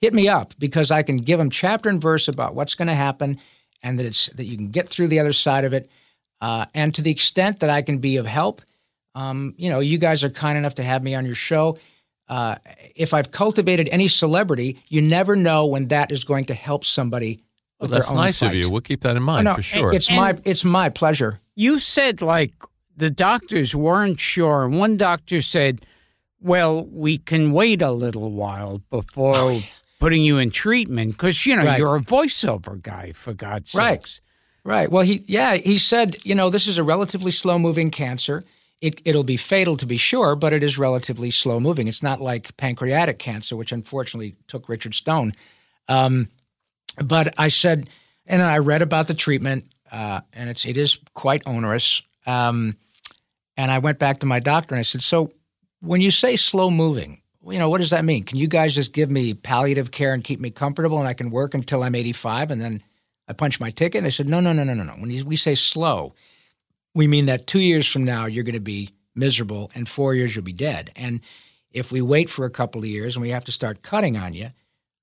[0.00, 2.94] hit me up because I can give them chapter and verse about what's going to
[2.94, 3.38] happen
[3.82, 5.88] and that it's that you can get through the other side of it.
[6.44, 8.60] Uh, and to the extent that I can be of help,
[9.14, 11.76] um, you know, you guys are kind enough to have me on your show.
[12.28, 12.56] Uh,
[12.96, 17.32] if I've cultivated any celebrity, you never know when that is going to help somebody
[17.78, 18.56] Well, with that's their own nice of fight.
[18.58, 18.68] you.
[18.70, 19.92] We'll keep that in mind No, for sure.
[19.94, 21.40] It's my it's my pleasure.
[21.54, 22.52] You said like
[22.96, 24.64] the doctors weren't sure.
[24.64, 25.74] and One doctor said,
[26.40, 29.62] "Well, we can wait a little while before
[29.98, 31.78] putting you in treatment because you know Oh, Right.
[31.78, 34.00] you're a voiceover guy for God's Right.
[34.02, 34.20] sakes."
[34.64, 34.90] Right.
[34.90, 38.42] Well, he yeah he said you know this is a relatively slow moving cancer.
[38.80, 41.86] It it'll be fatal to be sure, but it is relatively slow moving.
[41.86, 45.34] It's not like pancreatic cancer, which unfortunately took Richard Stone.
[45.88, 46.28] Um,
[47.02, 47.90] but I said,
[48.26, 52.02] and I read about the treatment, uh, and it's it is quite onerous.
[52.26, 52.76] Um,
[53.56, 55.32] and I went back to my doctor and I said, so
[55.80, 58.24] when you say slow moving, you know, what does that mean?
[58.24, 61.30] Can you guys just give me palliative care and keep me comfortable and I can
[61.30, 62.82] work until I'm 85 and then
[63.28, 63.98] I punched my ticket?
[63.98, 64.92] And they said, no, no, no, no, no, no.
[64.92, 66.14] When we say slow,
[66.94, 70.34] we mean that two years from now you're going to be miserable and four years
[70.34, 70.90] you'll be dead.
[70.96, 71.20] And
[71.70, 74.34] if we wait for a couple of years and we have to start cutting on
[74.34, 74.50] you,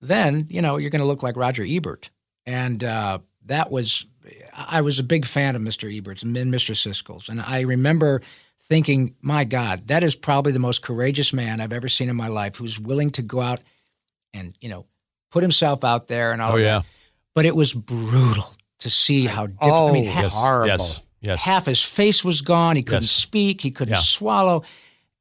[0.01, 2.09] then you know you're going to look like Roger Ebert.
[2.45, 4.07] And uh, that was,
[4.55, 5.95] I was a big fan of Mr.
[5.95, 6.75] Ebert's and Mr.
[6.75, 8.21] Siskel's, and I remember
[8.67, 12.29] thinking, my God, that is probably the most courageous man I've ever seen in my
[12.29, 13.61] life, who's willing to go out
[14.33, 14.85] and you know
[15.29, 16.53] put himself out there and all.
[16.53, 16.79] oh yeah.
[16.79, 16.85] that.
[17.33, 19.73] But it was brutal to see how different.
[19.73, 20.15] Oh, I mean, yes.
[20.15, 20.67] half, horrible.
[20.85, 21.01] Yes.
[21.21, 21.41] Yes.
[21.41, 22.75] half his face was gone.
[22.75, 23.11] He couldn't Yes.
[23.11, 23.61] speak.
[23.61, 23.99] He couldn't Yeah.
[24.01, 24.63] swallow.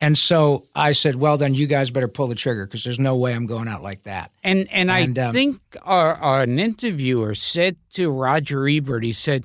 [0.00, 3.16] And so I said, well, then you guys better pull the trigger because there's no
[3.16, 4.32] way I'm going out like that.
[4.42, 9.12] And and, And, I um, think our, our, an interviewer said to Roger Ebert, he
[9.12, 9.44] said,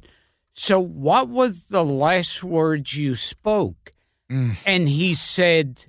[0.54, 3.92] "So what was the last words you spoke?"
[4.32, 4.56] Mm.
[4.66, 5.88] And he said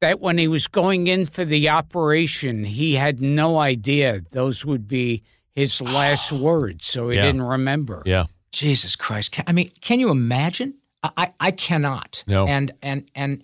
[0.00, 4.88] that when he was going in for the operation, he had no idea those would
[4.88, 5.22] be
[5.60, 7.26] his last words, so he Yeah.
[7.26, 8.02] didn't remember.
[8.06, 8.24] Yeah.
[8.52, 9.32] Jesus Christ!
[9.32, 10.74] Can, I mean, can you imagine?
[11.02, 12.24] I, I, I cannot.
[12.26, 12.46] No.
[12.46, 13.42] And and and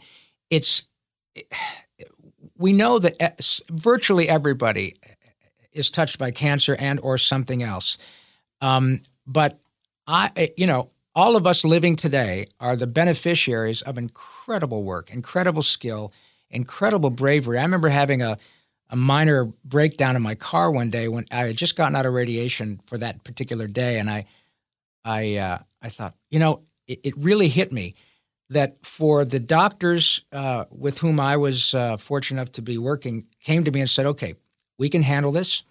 [0.50, 0.86] it's
[2.58, 3.30] we know that uh,
[3.70, 4.96] virtually everybody
[5.72, 7.98] is touched by cancer and or something else.
[8.60, 9.58] Um, but
[10.06, 15.62] I, you know, all of us living today are the beneficiaries of incredible work, incredible
[15.62, 16.12] skill,
[16.50, 17.58] incredible bravery.
[17.58, 18.38] I remember having a
[18.90, 22.12] a minor breakdown in my car one day when I had just gotten out of
[22.12, 24.24] radiation for that particular day, and I
[25.04, 27.94] I uh, I thought, you know, it, it really hit me
[28.50, 33.26] that for the doctors uh, with whom I was uh, fortunate enough to be working
[33.40, 34.34] came to me and said, okay,
[34.78, 35.62] we can handle this.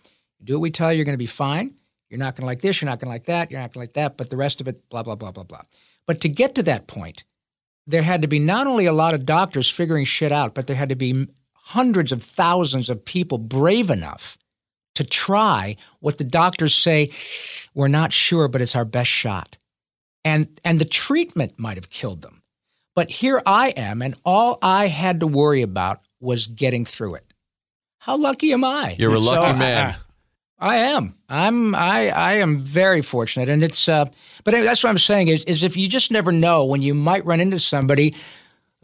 [0.44, 1.76] Do what we tell you, you're going to be fine.
[2.10, 3.86] You're not going to like this, you're not going to like that, you're not going
[3.86, 5.62] to like that, but the rest of it, blah, blah, blah, blah, blah.
[6.06, 7.24] But to get to that point,
[7.88, 10.76] there had to be not only a lot of doctors figuring shit out, but there
[10.76, 11.28] had to be
[11.66, 14.38] hundreds of thousands of people brave enough
[14.94, 17.12] to try what the doctors say
[17.74, 19.58] we're not sure, but it's our best shot.
[20.24, 22.44] And and the treatment might have killed them.
[22.96, 27.34] But here I am, and all I had to worry about was getting through it.
[27.98, 28.96] How lucky am I?
[28.98, 29.96] You're a lucky uh, man.
[30.58, 31.16] I am.
[31.28, 31.76] I'm.
[31.76, 32.10] I.
[32.10, 33.90] I am very fortunate, and it's.
[33.90, 34.06] Uh,
[34.44, 36.94] but anyway, that's what I'm saying is, is if you just never know when you
[36.94, 38.14] might run into somebody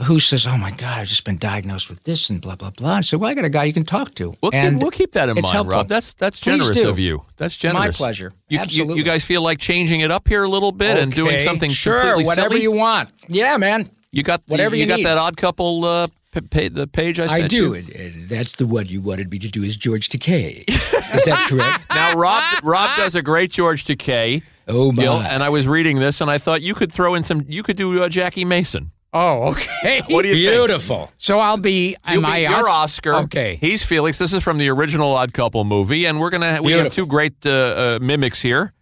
[0.03, 2.97] who says, "Oh my God, I've just been diagnosed with this," and blah blah blah,
[2.97, 4.91] and say, "Well, I got a guy you can talk to." We'll and keep, we'll
[4.91, 5.77] keep that in mind, helpful.
[5.77, 5.87] Rob.
[5.87, 6.89] That's that's Please generous do.
[6.89, 7.23] of you.
[7.37, 7.97] That's generous.
[7.97, 8.31] pleasure.
[8.49, 8.97] You, you, Absolutely.
[8.97, 11.43] you guys feel like changing it up here a little bit and doing Okay.
[11.43, 12.61] something Sure, whatever silly?
[12.63, 13.09] you want.
[13.27, 13.89] Yeah, man.
[14.11, 16.07] You got the, whatever you, you got that odd couple uh,
[16.49, 17.55] p- the page I sent I do.
[17.55, 17.73] you.
[17.75, 20.63] And, and that's the one you wanted me to do is George Takei.
[20.67, 21.83] Is that correct?
[21.93, 24.43] Now Rob Rob does a great George Takei.
[24.67, 25.03] Oh my!
[25.03, 27.45] Gil, and I was reading this, and I thought you could throw in some.
[27.49, 28.91] You could do uh, Jackie Mason.
[29.13, 30.01] Oh, okay.
[30.09, 30.55] What do you think?
[30.55, 31.11] Beautiful.
[31.17, 31.95] So I'll be.
[32.07, 33.13] You'll Am be, I you're Os- Oscar.
[33.15, 33.57] Okay.
[33.59, 34.17] He's Felix.
[34.17, 37.45] This is from the original Odd Couple movie, and we're gonna we have two great
[37.45, 38.73] uh, uh, mimics here,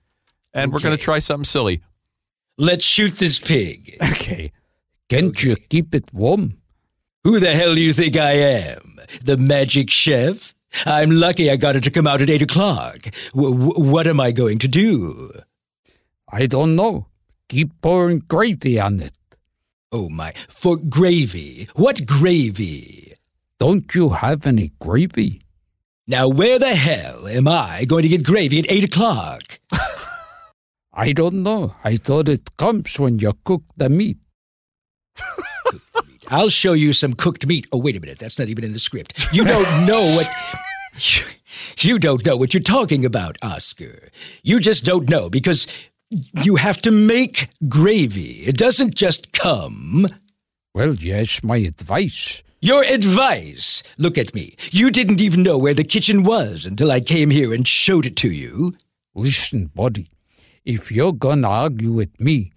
[0.53, 1.82] and we're gonna try something silly.
[2.57, 3.97] Let's shoot this pig.
[4.01, 4.51] Okay.
[5.09, 6.57] Can't you keep it warm?
[7.23, 8.99] Who the hell do you think I am?
[9.23, 10.53] The magic chef?
[10.86, 12.97] I'm lucky I got it to come out at 8 o'clock.
[13.34, 15.32] W- w- what am I going to do?
[16.32, 17.07] I don't know.
[17.47, 19.13] Keep pouring gravy on it.
[19.92, 21.68] Oh my, for gravy.
[21.76, 23.14] What gravy?
[23.60, 25.42] Don't you have any gravy?
[26.08, 29.42] Now, where the hell am I going to get gravy at 8 o'clock?
[30.94, 31.74] I don't know.
[31.84, 34.18] I thought it comes when you cook the meat.
[36.30, 37.66] I'll show you some cooked meat.
[37.72, 38.20] Oh, wait a minute.
[38.20, 39.34] That's not even in the script.
[39.34, 40.30] You don't know what.
[41.80, 44.10] You don't know what you're talking about, Oscar.
[44.44, 45.66] You just don't know because
[46.10, 48.43] you have to make gravy.
[48.43, 50.07] It doesn't just come.
[50.74, 52.43] Well, yes, my advice.
[52.62, 53.84] Your advice.
[53.97, 54.55] Look at me.
[54.72, 58.16] You didn't even know where the kitchen was until I came here and showed it
[58.18, 58.76] to you.
[59.16, 60.10] Listen, buddy.
[60.66, 62.51] If you're gonna argue with me,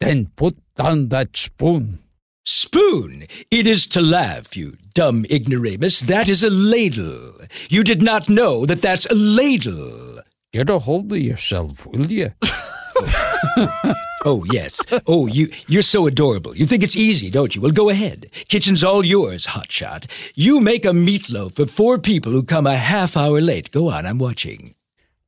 [0.00, 1.98] then put down that spoon.
[2.44, 3.26] Spoon.
[3.50, 6.00] It is to laugh, you dumb ignoramus.
[6.00, 7.32] That is a ladle.
[7.68, 10.20] You did not know that that's a ladle.
[10.52, 12.32] Get a hold of yourself, will you?
[14.24, 14.80] Oh, yes.
[15.08, 16.56] Oh, you, you're so adorable.
[16.56, 17.60] You think it's easy, don't you?
[17.60, 18.26] Well, go ahead.
[18.48, 20.06] Kitchen's all yours, hotshot.
[20.36, 23.72] You make a meatloaf for four people who come a half hour late.
[23.72, 24.76] Go on, I'm watching.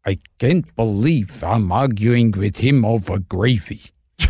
[0.06, 3.80] I can't believe I'm arguing with him over gravy.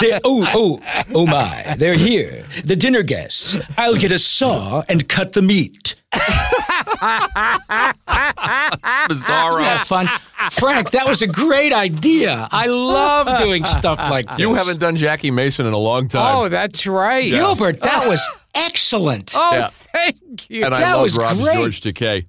[0.00, 0.80] They're, oh, oh,
[1.14, 1.76] oh my.
[1.78, 2.44] They're here.
[2.64, 3.60] The dinner guests.
[3.76, 5.94] I'll get a saw and cut the meat.
[9.08, 9.62] Bizarro.
[9.64, 10.08] Have fun.
[10.52, 12.48] Frank, that was a great idea.
[12.50, 14.38] I love doing stuff like this.
[14.40, 16.36] You haven't done Jackie Mason in a long time.
[16.36, 17.28] Oh, that's right.
[17.28, 18.20] Gilbert, that was
[18.54, 19.32] excellent.
[19.36, 19.68] Oh, Yeah.
[19.68, 20.64] thank you.
[20.64, 21.54] and I that love was Rob's great.
[21.56, 22.26] George Takei.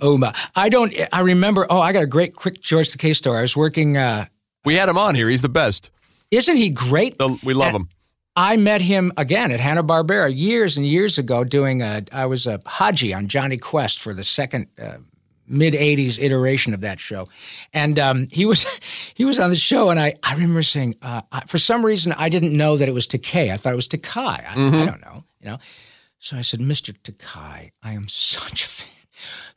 [0.00, 0.34] Oh my!
[0.56, 0.92] I don't.
[1.12, 1.64] I remember.
[1.70, 3.38] Oh, I got a great quick George Takei story.
[3.38, 3.96] I was working.
[3.96, 4.24] Uh,
[4.64, 5.28] We had him on here.
[5.28, 5.90] He's the best.
[6.32, 7.18] isn't he great?
[7.18, 7.88] The- We love him.
[8.36, 11.44] I met him again at Hanna Barbera years and years ago.
[11.44, 14.98] Doing a, I was a Hadji on Jonny Quest for the second uh,
[15.46, 17.28] mid '80s iteration of that show,
[17.74, 18.64] and um, he was
[19.14, 22.12] he was on the show, and I I remember saying uh, I, for some reason
[22.12, 23.52] I didn't know that it was Takei.
[23.52, 24.20] I thought it was Takai.
[24.20, 25.58] I, I don't know, you know.
[26.18, 26.94] So I said, Mr.
[27.02, 28.88] Takai, I am such a fan.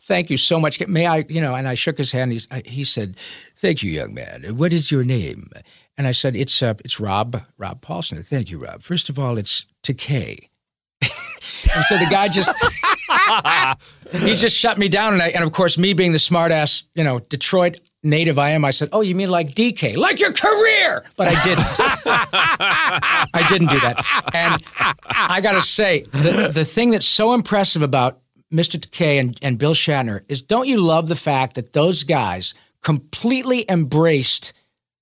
[0.02, 0.86] Thank you so much.
[0.88, 1.54] May I, you know?
[1.54, 2.32] And I shook his hand.
[2.32, 3.18] He's, I, he said,
[3.56, 4.44] "Thank you, young man.
[4.58, 5.50] What is your name?"
[5.98, 8.82] And I said, "It's uh, it's Rob Rob Paulsen." Thank you, Rob.
[8.82, 10.50] First of all, it's Takei.
[11.02, 12.50] and so the guy just
[14.26, 17.04] he just shut me down, and I, and of course, me being the smartass, you
[17.04, 21.04] know, Detroit native I am, I said, "Oh, you mean like DK, like your career?"
[21.16, 21.66] But I didn't.
[23.34, 24.06] I didn't do that.
[24.34, 24.62] And
[25.08, 28.20] I got to say, the, the thing that's so impressive about
[28.54, 28.80] Mr.
[28.80, 33.66] Takei and, and Bill Shatner is don't you love the fact that those guys completely
[33.70, 34.54] embraced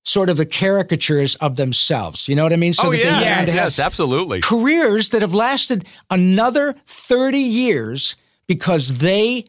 [0.04, 2.28] sort of the caricatures of themselves?
[2.28, 2.74] You know what I mean?
[2.74, 3.14] So oh, yeah.
[3.14, 4.42] had to have Yes, absolutely.
[4.42, 8.16] careers that have lasted another 30 years
[8.48, 9.46] because they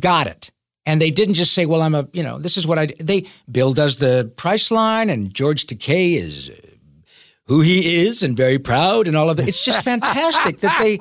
[0.00, 0.50] got it.
[0.86, 3.26] And they didn't just say, well, I'm a, you know, this is what I, they,
[3.50, 6.50] Bill does the Priceline and George Takei is
[7.46, 9.48] who he is and very proud and all of that.
[9.48, 10.98] It's just fantastic that they,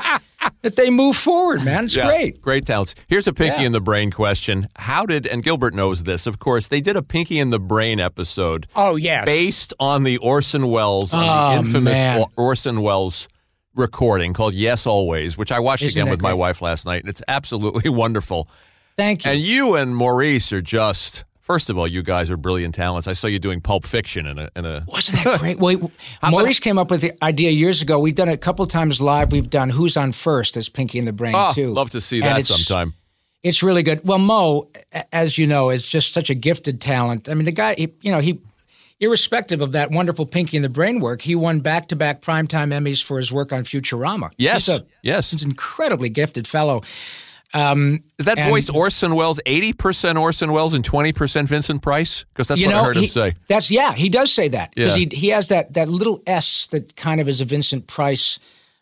[0.61, 1.85] that they move forward, man.
[1.85, 2.41] It's Yeah, great.
[2.41, 2.95] Great talents.
[3.07, 3.67] Here's a Pinky Yeah.
[3.67, 4.67] in the Brain question.
[4.75, 7.99] How did, and Gilbert knows this, of course, they did a Pinky in the Brain
[8.01, 9.25] episode Oh, yes.
[9.25, 12.25] based on the Orson Welles, on Oh, the infamous man.
[12.35, 13.29] Orson Welles
[13.75, 17.09] recording called Yes Always, which I watched Isn't again with my wife last night, and
[17.09, 18.49] it's absolutely wonderful.
[18.97, 19.31] Thank you.
[19.31, 23.07] And you and Maurice are just, first of all, you guys are brilliant talents.
[23.07, 25.59] I saw you doing Pulp Fiction in a, in a Wasn't that great?
[26.29, 27.99] Maurice came up with the idea years ago.
[27.99, 29.31] We've done it a couple times live.
[29.31, 31.73] We've done Who's on First as Pinky in the Brain, oh, too.
[31.73, 32.95] love to see And that it's- sometime.
[33.43, 34.07] It's really good.
[34.07, 34.69] Well, Mo,
[35.11, 37.27] as you know, is just such a gifted talent.
[37.27, 38.39] I mean, the guy, he, you know, he,
[39.01, 43.17] irrespective of that wonderful Pinky and the Brain work, he won back-to-back primetime Emmys for
[43.17, 44.31] his work on Futurama.
[44.37, 45.31] Yes, a, yes.
[45.31, 46.83] he's an incredibly gifted fellow.
[47.53, 52.23] Is that and- voice Orson Welles, 80% Orson Welles and 20% Vincent Price?
[52.33, 53.33] Because that's what know, I heard he, him say.
[53.47, 55.05] That's yeah, he does say that because Yeah.
[55.11, 58.39] he he has that that little S that kind of is a Vincent Price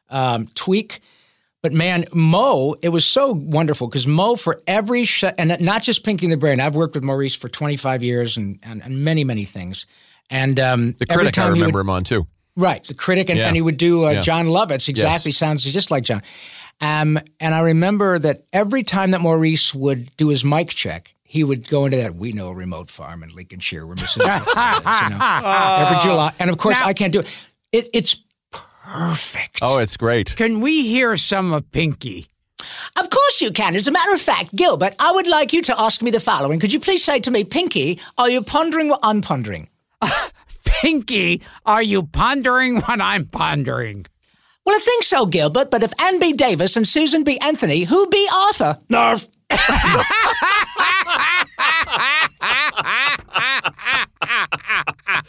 [0.09, 1.01] um, tweak.
[1.63, 6.03] But man, Mo, it was so wonderful because Mo for every sh- and not just
[6.03, 6.59] Pinky in the Brain.
[6.59, 9.86] I've worked with Maurice for 25 years and and, and many many things.
[10.30, 12.26] And um, The critic, I he would- remember him on too.
[12.57, 13.47] Right, the critic, and, Yeah.
[13.47, 14.22] and he would do uh.
[14.22, 14.89] Jon Lovitz.
[14.89, 16.22] Exactly, sounds just like John.
[16.82, 21.43] Um, and I remember that every time that Maurice would do his mic check, he
[21.43, 24.17] would go into that we know a remote farm in Lincolnshire where Mrs.
[24.17, 26.34] Buckley lives, you know, every July.
[26.39, 27.27] And of course, Now- I can't do it.
[27.71, 27.89] it.
[27.93, 28.17] It's
[28.82, 29.59] perfect.
[29.61, 30.36] Oh, it's great.
[30.36, 32.27] Can we hear some of Pinky?
[32.99, 33.75] Of course you can.
[33.75, 36.59] As a matter of fact, Gilbert, I would like you to ask me the following.
[36.59, 39.67] Could you please say to me, Pinky, are you pondering what I'm pondering?
[40.63, 44.05] Pinky, are you pondering what I'm pondering?
[44.66, 46.34] Well, I think so, Gilbert, but if Anne B.
[46.34, 47.39] Davis and Susan B.
[47.39, 48.78] Anthony, who be Arthur?
[48.89, 49.28] Narf.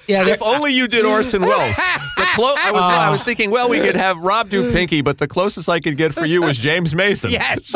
[0.09, 1.77] yeah, If only you did Orson Welles.
[1.77, 5.19] The clo- I was I was thinking, well, we could have Rob do Pinky, but
[5.19, 7.31] the closest I could get for you was James Mason.
[7.31, 7.73] Yes.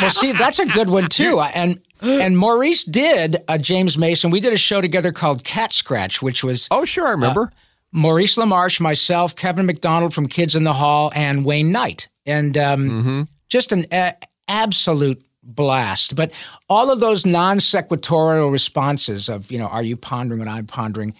[0.00, 1.40] well, see, that's a good one too.
[1.40, 4.30] And and Maurice did a James Mason.
[4.30, 7.42] We did a show together called Catscratch, which was Oh, sure, I remember.
[7.42, 7.56] Uh,
[7.96, 13.26] Maurice LaMarche, myself, Kevin McDonald from Kids in the Hall, and Wayne Knight, and um,
[13.48, 14.14] just an a-
[14.48, 16.14] absolute blast.
[16.14, 16.30] But
[16.68, 21.14] all of those non sequitorial responses of you know, are you pondering what I'm pondering?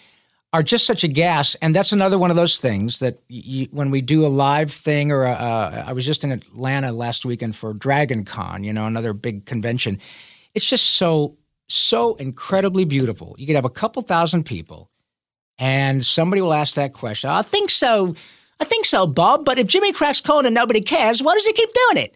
[0.53, 3.91] Are just such a gas, and that's another one of those things that you, when
[3.91, 7.57] we do a live thing, or a, uh, I was just in Atlanta last weekend
[7.57, 9.99] for Dragon Con, you know, another big convention.
[10.55, 11.37] It's just so
[11.69, 13.35] so incredibly beautiful.
[13.39, 14.91] You could have a couple thousand people,
[15.59, 17.31] and somebody will ask that question.
[17.31, 18.15] I think so.
[18.61, 19.45] I think so, Bob.
[19.45, 22.15] But if Jimmy cracks corn and nobody cares, why does he keep doing it?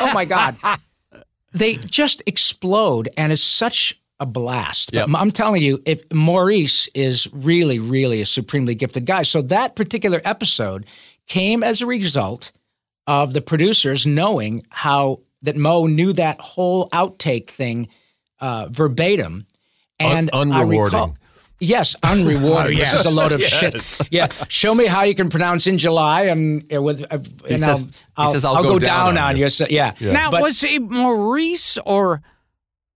[0.00, 0.56] Oh my God.
[1.52, 4.90] they just explode, and it's such a blast.
[4.92, 5.08] Yep.
[5.14, 9.22] I'm telling you, if Maurice is really, really a supremely gifted guy.
[9.22, 10.86] So that particular episode
[11.26, 12.52] came as a result
[13.06, 17.88] of the producers knowing how that Mo knew that whole outtake thing
[18.38, 19.46] uh, verbatim,
[19.98, 21.14] and Un- I recall-
[21.62, 21.68] unrewarding.
[21.68, 22.76] Yes, unrewarding.
[22.76, 22.92] yes.
[22.92, 23.50] This is a load of Yes.
[23.98, 24.08] shit.
[24.12, 27.90] Yeah, show me how you can pronounce in July, and uh, with uh, and says-
[28.16, 29.48] I'll, he says, "I'll go, go down, down on on you." you.
[29.50, 29.92] So, yeah.
[30.00, 32.22] Now, But- was it Maurice or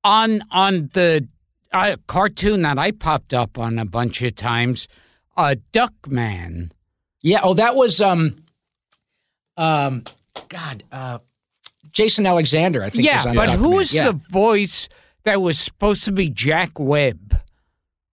[0.04, 1.26] on on the
[1.72, 4.88] uh, cartoon that I popped up on a bunch of times,
[5.36, 6.70] uh, Duckman?
[7.22, 7.40] Yeah.
[7.42, 8.36] Oh, that was um,
[9.56, 10.04] um,
[10.48, 11.18] God, uh,
[11.92, 12.82] Jason Alexander.
[12.82, 13.04] I think.
[13.04, 14.06] Yeah, was on but who was Yeah.
[14.10, 14.88] the voice
[15.24, 17.36] that was supposed to be Jack Webb?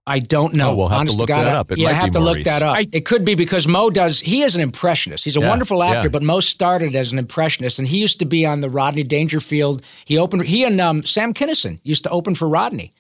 [0.05, 0.71] I don't know.
[0.71, 1.71] Oh, we'll have to Honest look God, that up.
[1.71, 2.75] It yeah, might I have be to look that up.
[2.77, 4.19] I- it could be because Mo does.
[4.19, 5.23] He is an impressionist.
[5.23, 6.11] He's a Yeah, wonderful actor, yeah.
[6.11, 9.81] but Mo started as an impressionist, and he used to be on the Rodney Dangerfield.
[10.03, 10.43] He opened.
[10.45, 12.93] He and um, Sam Kinison used to open for Rodney.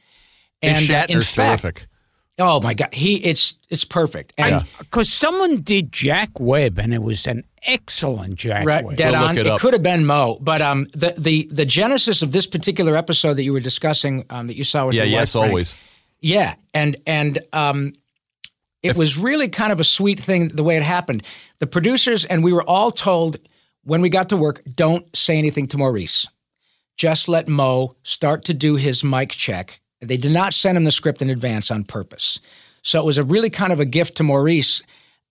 [0.61, 1.87] His And uh, in Shatner's fact, terrific.
[2.39, 4.31] oh my God, he it's it's perfect.
[4.37, 8.95] And Because someone did Jack Webb, and it was an excellent Jack Right, Webb.
[8.95, 9.37] dead We'll look on.
[9.39, 12.95] it It, could have been Mo, but um, the the the genesis of this particular
[12.95, 15.47] episode that you were discussing, um, that you saw with Yeah, your wife, yes, Frank,
[15.49, 15.75] always.
[16.23, 17.93] Yeah, and and um,
[18.81, 21.23] it was really kind of a sweet thing the way it happened.
[21.59, 23.37] The producers and we were all told
[23.83, 26.25] when we got to work, don't say anything to Maurice.
[26.95, 29.81] Just let Mo start to do his mic check.
[29.99, 32.39] They did not send him the script in advance on purpose.
[32.83, 34.81] So it was a really kind of a gift to Maurice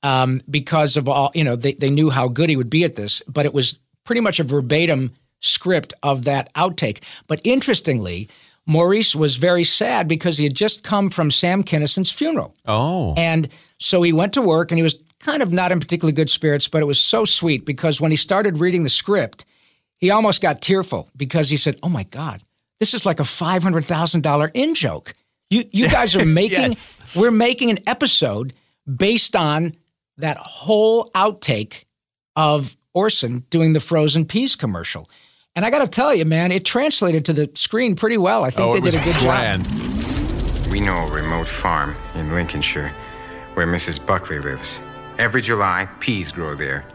[0.03, 2.97] um, because of all, you know, they, they knew how good he would be at
[2.97, 7.03] this, but it was pretty much a verbatim script of that outtake.
[7.27, 8.29] But interestingly,
[8.67, 12.55] Maurice was very sad because he had just come from Sam Kinison's funeral.
[12.67, 13.15] Oh.
[13.17, 13.49] And
[13.79, 16.69] so he went to work and he was kind of not in particularly good spirits,
[16.69, 19.45] but it was so sweet because when he started reading the script,
[19.99, 22.43] he almost got tearful because he said, Oh my God,
[22.81, 25.13] this is like a $500,000 in joke.
[25.51, 26.97] You, you guys are making, Yes.
[27.17, 28.53] we're making an episode
[28.97, 29.73] based on
[30.19, 31.85] that whole outtake
[32.37, 35.09] of Orson doing the frozen peas commercial.
[35.55, 38.45] And I got to tell you, man, it translated to the screen pretty well.
[38.45, 39.71] I think oh, they did a good grand.
[39.71, 40.67] job.
[40.73, 42.91] We know a remote farm in Lincolnshire
[43.53, 44.05] where Mrs.
[44.05, 44.81] Buckley lives.
[45.19, 46.87] Every July, peas grow there.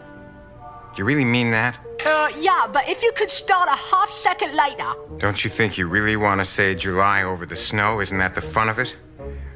[0.96, 1.80] Do you really mean that?
[2.04, 4.92] Uh, yeah, but if you could start a half second later.
[5.20, 8.00] Don't you think you really want to say July over the snow?
[8.00, 8.96] Isn't that the fun of it?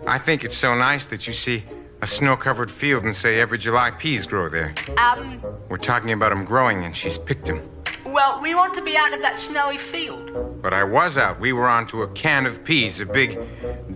[0.06, 1.64] I think it's so nice that you see
[2.04, 4.76] a snow covered field and say every July peas grow there.
[4.98, 7.68] Um, We're talking about them growing and she's picked 'em.
[8.06, 10.62] Well, we want to be out of that snowy field.
[10.62, 11.40] But I was out.
[11.40, 13.40] We were onto a can of peas, a big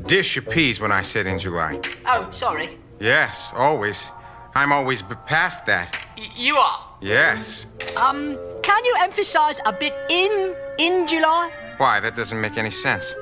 [0.07, 1.79] dish of peas when I said in July.
[2.05, 2.77] Oh, sorry.
[2.99, 4.11] Yes, always.
[4.55, 5.97] I'm always past that.
[6.17, 6.85] Y- you are.
[7.01, 7.65] Yes.
[7.97, 11.51] Um, can you emphasize a bit in in July?
[11.77, 11.99] Why?
[11.99, 13.13] That doesn't make any sense.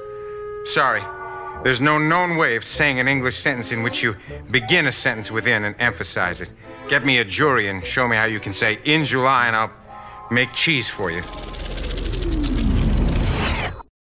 [0.65, 1.01] Sorry.
[1.63, 4.15] There's no known way of saying an English sentence in which you
[4.51, 6.51] begin a sentence within and emphasize it.
[6.89, 9.71] Get me a jury and show me how you can say in July and I'll
[10.31, 11.21] make cheese for you.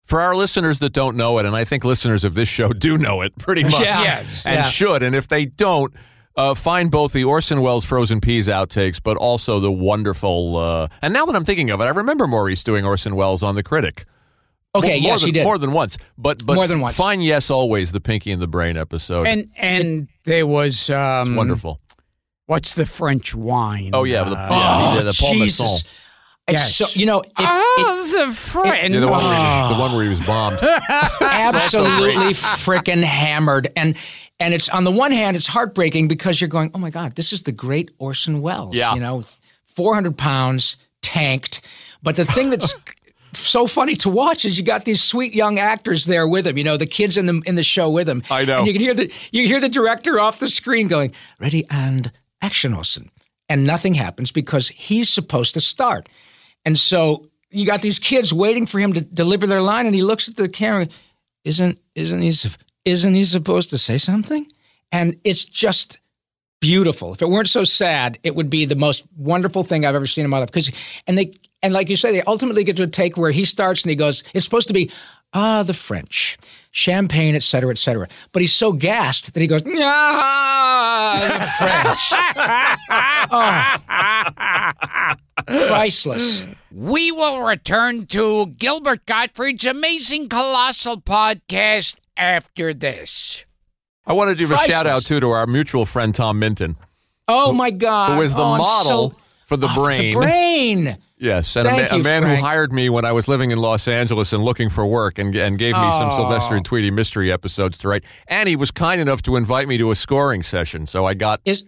[0.04, 2.96] For our listeners that don't know it, and I think listeners of this show do
[2.96, 4.02] know it pretty much, Yeah.
[4.02, 4.46] Yes.
[4.46, 4.62] and Yeah.
[4.62, 5.92] should, and if they don't,
[6.36, 10.56] uh, find both the Orson Welles Frozen Peas outtakes, but also the wonderful.
[10.58, 13.56] Uh, and now that I'm thinking of it, I remember Maurice doing Orson Welles on
[13.56, 14.04] The Critic.
[14.76, 15.44] Okay, more yes, than, he did.
[15.44, 15.96] more than once.
[16.18, 16.94] But but More than once.
[16.94, 19.26] Fine, yes, always the Pinky and the Brain episode.
[19.26, 21.80] And and there was um, it's wonderful.
[22.46, 23.90] What's the French wine?
[23.92, 25.60] Oh yeah, the, Uh, yeah, he did the Paul Jesus.
[25.60, 25.90] Masson.
[26.48, 26.76] It's Yes.
[26.76, 28.92] so you know if, oh, the French.
[28.92, 30.58] Yeah, the, one where he was, the one where he was bombed.
[31.20, 33.96] absolutely freaking hammered and
[34.38, 37.32] and it's on the one hand it's heartbreaking because you're going oh my god this
[37.32, 38.94] is the great orson welles Yeah.
[38.94, 39.22] you know
[39.64, 41.60] 400 pounds tanked
[42.02, 42.74] but the thing that's
[43.34, 46.64] so funny to watch is you got these sweet young actors there with him you
[46.64, 48.58] know the kids in the in the show with him I know.
[48.58, 52.10] and you can hear the you hear the director off the screen going ready and
[52.46, 53.10] action
[53.48, 56.08] and nothing happens because he's supposed to start
[56.66, 60.02] and so you got these kids waiting for him to deliver their line, and he
[60.02, 60.88] looks at the camera.
[61.44, 62.34] Isn't isn't he
[62.84, 64.46] isn't he supposed to say something?
[64.92, 65.98] And it's just
[66.60, 67.12] beautiful.
[67.12, 70.24] If it weren't so sad, it would be the most wonderful thing I've ever seen
[70.24, 70.48] in my life.
[70.48, 70.72] Because
[71.06, 73.82] and they and like you say, they ultimately get to a take where he starts
[73.82, 74.90] and he goes, "It's supposed to be
[75.32, 76.36] ah the French."
[76.76, 78.06] Champagne, et cetera, et cetera.
[78.32, 82.12] But he's so gassed that he goes, ah, the French.
[85.48, 85.66] Oh.
[85.68, 86.44] Priceless.
[86.70, 93.44] We will return to Gilbert Gottfried's amazing colossal podcast after this.
[94.06, 96.76] I want to give a shout out too to our mutual friend Tom Minton,
[97.26, 98.14] Oh my God!
[98.16, 99.16] who is the Oh, model so-
[99.46, 100.10] for the Oh, brain.
[100.12, 100.96] The brain.
[101.18, 103.50] Yes, and a, Thank ma- a you, man who hired me when I was living
[103.50, 106.16] in Los Angeles and looking for work, and and gave me some Oh.
[106.16, 108.04] Sylvester and Tweety mystery episodes to write.
[108.28, 111.40] And he was kind enough to invite me to a scoring session, so I got
[111.46, 111.64] Is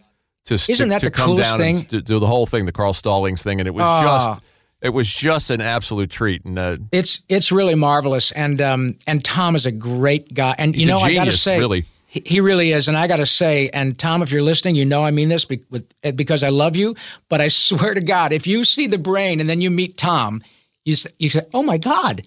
[0.46, 1.76] to Isn't to, that to the come coolest down thing?
[1.90, 4.02] and do the whole thing, the Carl Stallings thing, and it was Ah.
[4.34, 4.42] just
[4.80, 6.44] it was just an absolute treat.
[6.44, 10.74] And uh, it's it's really marvelous, and um and Tom is a great guy, and
[10.74, 11.86] He's you a know I got to say, really.
[12.08, 14.84] He, he really is, and I got to say, and Tom, if you're listening, you
[14.84, 16.96] know I mean this be, with, eh, because I love you,
[17.28, 20.42] but I swear to God, if you see the brain and then you meet Tom,
[20.84, 22.22] you s- you say, oh my God,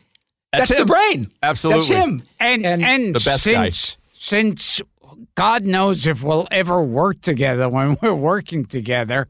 [0.53, 1.87] That's that's, the brain, Absolutely.
[1.87, 3.69] that's him, And and, The best guy.
[3.69, 4.81] since since
[5.35, 9.27] God knows if we'll ever work together when we're working together,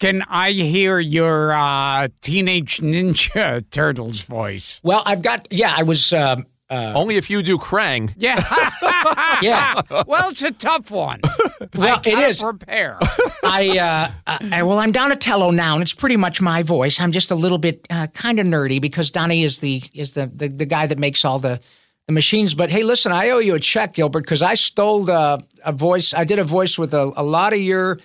[0.00, 4.80] can I hear your uh, Teenage Ninja Turtles voice?
[4.82, 6.12] Well, I've got yeah, I was.
[6.12, 8.12] Um, uh, only if you do Krang.
[8.16, 8.42] Yeah.
[9.42, 11.20] yeah, well, it's a tough one.
[11.74, 12.38] well, I it.
[12.38, 12.98] Prepare.
[13.42, 13.78] I,
[14.26, 17.00] uh, I, well, I'm Donatello now, and it's pretty much my voice.
[17.00, 20.26] I'm just a little bit uh, kind of nerdy because Donnie is the is the,
[20.26, 21.60] the the guy that makes all the
[22.06, 22.54] the machines.
[22.54, 26.14] But hey, listen, I owe you a check, Gilbert, because I stole the, a voice.
[26.14, 27.98] I did a voice with a, a lot of your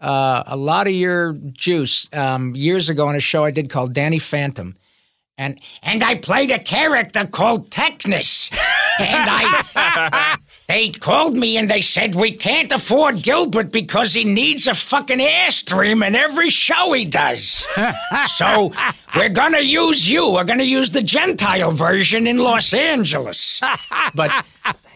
[0.00, 3.92] uh, a lot of your juice um, years ago on a show I did called
[3.92, 4.76] Danny Phantom.
[5.38, 8.52] And and I played a character called Technus.
[9.00, 10.36] And I
[10.68, 15.20] they called me and they said we can't afford Gilbert because he needs a fucking
[15.20, 17.66] airstream in every show he does.
[18.26, 18.72] so
[19.16, 20.32] we're gonna use you.
[20.32, 23.60] We're gonna use the Gentile version in Los Angeles.
[24.14, 24.44] But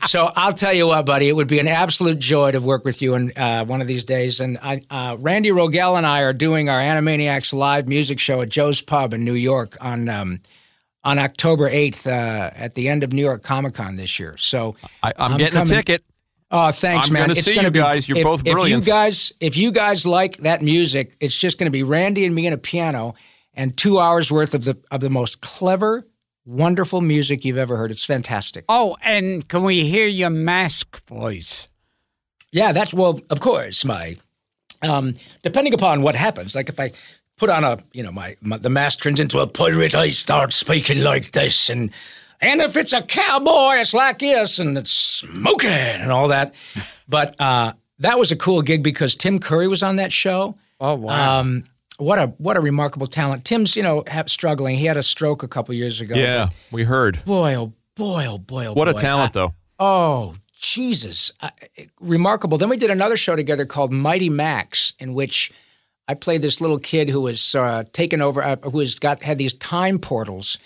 [0.05, 3.01] so I'll tell you what, buddy, it would be an absolute joy to work with
[3.01, 4.41] you in uh, one of these days.
[4.41, 8.49] And I, uh, Randy Rogel and I are doing our Animaniacs live music show at
[8.49, 10.41] Joe's Pub in New York on um,
[11.05, 14.37] on October eighth uh, at the end of New York Comic Con this year.
[14.37, 15.73] So I, I'm, I'm getting coming.
[15.73, 16.05] a ticket.
[16.51, 17.29] Oh, thanks, I'm man.
[17.29, 18.09] gonna it's gonna you be, guys.
[18.09, 21.67] You're if, both If you guys, if you guys like that music, it's just going
[21.67, 23.15] to be Randy and me and a piano
[23.55, 26.07] and two hours worth of the of the most clever,
[26.47, 27.91] wonderful music you've ever heard.
[27.91, 28.65] It's fantastic.
[28.69, 31.69] Oh, and can we hear your mask voice?
[32.53, 34.17] Yeah, that's well, of course, my
[34.83, 36.93] um depending upon what happens, like if I
[37.37, 40.53] put on a, you know, my, my the mask turns into a pirate, I start
[40.53, 41.91] speaking like this and
[42.41, 46.55] and if it's a cowboy, it's like this and it's smoking and all that.
[47.09, 50.57] But uh that was a cool gig because Tim Curry was on that show.
[50.81, 51.41] Oh wow!
[51.41, 51.65] Um
[51.99, 53.45] what a what a remarkable talent.
[53.45, 54.79] Tim's, you know, ha- struggling.
[54.79, 56.15] He had a stroke a couple years ago.
[56.15, 57.25] Yeah, we heard.
[57.25, 59.55] Boy, oh boy, oh boy, oh What a talent, I- though.
[59.79, 61.31] Oh, Jesus.
[61.41, 61.51] Uh,
[62.01, 62.59] remarkable.
[62.59, 65.53] Then we did another show together called Mighty Max, in which
[66.09, 69.39] I played this little kid who was uh, taken over, uh, who has got had
[69.39, 70.59] these time portals,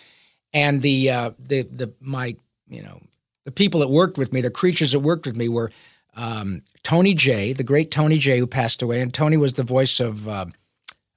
[0.53, 2.37] and the uh, the the my
[2.69, 3.01] you know
[3.45, 5.73] the people that worked with me, the creatures that worked with me were
[6.15, 10.01] um, Tony Jay, the great Tony Jay, who passed away, and Tony was the voice
[10.01, 10.29] of.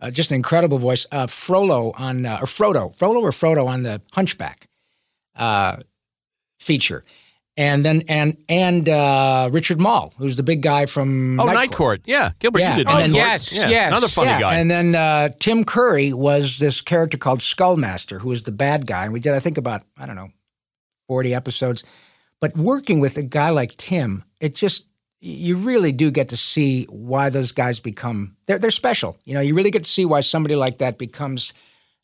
[0.03, 1.05] Uh, just an incredible voice.
[1.11, 4.67] Uh, Frollo on uh, or Frodo, Frollo or Frodo on the Hunchback
[5.37, 5.77] uh,
[6.59, 7.03] feature,
[7.55, 11.71] and then and and uh, Richard Moll, who's the big guy from Oh, Night Night
[11.71, 12.01] Court.
[12.05, 13.25] Yeah, Gilbert, Yeah, you did and Night then- Court.
[13.25, 13.87] yes, Yeah, yes.
[13.91, 14.55] Another funny yeah, guy.
[14.55, 19.05] And then uh, Tim Curry was this character called Skullmaster, who was the bad guy,
[19.05, 20.31] and we did I think about I don't know
[21.07, 21.83] forty episodes.
[22.41, 24.85] But working with a guy like Tim, it just
[25.23, 29.17] you really do get to see why those guys become they're they're special.
[29.23, 31.53] You know, you really get to see why somebody like that becomes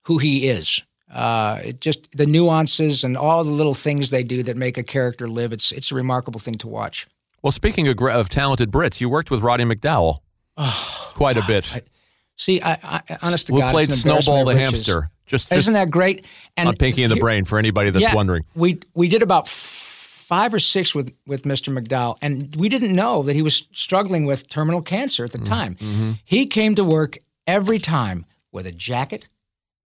[0.03, 0.81] who he is.
[1.13, 4.83] Uh, it just the nuances and all the little things they do that make a
[4.83, 5.51] character live.
[5.51, 7.07] It's it's a remarkable thing to watch.
[7.41, 10.19] Well, speaking of, of talented Brits, you worked with Roddy McDowall
[11.15, 11.75] quite a bit.
[11.75, 11.81] I-
[12.37, 14.87] see, I, I honest to Who God, played Snowball the embarrassment of riches.
[14.87, 15.11] hamster?
[15.25, 16.25] Just, just Isn't that great?
[16.57, 18.45] And on Pinky and the Brain for anybody that's yeah, wondering.
[18.55, 19.47] We we did about
[20.29, 21.69] five or six with with Mr.
[21.77, 25.35] McDowall, and we didn't know that he was struggling with terminal cancer Mm-hmm.
[25.35, 25.73] at the time.
[26.23, 27.17] He came to work
[27.47, 29.27] every time with a jacket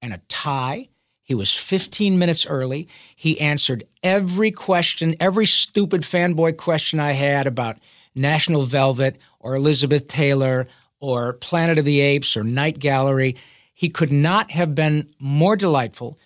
[0.02, 0.90] and a tie.
[1.26, 2.88] He was 15 minutes early.
[3.16, 7.78] He answered every question, every stupid fanboy question I had about
[8.14, 10.68] National Velvet or Elizabeth Taylor
[11.00, 13.36] or Planet of the Apes or Night Gallery.
[13.74, 16.18] He could not have been more delightful,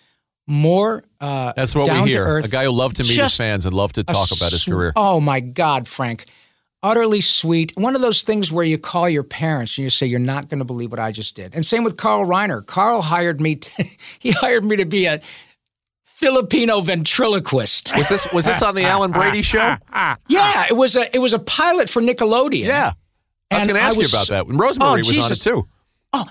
[0.48, 2.24] more uh, That's what down we hear.
[2.24, 2.46] earth.
[2.46, 4.68] A guy who loved to meet his fans and loved to talk about his sw-
[4.70, 4.92] career.
[4.96, 6.24] Oh my God, Frank.
[6.82, 7.72] Utterly sweet.
[7.76, 10.60] One of those things where you call your parents and you say, You're not going
[10.60, 11.54] to believe what I just did.
[11.54, 12.64] And same with Carl Reiner.
[12.64, 13.84] Carl hired me, to,
[14.20, 15.20] he hired me to be a
[16.04, 17.96] Filipino ventriloquist.
[17.96, 19.76] Was this was this on the Alan Brady show?
[20.28, 22.66] Yeah, it was a it was a pilot for Nickelodeon.
[22.66, 22.92] Yeah.
[23.50, 24.46] I was going to ask you about that.
[24.46, 25.66] When Rosemary Oh, was on it too.
[26.12, 26.26] Oh,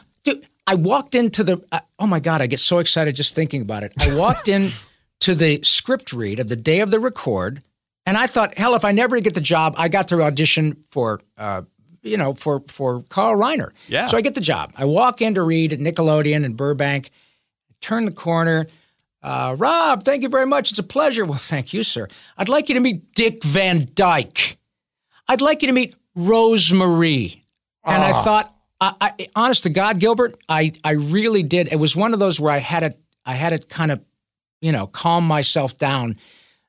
[0.68, 1.66] I walked into the.
[1.72, 3.94] Uh, oh my God, I get so excited just thinking about it.
[4.00, 4.72] I walked in
[5.22, 7.64] to the script read of the day of the record,
[8.06, 11.22] and I thought, hell, if I never get the job, I got to audition for,
[11.38, 11.62] uh,
[12.04, 13.72] you know, for for Carl Reiner.
[13.88, 14.08] Yeah.
[14.08, 14.74] So I get the job.
[14.76, 17.12] I walk in to read at Nickelodeon in Burbank.
[17.80, 18.68] Turn the corner.
[19.24, 20.72] Uh, Rob, thank you very much.
[20.72, 21.26] It's a pleasure.
[21.26, 22.08] Well, thank you, sir.
[22.38, 24.58] I'd like you to meet Dick Van Dyke.
[25.28, 27.46] I'd like you to meet Rosemary.
[27.84, 31.70] And I thought, I, I, honest to God, Gilbert, I, I really did.
[31.72, 34.04] It was one of those where I had it, I had it kind of,
[34.62, 36.18] you know, calm myself down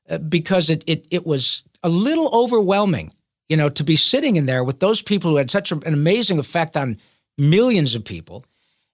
[0.09, 3.13] uh, because it, it, it was a little overwhelming,
[3.47, 6.39] you know, to be sitting in there with those people who had such an amazing
[6.39, 6.97] effect on
[7.37, 8.43] millions of people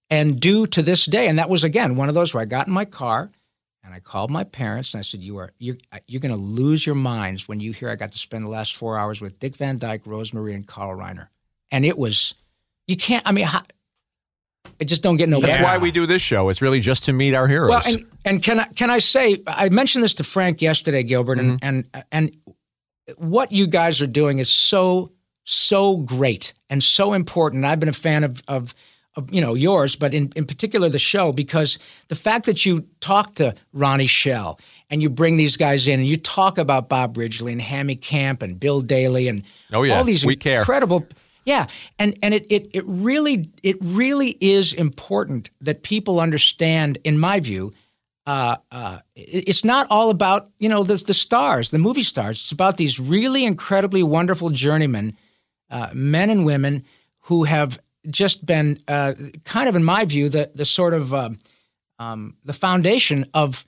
[0.09, 1.27] and do to this day.
[1.27, 3.29] And that was, again, one of those where I got in my car
[3.85, 6.85] and I called my parents and I said, "You are you're, you're going to lose
[6.85, 9.55] your minds when you hear I got to spend the last four hours with Dick
[9.55, 11.27] Van Dyke, Rosemary, and Carl Reiner."
[11.71, 12.33] And it was,
[12.87, 13.23] you can't.
[13.25, 13.63] I mean, how,
[14.79, 15.39] I just don't get no.
[15.39, 16.49] That's why we do this show.
[16.49, 17.69] It's really just to meet our heroes.
[17.69, 21.39] Well, and and can I can I say I mentioned this to Frank yesterday, Gilbert,
[21.39, 21.65] and mm-hmm.
[21.65, 22.37] and and
[23.17, 25.09] what you guys are doing is so
[25.45, 27.65] so great and so important.
[27.65, 28.75] I've been a fan of of,
[29.31, 31.79] you know yours, but in in particular the show because
[32.09, 34.59] the fact that you talk to Ronnie Schell
[34.89, 38.41] and you bring these guys in and you talk about Bob Ridgely and Hammy Camp
[38.41, 39.97] and Bill Daily and Oh, yeah.
[39.97, 40.65] all these We care.
[41.45, 41.67] Yeah
[41.97, 47.39] and and it, it it really it really is important that people understand in my
[47.39, 47.71] view
[48.27, 52.41] uh, uh, it's not all about you know the the stars the movie stars.
[52.41, 55.15] It's about these really incredibly wonderful journeymen
[55.69, 56.83] uh, men and women
[57.21, 57.79] who have
[58.09, 61.37] just been uh, kind of in my view the the sort of um,
[61.99, 63.65] um, the foundation of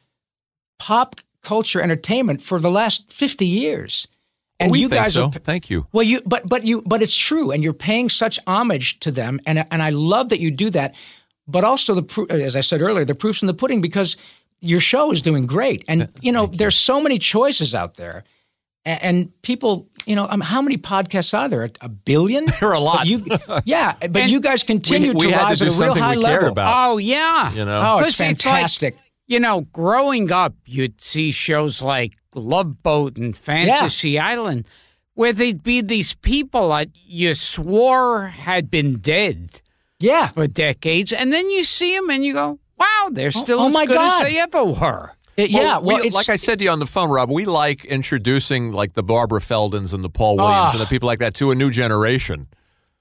[0.79, 4.07] pop culture entertainment for the last 50 years
[4.59, 5.25] and we you think guys so.
[5.25, 5.87] are Thank you.
[5.91, 9.39] well, you but but you but it's true, and you're paying such homage to them,
[9.45, 10.95] and and I love that you do that.
[11.47, 14.17] But also the proof, as I said earlier, the proof's in the pudding because
[14.59, 18.23] your show is doing great, and you know there's so many choices out there,
[18.83, 21.63] and, and people, you know, um, how many podcasts are there?
[21.65, 22.45] A, a billion?
[22.59, 22.97] There are a lot.
[22.99, 23.23] But you,
[23.65, 25.93] yeah, but And you guys continue we to had to rise do at a real
[25.93, 26.49] high we cared level.
[26.49, 26.89] about.
[26.91, 27.79] Oh yeah, You know?
[27.79, 28.97] Oh, it's 'Cause like, fantastic.
[29.27, 34.67] You know, growing up, you'd see shows like Love Boat and Fantasy Island,
[35.15, 39.61] where they'd be these people that you swore had been dead
[39.99, 43.67] yeah, for decades, and then you see them and you go, "Wow, they're still oh
[43.67, 44.21] as my good God.
[44.23, 45.77] as they ever were." It- Well, yeah.
[45.79, 48.93] Well, it's, like I said to you on the phone, Rob, we like introducing like
[48.93, 50.71] the Barbara Feldons and the Paul Williams Ah.
[50.71, 52.47] and the people like that to a new generation.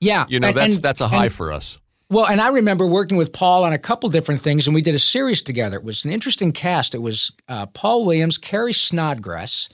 [0.01, 1.79] yeah, You know, and- that's and- that's a high and- for us.
[2.09, 4.95] Well, and I remember working with Paul on a couple different things, and we did
[4.95, 5.77] a series together.
[5.77, 6.95] It was an interesting cast.
[6.95, 9.69] It was uh, Paul Williams, Carrie Snodgress,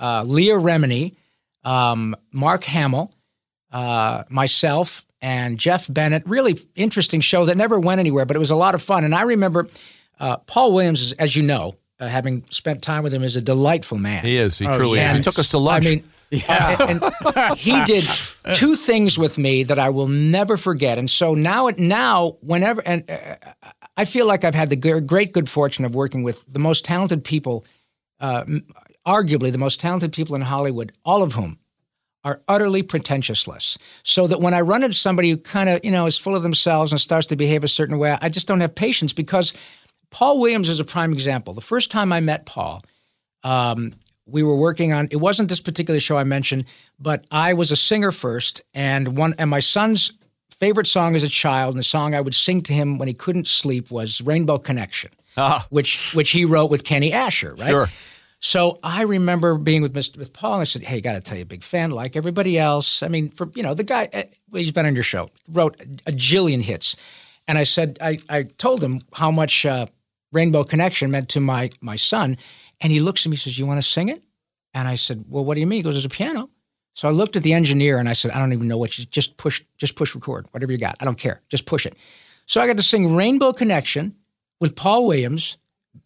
[0.00, 1.14] uh, Leah Remini,
[1.62, 3.12] um, Mark Hamill,
[3.70, 6.24] uh, myself, and Jeff Bennett.
[6.26, 9.04] Really interesting show that never went anywhere, but it was a lot of fun.
[9.04, 9.68] And I remember
[10.18, 13.98] uh, Paul Williams, as you know, uh, having spent time with him, is a delightful
[13.98, 14.24] man.
[14.24, 14.58] He is.
[14.58, 15.12] He Oh, truly yeah.
[15.12, 15.18] is.
[15.18, 15.86] He took us to lunch.
[15.86, 18.04] I mean, uh, and, he did
[18.54, 20.98] two things with me that I will never forget.
[20.98, 23.36] And so now, now, whenever, and uh,
[23.96, 27.24] I feel like I've had the great good fortune of working with the most talented
[27.24, 27.64] people,
[28.20, 28.44] uh,
[29.06, 31.58] arguably the most talented people in Hollywood, all of whom
[32.24, 33.78] are utterly pretentiousness.
[34.02, 36.42] So that when I run into somebody who kind of, you know, is full of
[36.42, 39.54] themselves and starts to behave a certain way, I just don't have patience because
[40.10, 41.54] Paul Williams is a prime example.
[41.54, 42.82] The first time I met Paul,
[43.44, 43.92] um,
[44.28, 46.64] we were working on it wasn't this particular show I mentioned,
[46.98, 50.12] but I was a singer first, and one and my son's
[50.58, 53.14] favorite song as a child, and the song I would sing to him when he
[53.14, 55.10] couldn't sleep was Rainbow Connection.
[55.70, 57.70] which which he wrote with Kenny Ascher, right?
[57.70, 57.88] Sure.
[58.40, 60.16] So I remember being with Mr.
[60.16, 63.02] with Paul, and I said, "Hey, got to tell you, big fan, like everybody else.
[63.02, 64.08] I mean, for you know, the guy,
[64.50, 66.96] well, he's been on your show, wrote a jillion hits."
[67.48, 69.86] And I said, I, I told him how much uh,
[70.32, 72.36] Rainbow Connection meant to my my son,
[72.80, 74.22] and he looks at me, and says, "You want to sing it?"
[74.74, 76.50] And I said, "Well, what do you mean?" He goes, "There's a piano."
[76.94, 79.04] So I looked at the engineer and I said, "I don't even know what you
[79.04, 80.96] just push, just push record, whatever you got.
[81.00, 81.96] I don't care, just push it."
[82.46, 84.14] So I got to sing Rainbow Connection
[84.60, 85.56] with Paul Williams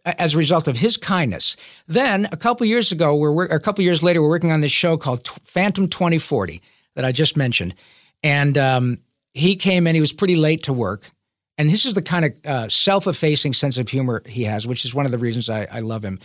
[0.05, 1.57] as a result of his kindness.
[1.86, 4.97] Then a couple years ago, we're a couple years later, we're working on this show
[4.97, 6.61] called Phantom 2040
[6.94, 7.74] that I just mentioned,
[8.23, 8.99] and um,
[9.35, 9.94] he came in.
[9.94, 11.11] He was pretty late to work,
[11.59, 14.94] and this is the kind of uh, self-effacing sense of humor he has, which is
[14.94, 16.19] one of the reasons I, I love him.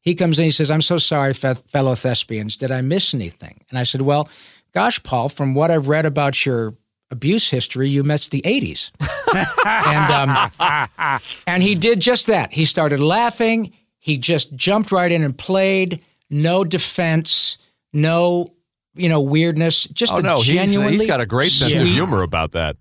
[0.00, 2.56] He comes in, he says, "I'm so sorry, fe- fellow thespians.
[2.56, 4.28] Did I miss anything?" And I said, "Well,
[4.72, 6.74] gosh, Paul, from what I've read about your
[7.10, 8.90] abuse history, you missed the '80s."
[9.66, 12.52] and um, and he did just that.
[12.52, 13.72] He started laughing.
[13.98, 16.02] He just jumped right in and played.
[16.30, 17.58] No defense.
[17.92, 18.54] No,
[18.94, 19.84] you know, weirdness.
[19.84, 22.76] Just Oh a no, he's, he's got a great sense of humor about that.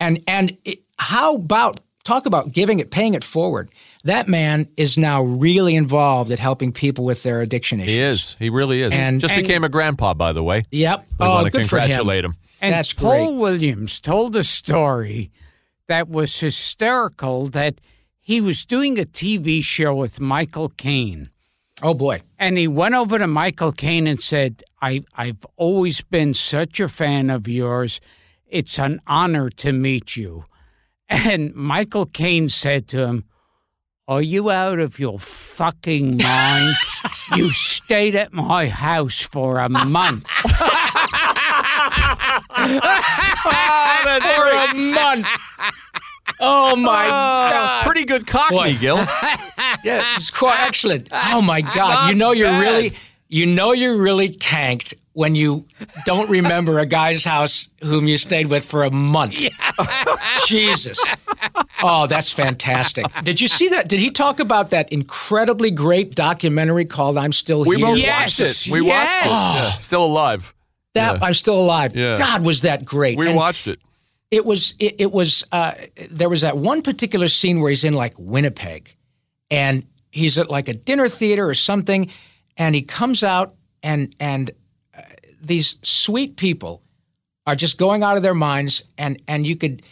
[0.00, 3.70] And and it, how about talk about giving it, paying it forward?
[4.04, 7.94] That man is now really involved at helping people with their addiction issues.
[7.94, 8.36] He is.
[8.38, 8.92] He really is.
[8.92, 10.64] And- Just and- became a grandpa, by the way.
[10.70, 11.06] Yep.
[11.20, 12.34] We oh, want to good for congratulate him.
[12.60, 13.40] And That's Paul great.
[13.40, 15.30] Williams told a story
[15.86, 17.80] that was hysterical that
[18.18, 21.30] he was doing a TV show with Michael Caine.
[21.82, 22.20] Oh boy.
[22.38, 26.88] And he went over to Michael Caine and said, I, I've always been such a
[26.88, 28.00] fan of yours.
[28.46, 30.44] It's an honor to meet you.
[31.08, 33.24] And Michael Caine said to him,
[34.06, 36.74] Are you out of your fucking mind?
[37.36, 40.28] you stayed at my house for a month.
[42.60, 45.26] Ah, for a month.
[46.40, 47.50] Oh my ah.
[47.50, 47.84] God.
[47.84, 48.98] Pretty good cockney, Gil.
[49.84, 51.08] Yeah, it's quite excellent.
[51.12, 52.08] Oh my God!
[52.08, 52.94] You know you're really,
[53.28, 55.66] you know you're really tanked when you
[56.06, 59.34] don't remember a guy's house whom you stayed with for a month.
[60.46, 60.96] Jesus.
[61.82, 63.04] Oh, that's fantastic.
[63.24, 63.88] Did you see that?
[63.88, 67.86] Did he talk about that incredibly great documentary called "I'm Still We Here"?
[67.86, 68.72] both Yes, watched it.
[68.72, 69.26] We yes.
[69.26, 69.62] watched it.
[69.64, 70.54] Yeah, Still alive.
[70.94, 71.26] That Yeah.
[71.26, 71.96] I'm still alive.
[71.96, 72.16] Yeah.
[72.18, 73.18] God, was that great?
[73.18, 73.80] We And- watched it.
[74.30, 75.72] it was it, it was uh,
[76.10, 78.94] there was that one particular scene where he's in like Winnipeg,
[79.50, 79.82] and
[80.12, 82.08] he's at like a dinner theater or something,
[82.56, 84.50] and he comes out and and
[85.40, 86.82] these sweet people
[87.46, 89.82] are just going out of their minds, and and you could.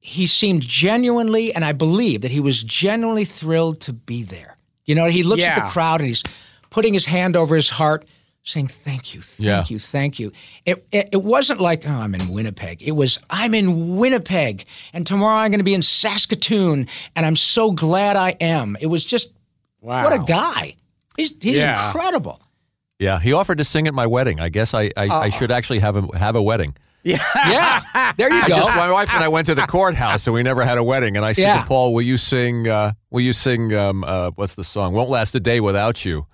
[0.00, 4.56] He seemed genuinely, and I believe that he was genuinely thrilled to be there.
[4.84, 6.22] You know, he looks at the crowd and he's
[6.70, 8.04] putting his hand over his heart,
[8.44, 9.64] saying, "Thank you, thank Yeah.
[9.66, 10.30] you, thank you."
[10.64, 15.04] It, it it wasn't like, "Oh, I'm in Winnipeg." It was, "I'm in Winnipeg, and
[15.04, 16.86] tomorrow I'm going to be in Saskatoon,
[17.16, 19.32] and I'm so glad I am." It was just,
[19.80, 20.04] Wow.
[20.04, 20.76] what a guy!
[21.16, 21.88] He's he's Yeah.
[21.88, 22.40] incredible.
[22.98, 24.40] Yeah, he offered to sing at my wedding.
[24.40, 26.74] I guess I, I, I should actually have a, have a wedding.
[27.06, 28.12] Yeah, yeah.
[28.16, 28.56] there you I go.
[28.56, 31.16] just, my wife and I went to the courthouse and we never had a wedding.
[31.16, 31.60] And I said Yeah.
[31.62, 32.66] to Paul, "Will you sing?
[32.66, 33.72] Uh, will you sing?
[33.72, 34.92] Um, uh, what's the song?
[34.92, 36.26] Won't last a day without you."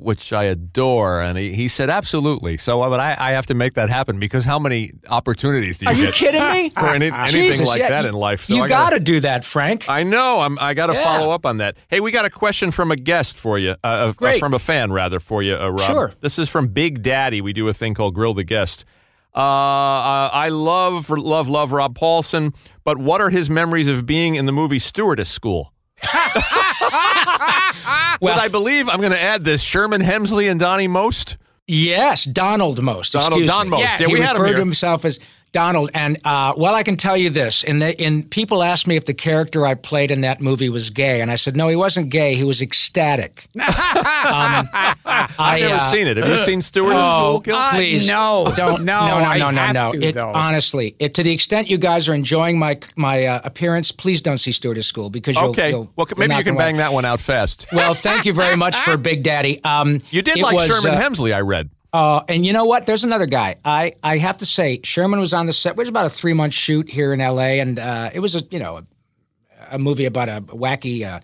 [0.00, 2.56] Which I adore, and he, he said absolutely.
[2.56, 5.86] So, uh, but I, I have to make that happen because how many opportunities do
[5.86, 6.70] you Are you get kidding me?
[6.74, 8.44] for any, anything Jesus, like yeah, that you- in life?
[8.44, 9.88] So you got to do that, Frank.
[9.88, 10.40] I know.
[10.40, 11.02] I'm, I got to Yeah.
[11.02, 11.76] follow up on that.
[11.88, 14.92] Hey, we got a question from a guest for you, uh, uh, from a fan
[14.92, 15.80] rather for you, uh, Rob.
[15.80, 16.12] Sure.
[16.20, 17.40] This is from Big Daddy.
[17.40, 18.84] We do a thing called Grill the Guest.
[19.34, 22.54] Uh, uh, I love, love, love Rob Paulsen,
[22.84, 25.72] but what are his memories of being in the movie Stewardess School?
[28.20, 31.36] Well- With, I believe I'm going to add this Sherman Hemsley and Donnie Most.
[31.66, 33.12] Yes, Donald Most.
[33.12, 33.70] Donald- Don me.
[33.70, 33.80] Most.
[33.82, 35.20] Yeah, Yeah, he we had him referred to himself as
[35.52, 35.90] Donald.
[35.94, 39.04] And uh, well, I can tell you this: in the in people asked me if
[39.06, 42.10] the character I played in that movie was gay, and I said no, he wasn't
[42.10, 42.34] gay.
[42.34, 43.48] He was ecstatic.
[43.56, 43.64] um,
[44.74, 46.16] I've I, never uh, seen it.
[46.16, 47.40] Have you seen Stewardess Oh, School?
[47.40, 47.56] Gil?
[47.56, 48.52] Uh, please, no.
[48.56, 49.90] don't, No, no, no, I no, no, have no.
[49.92, 53.92] to, it, honestly, it, to the extent you guys are enjoying my my uh, appearance,
[53.92, 55.70] please don't see Stewardess School because you'll, Okay.
[55.70, 56.64] you'll, well, maybe you can away.
[56.64, 57.66] bang that one out fast.
[57.72, 59.62] Well, thank you very much for Big Daddy.
[59.64, 61.70] Um, You did like was, Sherman uh, Hemsley, I read.
[61.92, 62.84] Uh, and you know what?
[62.86, 63.56] There's another guy.
[63.64, 65.70] I, I have to say, Sherman was on the set.
[65.70, 67.60] It was about a three month shoot here in L.A.
[67.60, 68.84] and uh, it was a you know a,
[69.76, 71.20] a movie about a wacky uh,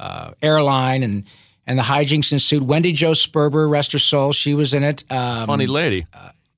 [0.00, 1.24] uh, airline and
[1.66, 2.62] and the hijinks ensued.
[2.62, 5.04] Wendy Jo Sperber, rest her soul, she was in it.
[5.10, 6.06] Um, Funny lady.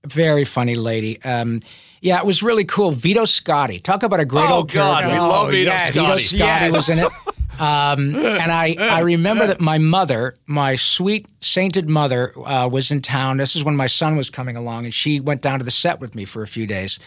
[0.06, 1.20] very funny lady.
[1.24, 1.60] Um,
[2.00, 2.92] yeah, it was really cool.
[2.92, 5.20] Vito Scotti, talk about a great Oh, old God, character.
[5.22, 5.88] we love Oh, Vito yes.
[5.94, 6.34] Vito Scotti.
[6.34, 6.72] Scotti Yes.
[6.72, 7.08] was in it.
[7.60, 13.02] Um, and I, I remember that my mother, my sweet sainted mother, uh, was in
[13.02, 13.36] town.
[13.36, 16.00] This is when my son was coming along, and she went down to the set
[16.00, 16.98] with me for a few days.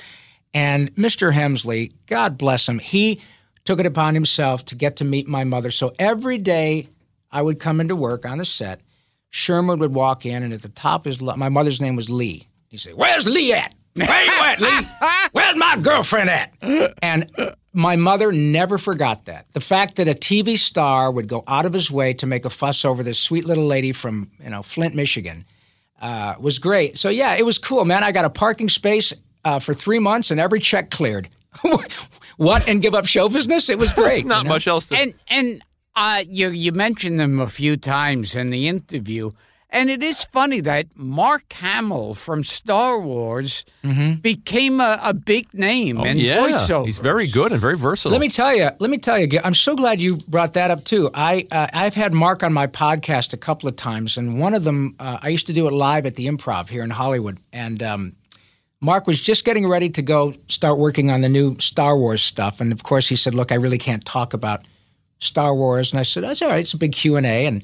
[0.53, 1.33] And Mr.
[1.33, 3.19] Hemsley, God bless him, he
[3.65, 5.71] took it upon himself to get to meet my mother.
[5.71, 6.87] So every day
[7.31, 8.81] I would come into work on the set.
[9.31, 12.45] Sherman would walk in, and at the top is my mother's name was Lee.
[12.67, 13.73] He'd say, "Where's Lee at?
[13.95, 15.07] Where you at, Lee?
[15.31, 16.53] Where's my girlfriend at?"
[17.01, 17.29] And
[17.73, 19.47] my mother never forgot that.
[19.51, 22.49] The fact that a TV star would go out of his way to make a
[22.49, 25.45] fuss over this sweet little lady from you know Flint, Michigan,
[26.01, 26.97] uh, was great.
[26.97, 28.03] So yeah, it was cool, man.
[28.03, 29.13] I got a parking space
[29.45, 31.29] uh, for three months, and every check cleared.
[32.37, 33.69] what and give up show business?
[33.69, 34.25] It was great.
[34.25, 34.49] Not you know?
[34.49, 34.97] much else to.
[34.97, 35.61] And and
[35.95, 39.31] uh, you you mentioned them a few times in the interview,
[39.73, 43.65] and it is funny that Mark Hamill from Star Wars
[44.21, 46.85] became a, a big name Oh, in yeah, voiceover.
[46.85, 48.11] he's very good and very versatile.
[48.11, 48.69] Let me tell you.
[48.79, 49.39] Let me tell you.
[49.43, 51.09] I'm so glad you brought that up too.
[51.13, 54.63] I uh, I've had Mark on my podcast a couple of times, and one of
[54.63, 57.81] them uh, I used to do it live at the Improv here in Hollywood, and
[57.83, 58.15] um,
[58.79, 62.61] Mark was just getting ready to go start working on the new Star Wars stuff,
[62.61, 64.65] and of course he said, "Look, I really can't talk about
[65.19, 66.59] Star Wars," and I said, "That's all right.
[66.59, 67.63] It's a big Q and A," and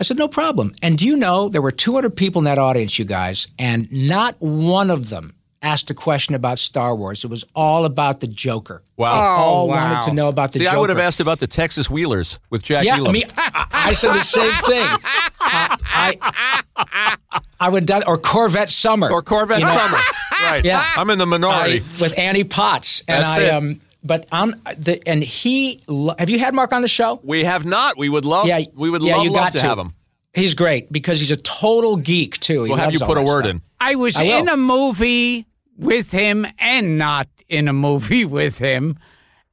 [0.00, 2.98] I said, "No problem." And do you know there were 200 people in that audience,
[2.98, 7.22] you guys, and not one of them asked a question about Star Wars.
[7.22, 8.82] It was all about the Joker.
[8.96, 9.12] Wow.
[9.12, 9.92] They all Oh, wow.
[9.92, 10.76] wanted to know about the See, Joker.
[10.76, 13.10] I would have asked about the Texas Wheelers with Jack Yeah, Elam.
[13.10, 14.86] I mean, I, I said the same thing.
[14.86, 14.98] Uh,
[15.38, 17.16] I,
[17.60, 19.72] I would done or Corvette Summer or Corvette you know?
[19.76, 19.98] Summer.
[20.44, 20.64] right.
[20.64, 20.82] Yeah.
[20.96, 21.80] I'm in the minority.
[21.80, 23.52] I- with Annie Potts, and That's I it.
[23.54, 23.80] um.
[24.02, 25.82] But I'm the and he.
[26.18, 27.20] Have you had Mark on the show?
[27.22, 27.98] we have not.
[27.98, 28.46] We would love.
[28.46, 29.66] Yeah, we would yeah, love, you love got to, to.
[29.66, 29.94] have him.
[30.32, 32.64] He's great because he's a total geek too.
[32.64, 33.56] He We'll have you put a word stuff.
[33.56, 33.62] in.
[33.80, 35.46] I was I in a movie
[35.76, 38.98] with him and not in a movie with him.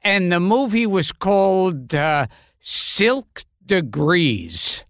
[0.01, 2.27] And the movie was called uh,
[2.59, 4.85] Silk Degrees.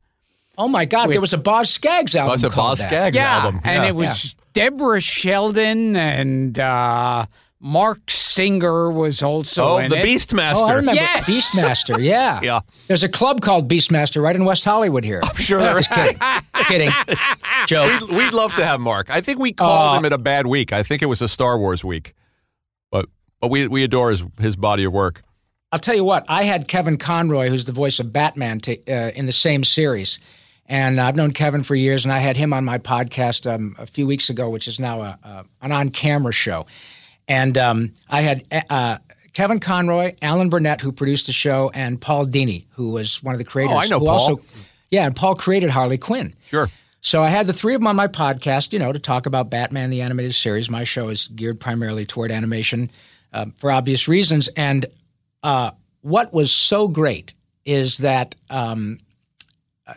[0.58, 1.10] Oh my God!
[1.10, 2.32] there was a Boz Scaggs album.
[2.32, 2.90] Oh, it's a called Boz that.
[2.90, 3.38] Scaggs yeah.
[3.38, 3.62] album.
[3.64, 7.28] And it was Deborah Shelton and uh,
[7.60, 10.06] Marc Singer was also Oh, in the it.
[10.06, 10.54] Beastmaster.
[10.58, 11.28] Oh, I remember Yes.
[11.28, 12.02] Beastmaster.
[12.02, 12.60] Yeah, Yeah.
[12.88, 15.22] There's a club called Beastmaster right in West Hollywood here.
[15.24, 15.88] I'm sure there is.
[15.88, 16.20] kidding.
[16.68, 16.92] kidding.
[17.66, 18.00] Joke.
[18.10, 19.10] We'd, we'd love to have Mark.
[19.10, 19.98] I think we called Oh.
[19.98, 20.72] him at a bad week.
[20.72, 22.14] I think it was a Star Wars week,
[22.92, 23.08] but
[23.42, 25.22] but we we adore his his body of work.
[25.72, 26.26] I'll tell you what.
[26.30, 30.18] I had Kevin Conroy, who's the voice of Batman, to, uh, in the same series,
[30.68, 33.86] and I've known Kevin for years, and I had him on my podcast um, a
[33.86, 36.66] few weeks ago, which is now a, a, an on-camera show,
[37.28, 38.98] and um, I had uh,
[39.34, 43.40] Kevin Conroy, Alan Burnett, who produced the show, and Paul Dini, who was one of
[43.40, 43.76] the creators.
[43.76, 44.20] Oh, I know who Paul.
[44.20, 44.41] Also,
[44.90, 46.34] yeah, and Paul created Harley Quinn.
[46.48, 46.70] Sure.
[47.02, 49.49] So I had the three of them on my podcast, you know, to talk about
[49.49, 50.70] Batman the animated series.
[50.70, 52.91] My show is geared primarily toward animation
[53.34, 54.48] um, for obvious reasons.
[54.49, 54.86] And
[55.44, 55.72] uh,
[56.02, 57.34] what was so great
[57.66, 58.99] is that um,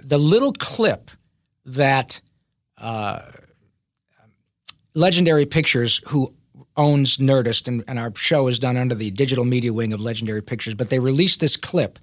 [0.02, 1.11] the little clip
[1.65, 2.20] that
[2.78, 3.23] uh,
[4.94, 6.32] Legendary Pictures, who
[6.81, 10.43] owns Nerdist, and, and our show is done under the digital media wing of Legendary
[10.43, 11.98] Pictures, but they released this clip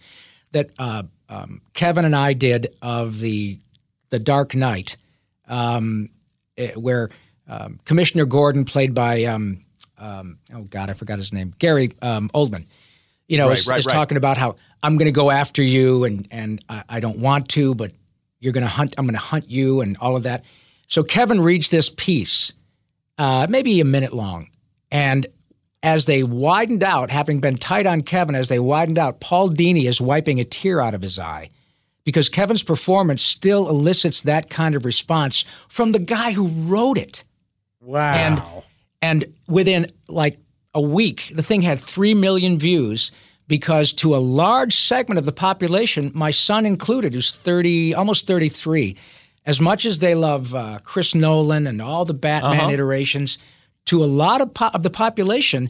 [0.51, 3.59] that uh, um, Kevin and I did of the
[4.09, 4.95] the Dark Knight,
[5.49, 6.09] um,
[6.57, 7.09] eh, where
[7.49, 9.65] um, Commissioner Gordon, played by um,
[9.97, 12.65] um, oh god, I forgot his name, Gary um, Oldman,
[13.27, 13.93] you know, Right, is, right, is right.
[13.93, 17.49] talking about how I'm going to go after you, and and I, I don't want
[17.49, 17.91] to, but
[18.39, 18.95] you're going to hunt.
[18.97, 20.45] I'm going to hunt you, and all of that.
[20.87, 22.53] So Kevin reads this piece,
[23.17, 24.49] uh, maybe a minute long,
[24.91, 25.27] and
[25.83, 29.87] as they widened out, having been tight on Kevin, as they widened out, Paul Dini
[29.87, 31.49] is wiping a tear out of his eye
[32.03, 37.23] because Kevin's performance still elicits that kind of response from the guy who wrote it.
[37.81, 38.13] Wow.
[38.13, 38.41] And
[39.01, 40.39] and within like
[40.73, 43.11] a week, the thing had three million views
[43.47, 48.97] because to a large segment of the population, my son included, who's thirty, almost thirty-three,
[49.45, 52.71] as much as they love uh, Chris Nolan and all the Batman Uh-huh.
[52.71, 53.37] iterations,
[53.87, 55.69] to a lot of po- of the population,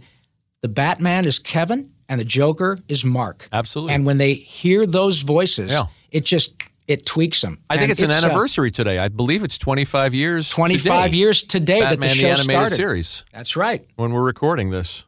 [0.62, 3.48] the Batman is Kevin and the Joker is Mark.
[3.52, 3.94] Absolutely.
[3.96, 5.86] And when they hear those voices, Yeah.
[6.12, 6.54] it just
[6.88, 7.60] it tweaks them.
[7.70, 8.98] I think And it's an uh, anniversary today.
[8.98, 10.50] I believe it's 25 years.
[10.50, 11.18] 25 today.
[11.18, 12.76] years today that the Batman show the animated started.
[12.76, 13.24] series.
[13.34, 13.86] That's right.
[13.98, 15.04] When we're recording this,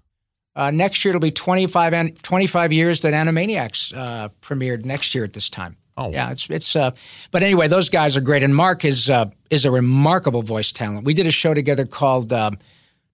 [0.58, 5.24] Uh, next year it'll be 25, an- 25 years that Animaniacs uh, premiered next year
[5.24, 5.78] at this time.
[5.96, 6.12] Oh.
[6.12, 6.76] yeah, it's it's.
[6.76, 6.92] Uh,
[7.32, 11.06] but anyway, those guys are great, and Mark is uh, is a remarkable voice talent.
[11.06, 12.58] We did a show together called um,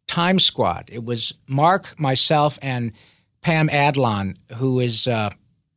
[0.08, 0.90] Time Squad.
[0.92, 2.92] It was Mark, myself, and
[3.42, 5.08] Pam Adlon, who is.
[5.08, 5.30] Uh,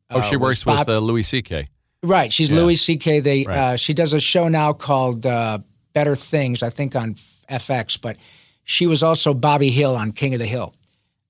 [0.09, 1.67] oh, uh, she was works Bob- with uh, Louis C.K.
[2.03, 2.31] Right.
[2.31, 2.57] She's Yeah.
[2.57, 3.19] Louis C.K.
[3.19, 3.57] They Right.
[3.57, 5.59] uh, she does a show now called uh,
[5.93, 7.15] Better Things, I think on
[7.49, 7.99] FX.
[8.01, 8.17] But
[8.63, 10.73] she was also Bobby Hill on King of the Hill,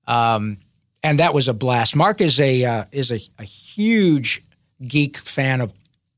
[0.06, 0.58] um,
[1.02, 1.96] and that was a blast.
[1.96, 4.44] Mark is a uh, is a, a huge
[4.86, 5.72] geek fan of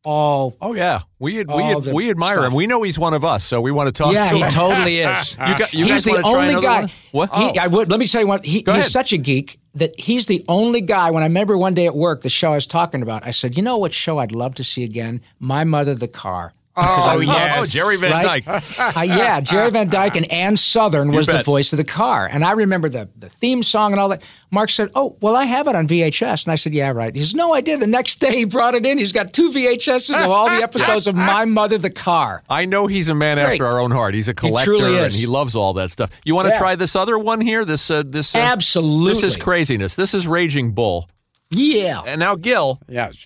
[0.05, 0.57] all.
[0.61, 2.47] Oh yeah, we ad- we ad- we admire stuff.
[2.49, 2.55] him.
[2.55, 4.25] We know he's one of us, so we want to talk to him.
[4.25, 4.51] yeah, to he him.
[4.51, 5.33] totally is.
[5.47, 6.81] You got- you he's the only guy.
[6.83, 6.91] one?
[7.13, 7.35] What?
[7.35, 7.53] He, Oh.
[7.63, 7.89] I would.
[7.91, 8.45] Let me tell you what.
[8.45, 11.11] He, Go he's such a geek that he's the only guy.
[11.11, 13.57] When I remember one day at work, the show I was talking about, I said,
[13.57, 15.21] "You know what show I'd love to see again?
[15.39, 17.59] My Mother, the Car." Because Oh, love- yes.
[17.61, 18.45] Oh, Jerry Van right?
[18.45, 18.63] Dyke.
[18.97, 22.27] Uh, yeah, Jerry Van Dyke and Ann Sothern You was the voice of the car.
[22.31, 24.23] And I remember the, the theme song and all that.
[24.51, 26.45] Mark said, Oh, well, I have it on VHS.
[26.45, 27.15] And I said, Yeah, right.
[27.15, 27.81] He says, No, I did.
[27.81, 28.97] The next day he brought it in.
[28.97, 32.43] He's got two VHSs of all the episodes of My Mother, the Car.
[32.49, 33.53] I know he's a man Great.
[33.53, 34.15] after our own heart.
[34.15, 36.11] He's a collector truly and he loves all that stuff.
[36.25, 36.59] You want to Yeah.
[36.59, 37.65] try this other one here?
[37.67, 39.13] This uh, this uh, Absolutely.
[39.15, 39.95] This is craziness.
[39.95, 41.09] This is Raging Bull.
[41.51, 42.01] Yeah.
[42.07, 43.23] And now Gil, Yes.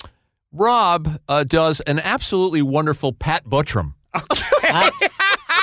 [0.52, 3.94] Rob uh, does an absolutely wonderful Pat Buttram.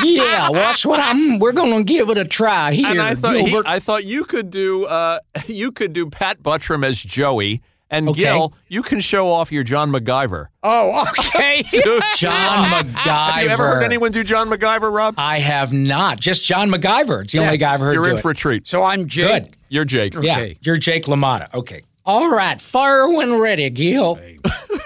[0.04, 1.38] Yeah, well, that's what I'm.
[1.38, 4.26] We're going to give it a try here, and I thought he, I thought you
[4.26, 7.62] could do uh, you could do Pat Buttram as Joey
[7.92, 8.24] and Okay.
[8.24, 8.54] Gil.
[8.70, 10.48] You can show off your John McGiver.
[10.64, 11.62] Oh, okay.
[12.16, 12.96] John McGiver.
[12.96, 15.14] Have you ever heard anyone do John McGiver, Rob?
[15.18, 16.20] I have not.
[16.20, 17.22] Just John McGiver.
[17.24, 18.22] It's the only guy I've heard You're do in it.
[18.22, 18.66] for a treat.
[18.66, 19.44] so I'm Jake.
[19.44, 19.56] Good.
[19.70, 20.16] You're Jake.
[20.20, 21.54] Yeah, you're Jake LaMotta.
[21.54, 21.84] Okay.
[22.06, 24.20] All right, fire when ready, Gil.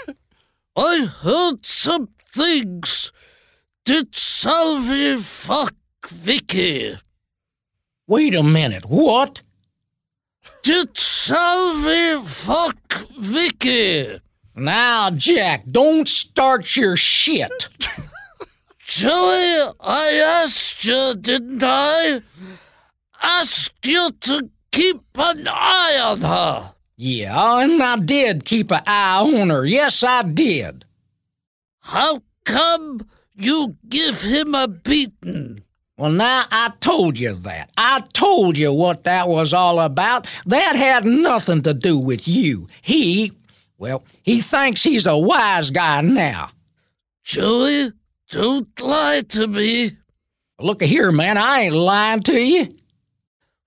[0.78, 3.12] I heard some things.
[3.86, 5.74] Did Salvi fuck
[6.08, 6.96] Vicky?
[8.08, 8.86] Wait a minute.
[8.86, 9.42] What?
[10.62, 14.20] Did Salvi fuck Vicky?
[14.56, 17.68] Now, Jack, don't start your shit.
[18.80, 22.22] Joey, I asked you, didn't I?
[23.24, 26.74] Asked you to keep an eye on her.
[27.00, 29.64] Yeah, and I did keep an eye on her.
[29.64, 30.84] Yes, I did.
[31.80, 35.64] How come you give him a beating?
[35.96, 37.72] Well, now I told you that.
[37.78, 40.28] I told you what that was all about.
[40.48, 42.68] That had nothing to do with you.
[42.82, 43.32] He,
[43.78, 46.50] well, he thinks he's a wise guy now.
[47.24, 47.92] Joey,
[48.32, 49.92] don't lie to me.
[50.60, 52.76] Look here, man, I ain't lying to you.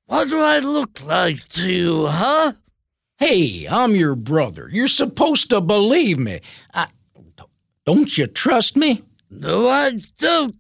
[0.07, 2.53] What do I look like to you, huh?
[3.21, 4.71] Hey, I'm your brother.
[4.73, 6.41] You're supposed to believe me.
[6.73, 6.87] I,
[7.85, 9.03] don't you trust me?
[9.31, 10.57] No, I don't.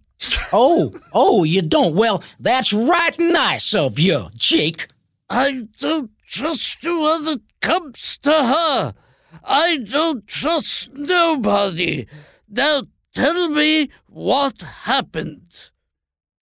[0.52, 1.96] Oh, oh, you don't?
[1.96, 4.88] Well, that's right nice of you, Jake.
[5.30, 8.94] I don't trust you when it comes to her.
[9.42, 12.06] I don't trust nobody.
[12.46, 12.82] Now
[13.14, 15.69] tell me what happened.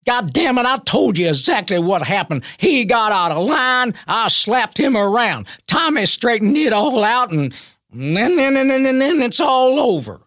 [0.05, 2.43] God damn it, I told you exactly what happened.
[2.57, 5.47] He got out of line, I slapped him around.
[5.65, 7.53] Tommy straightened it all out, and
[7.91, 10.21] then, then, then, then, then it's all over.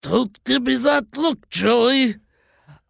[0.00, 2.14] Don't give me that look, Joey.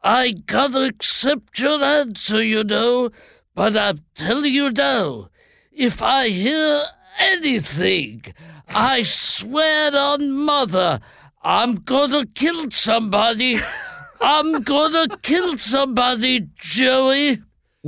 [0.05, 3.11] I gotta accept your answer, you know,
[3.55, 5.31] but I'm telling you now,
[5.73, 6.81] if I hear
[7.19, 8.23] anything,
[8.69, 11.01] I swear on Mother,
[11.43, 13.59] I'm gonna kill somebody.
[14.21, 17.39] I'm gonna kill somebody, Joey.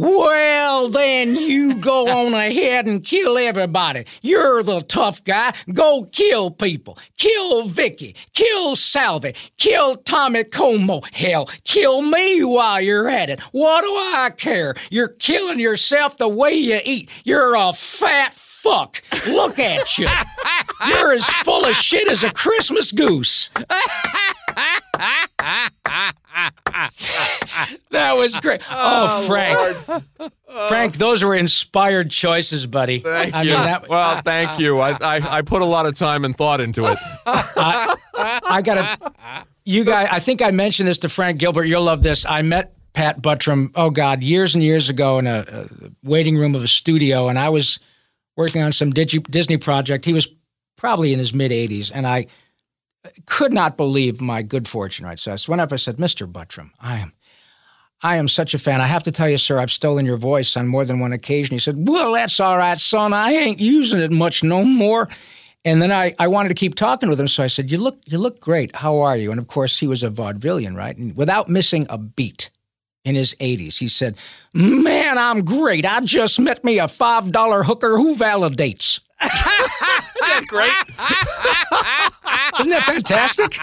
[0.00, 4.04] Well, then you go on ahead and kill everybody.
[4.22, 5.52] You're the tough guy.
[5.72, 6.96] Go kill people.
[7.16, 8.14] Kill Vicky.
[8.32, 9.34] Kill Salvi.
[9.56, 11.00] Kill Tommy Como.
[11.12, 13.40] Hell, kill me while you're at it.
[13.50, 14.76] What do I care?
[14.88, 17.10] You're killing yourself the way you eat.
[17.24, 19.02] You're a fat fuck.
[19.26, 20.08] Look at you.
[20.86, 23.50] You're as full of shit as a Christmas goose.
[27.90, 28.62] That was great.
[28.70, 30.02] Oh, oh Frank.
[30.68, 33.00] Frank, those were inspired choices, buddy.
[33.00, 33.52] Thank I you.
[33.52, 34.80] mean, that, well, thank you.
[34.80, 36.98] I, I I put a lot of time and thought into it.
[37.26, 39.44] I gotta.
[39.64, 41.64] You guys, I think I mentioned this to Frank Gilbert.
[41.64, 42.24] You'll love this.
[42.26, 43.70] I met Pat Buttram.
[43.74, 45.66] Oh God, years and years ago in a, a
[46.02, 47.78] waiting room of a studio, and I was
[48.36, 50.04] working on some Digi- Disney project.
[50.04, 50.28] He was
[50.76, 52.26] probably in his mid 80s, and I
[53.26, 55.06] could not believe my good fortune.
[55.06, 55.72] Right, so I went up.
[55.72, 56.30] I said, "Mr.
[56.30, 57.12] Buttram, I am."
[58.00, 58.80] I am such a fan.
[58.80, 61.56] I have to tell you, sir, I've stolen your voice on more than one occasion.
[61.56, 63.12] He said, Well, that's all right, son.
[63.12, 65.08] I ain't using it much no more.
[65.64, 68.00] And then I, I wanted to keep talking with him, so I said, "You look
[68.06, 68.74] you look great.
[68.76, 70.96] How are you?" And of course, he was a vaudevillian, right?
[70.96, 72.50] And without missing a beat,
[73.04, 74.16] in his 80s, he said,
[74.54, 75.84] "Man, I'm great.
[75.84, 79.00] I just met me a five dollar hooker who validates."
[80.22, 80.72] Isn't that great?
[82.60, 83.58] Isn't that fantastic?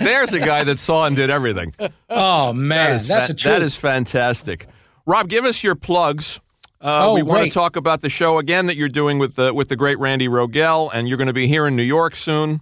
[0.00, 1.74] There's a guy that saw and did everything.
[2.10, 3.52] Oh man, That is that's fa- the truth.
[3.54, 4.66] That is fantastic.
[5.06, 6.40] Rob, give us your plugs.
[6.80, 9.52] Uh, Oh, we want to talk about the show again that you're doing with the
[9.54, 12.60] with the great Randy Rogel, and you're going to be here in New York soon.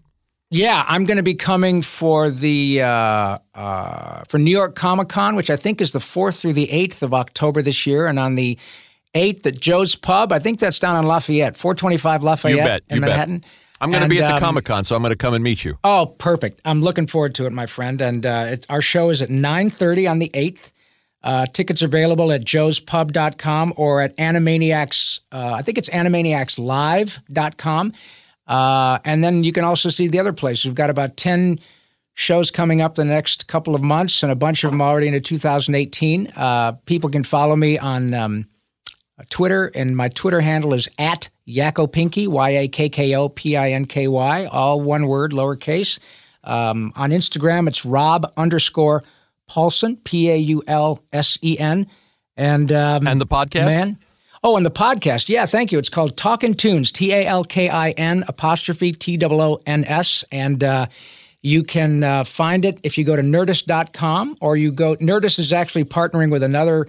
[0.51, 5.35] Yeah, I'm going to be coming for the uh, uh, for New York Comic Con,
[5.35, 8.37] which I think is the fourth through the eighth of October this year, and on
[8.37, 8.57] the
[9.15, 10.33] eighth at Joe's Pub.
[10.33, 13.11] I think that's down on Lafayette, 425 Lafayette bet, in you bet.
[13.11, 13.45] Manhattan.
[13.81, 15.45] I'm going to be at the um, Comic Con, so I'm going to come and
[15.45, 15.79] meet you.
[15.85, 16.61] Oh, perfect.
[16.65, 18.01] I'm looking forward to it, my friend.
[18.01, 20.73] And uh, it's, our show is at 9.30 on the 8th.
[21.23, 25.21] Uh, tickets available at joespub.com or at Animaniacs.
[25.33, 27.93] Uh, I think it's animaniacslive.com.
[28.47, 30.67] Uh, and then you can also see the other places.
[30.67, 31.59] We've got about 10
[32.15, 35.21] shows coming up the next couple of months and a bunch of them already into
[35.21, 36.29] 2018.
[36.37, 38.47] Uh, people can follow me on um,
[39.31, 43.57] Twitter, and my Twitter handle is at Yakko Pinky, Y A K K O P
[43.57, 45.99] I N K Y, all one word, lowercase.
[46.43, 49.03] Um, on Instagram, it's Rob underscore
[49.49, 51.87] Paulsen, P A U L S E N.
[52.37, 53.67] And um, And the podcast?
[53.67, 53.99] man.
[54.43, 55.29] Oh, and the podcast.
[55.31, 55.79] Yeah, thank you.
[55.79, 59.85] It's called Talkin' Toons, T A L K I N apostrophe T O O N
[59.85, 60.25] S.
[60.33, 60.87] And uh,
[61.41, 65.53] you can uh, find it if you go to nerdist.com or you go, Nerdist is
[65.53, 66.89] actually partnering with another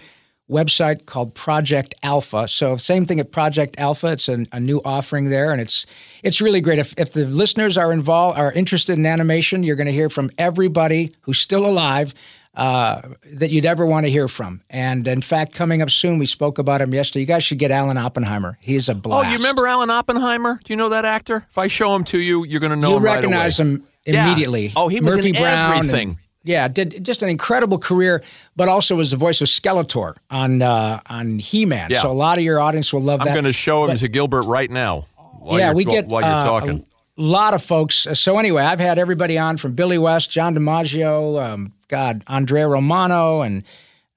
[0.50, 2.48] website called Project Alpha.
[2.48, 4.08] So same thing at Project Alpha.
[4.14, 5.86] It's an, a new offering there, and it's
[6.24, 6.80] it's really great.
[6.80, 10.30] If if the listeners are involved are interested in animation, you're going to hear from
[10.38, 12.14] everybody who's still alive.
[12.58, 13.02] Uh,
[13.34, 14.62] that you'd ever want to hear from.
[14.70, 17.20] And in fact, coming up soon, we spoke about him yesterday.
[17.20, 18.58] You guys should get Alan Oppenheimer.
[18.62, 19.28] He's a blast.
[19.28, 20.62] Oh, you remember Alan Oppenheimer?
[20.64, 21.46] Do you know that actor?
[21.50, 23.72] If I show him to you, you're going to know you him right recognize away.
[23.72, 24.26] him Yeah.
[24.28, 24.72] immediately.
[24.74, 26.20] Oh, he was Murphy in Brown and- everything.
[26.46, 28.24] Yeah, did just an incredible career,
[28.56, 31.90] but also was the voice of Skeletor on uh, on He Man.
[31.90, 32.02] Yeah.
[32.04, 33.34] So a lot of your audience will love I'm that.
[33.34, 35.06] going to show him But- to Gilbert right now.
[35.40, 36.86] While yeah, you're, we get while you're uh, talking.
[37.18, 38.08] a lot of folks.
[38.14, 43.42] So anyway, I've had everybody on from Billy West, John DiMaggio, um, God, Andrea Romano,
[43.42, 43.64] and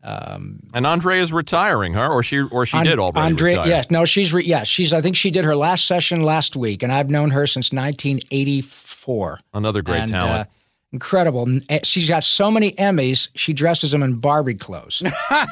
[0.02, 2.08] and Andre is retiring, huh?
[2.08, 3.68] Or she or she An- did already Andre, retire.
[3.68, 4.94] yes, no, she's re, yeah, she's.
[4.94, 9.38] I think she did her last session last week, and I've known her since 1984.
[9.54, 10.48] Another great And, talent.
[10.48, 10.50] uh,
[10.92, 11.46] incredible.
[11.68, 13.28] Eh, She's got so many Emmys.
[13.34, 15.02] She dresses them in Barbie clothes.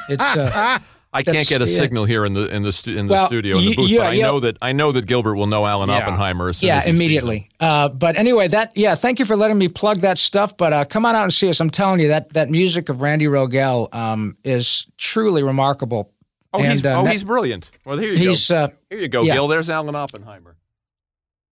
[0.09, 0.23] It's.
[0.37, 0.79] Uh,
[1.13, 1.77] I can't get a yeah.
[1.79, 3.89] signal here in the in the stu- in the Well, studio in the you- booth,
[3.89, 6.67] yeah, but I know that I know that Gilbert will know Alan Oppenheimer as soon
[6.67, 7.01] yeah, as he sees him.
[7.01, 7.49] immediately.
[7.61, 10.57] Uh, but anyway, that yeah, thank you for letting me plug that stuff.
[10.57, 11.59] But uh, come on out and see us.
[11.61, 16.11] I'm telling you that that music of Randy Rogel um, is truly remarkable.
[16.53, 17.71] Oh, he's uh, oh that- he's brilliant.
[17.85, 18.55] Well, here you he's, go.
[18.57, 19.35] Uh, here you go, yeah.
[19.35, 19.47] Gil.
[19.47, 20.56] There's Alan Oppenheimer.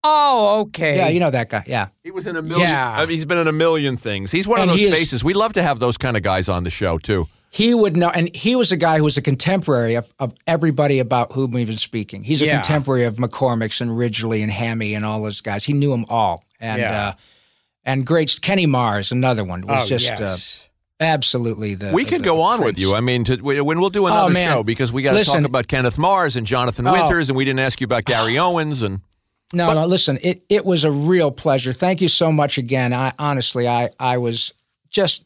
[0.07, 0.97] Oh, okay.
[0.97, 1.65] yeah, you know that guy.
[1.67, 1.89] Yeah.
[2.03, 2.69] He was in a million.
[2.69, 2.91] Yeah.
[2.95, 4.31] I mean, he's been in a million things.
[4.31, 5.25] He's one And of he those is- faces.
[5.25, 7.27] We love to have those kind of guys on the show too.
[7.51, 10.99] He would know, and he was a guy who was a contemporary of, of everybody
[10.99, 12.25] about whom we've been speaking.
[12.25, 12.55] He's a Yeah.
[12.61, 15.65] contemporary of McCormick's and Ridgely and Hammy and all those guys.
[15.65, 17.09] He knew them all, and Yeah.
[17.09, 17.13] uh,
[17.85, 20.69] and great Kenny Mars, another one was Oh, just yes.
[21.01, 21.93] uh, absolutely the.
[21.93, 22.95] We could the go on with you.
[22.97, 25.45] I mean, to, we- when we'll do another Oh, show because we got to talk
[25.45, 26.93] about Kenneth Mars and Jonathan Oh.
[26.93, 29.01] Winters, and we didn't ask you about Gary Owens and.
[29.55, 29.87] No, no.
[29.87, 31.73] Listen, it it was a real pleasure.
[31.73, 32.93] Thank you so much again.
[32.93, 34.53] I honestly, I I was
[34.91, 35.25] just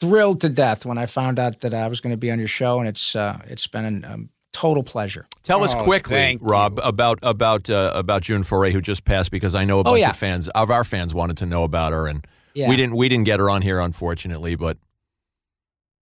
[0.00, 2.48] thrilled to death when I found out that I was going to be on your
[2.48, 5.26] show, and it's uh, it's been a um, total pleasure.
[5.42, 9.30] Tell us Oh, quickly, thank Rob, about about uh, about June Foray, who just passed,
[9.30, 10.10] because I know a bunch Oh, yeah.
[10.10, 12.68] of fans of our fans wanted to know about her, and Yeah.
[12.68, 14.78] we didn't we didn't get her on here, unfortunately, but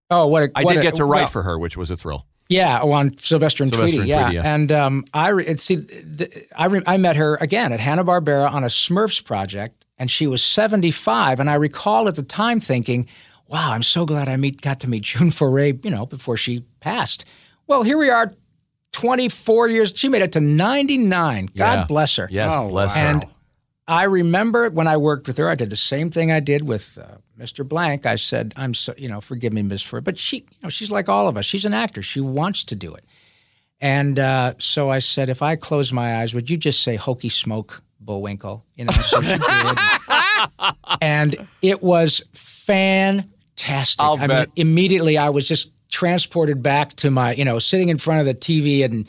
[0.09, 1.89] Oh, what a, I what did a- get to write well, for her, which was
[1.89, 2.25] a thrill.
[2.53, 4.01] Yeah, oh, on Sylvester and Sylvester Tweety.
[4.01, 4.21] and yeah.
[4.23, 4.53] Tweety, yeah.
[4.55, 8.51] and um, I re- see, the, I re- I met her again at Hanna Barbera
[8.51, 11.39] on a Smurfs project, and she was seventy five.
[11.39, 13.07] And I recall at the time thinking,
[13.47, 16.65] "Wow, I'm so glad I meet got to meet June Foray, you know, before she
[16.79, 17.25] passed."
[17.67, 18.33] Well, here we are,
[18.91, 19.93] twenty four years.
[19.95, 21.47] She made it to ninety nine.
[21.55, 21.85] God Yeah.
[21.85, 22.27] bless her.
[22.31, 23.01] Yes, Oh, bless wow.
[23.03, 23.07] her.
[23.09, 23.25] And
[23.87, 26.97] I remember when I worked with her, I did the same thing I did with
[27.01, 27.67] uh, Mr.
[27.67, 28.05] Blanc.
[28.05, 30.89] I said, "I'm so, you know, forgive me, Miss Foray, but she, you know, she's
[30.91, 31.45] like all of us.
[31.45, 32.01] She's an actor.
[32.01, 33.03] She wants to do it."
[33.81, 37.29] And uh, so I said, "If I close my eyes, would you just say hokey
[37.29, 39.77] smoke, Bullwinkle?" You know, so she did.
[41.01, 44.01] and it was fantastic.
[44.03, 44.47] I'll I bet.
[44.49, 48.25] mean, immediately I was just transported back to my, you know, sitting in front of
[48.25, 49.07] the TV and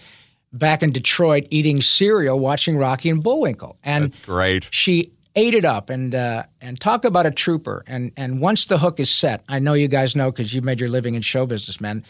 [0.53, 3.77] back in Detroit eating cereal, watching Rocky and Bullwinkle.
[3.85, 4.69] And That's great.
[4.71, 7.83] she ate it up and uh, and talk about a trooper.
[7.87, 10.81] And and once the hook is set, I know you guys know because you've made
[10.81, 12.05] your living in show business, man.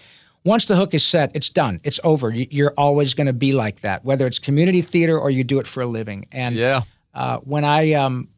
[0.44, 1.80] Once the hook is set, it's done.
[1.84, 2.30] It's over.
[2.30, 5.58] You- You're always going to be like that, whether it's community theater or you do
[5.58, 6.26] it for a living.
[6.32, 6.82] And Yeah.
[7.14, 8.28] uh, when I um,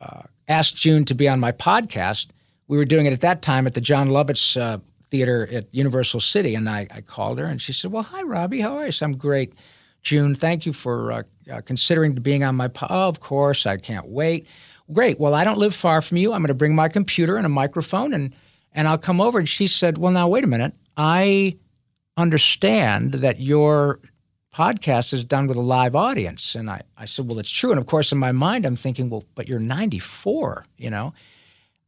[0.00, 2.28] uh, asked June to be on my podcast,
[2.68, 4.78] we were doing it at that time at the Jon Lovitz uh,
[5.10, 8.60] Theater at Universal City, and I, I called her and she said, "Well, hi, Robbie,
[8.60, 9.52] how are you?" Said, "I'm great,
[10.02, 10.34] June.
[10.34, 12.68] Thank you for uh, uh, considering being on my.
[12.68, 14.46] Po- oh, of course, I can't wait.
[14.92, 15.18] Great.
[15.18, 16.32] Well, I don't live far from you.
[16.32, 18.34] I'm going to bring my computer and a microphone, and
[18.72, 20.74] and I'll come over." And she said, "Well, now wait a minute.
[20.96, 21.56] I
[22.16, 24.00] understand that your
[24.54, 26.54] podcast is done with a live audience.
[26.54, 27.70] And I, I said, Well, it's true.
[27.70, 31.14] And of course, in my mind, I'm thinking, Well, but you're 94, you know?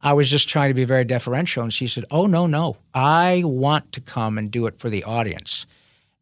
[0.01, 1.63] I was just trying to be very deferential.
[1.63, 2.77] And she said, Oh, no, no.
[2.93, 5.65] I want to come and do it for the audience.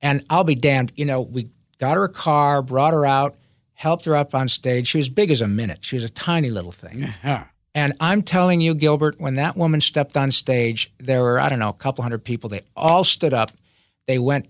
[0.02, 0.92] And I'll be damned.
[0.96, 3.36] You know, we got her a car, brought her out,
[3.74, 4.88] helped her up on stage.
[4.88, 5.80] She was big as a minute.
[5.82, 7.08] She was a tiny little thing.
[7.76, 11.60] And I'm telling you, Gilbert, when that woman stepped on stage, there were, I don't
[11.60, 12.50] know, a couple hundred people.
[12.50, 13.52] They all stood up.
[14.08, 14.48] They went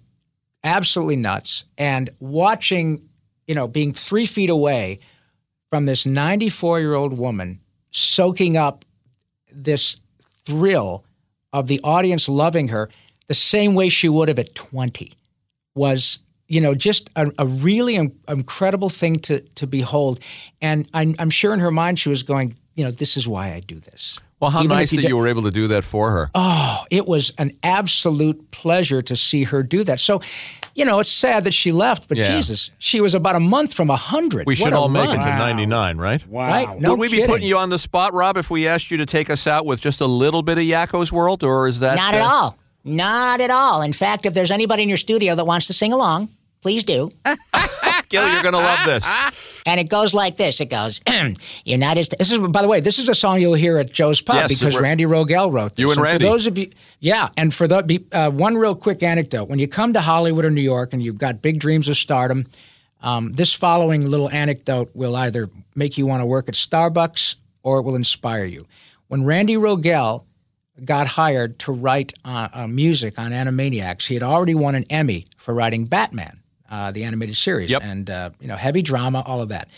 [0.64, 1.64] absolutely nuts.
[1.78, 3.08] And watching,
[3.48, 5.00] you know, being three feet away
[5.70, 7.60] from this 94 year old woman
[7.92, 8.84] soaking up
[9.52, 9.98] this
[10.46, 11.06] thrill
[11.54, 12.90] of the audience loving her
[13.28, 15.14] the same way she would have at 20
[15.76, 16.20] was
[16.54, 20.20] you know just a, a really in- incredible thing to to behold
[20.62, 23.46] and I'm, I'm sure in her mind she was going you know this is why
[23.54, 25.68] i do this Well, how Even if nice that don't- you were able to do
[25.74, 26.30] that for her.
[26.36, 30.00] Oh, it was an absolute pleasure to see her do that.
[30.02, 30.20] So,
[30.76, 32.28] you know, it's sad that she left, but Yeah.
[32.36, 34.46] Jesus, she was about a month from a hundred.
[34.46, 35.20] we What should a all make run.
[35.20, 36.28] it to 99, right?
[36.28, 36.48] Wow.
[36.48, 36.68] Right?
[36.80, 39.06] No Would we be putting you on the spot, Rob, if we asked you to
[39.06, 42.14] take us out with just a little bit of Yakko's World, or is that Not
[42.14, 42.58] at uh, all.
[42.84, 43.82] Not at all.
[43.82, 46.28] In fact, if there's anybody in your studio that wants to sing along,
[46.64, 47.12] please do.
[48.10, 49.06] Gil, you're going to love this.
[49.66, 50.62] And it goes like this.
[50.62, 51.02] It goes,
[51.66, 52.20] United States.
[52.20, 54.60] This is, by the way, this is a song you'll hear at Joe's Pub Yes,
[54.60, 55.80] because Randy Rogel wrote this.
[55.84, 56.24] You and for Randy.
[56.26, 59.94] those of you, yeah, and for the uh, one real quick anecdote: when you come
[59.94, 62.46] to Hollywood or New York and you've got big dreams of stardom,
[63.02, 67.80] um, this following little anecdote will either make you want to work at Starbucks or
[67.80, 68.66] it will inspire you.
[69.08, 70.24] When Randy Rogel
[70.86, 75.26] got hired to write uh, uh, music on Animaniacs, he had already won an Emmy
[75.38, 76.40] for writing Batman,
[76.74, 77.82] uh, the animated series, Yep.
[77.84, 79.70] and uh, you know heavy drama, all of that.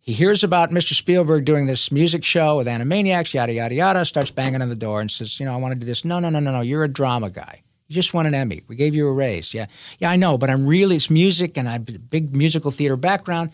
[0.00, 0.94] He hears about Mr.
[0.94, 4.04] Spielberg doing this music show with Animaniacs, yada yada yada.
[4.06, 6.18] Starts banging on the door and says, "You know, I want to do this." No,
[6.18, 6.60] no, no, no, no.
[6.62, 7.62] You're a drama guy.
[7.88, 8.62] You just won an Emmy.
[8.68, 9.52] We gave you a raise.
[9.52, 9.66] Yeah,
[9.98, 12.96] yeah, I know, but I'm really it's music, and I have a big musical theater
[12.96, 13.50] background.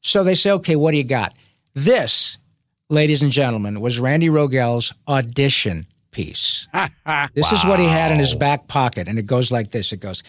[0.00, 1.34] So they say, "Okay, what do you got?"
[1.74, 2.38] This,
[2.88, 6.66] ladies and gentlemen, was Randy Rogel's audition piece.
[7.34, 9.92] This is what he had in his back pocket, and it goes like this.
[9.92, 10.22] It goes.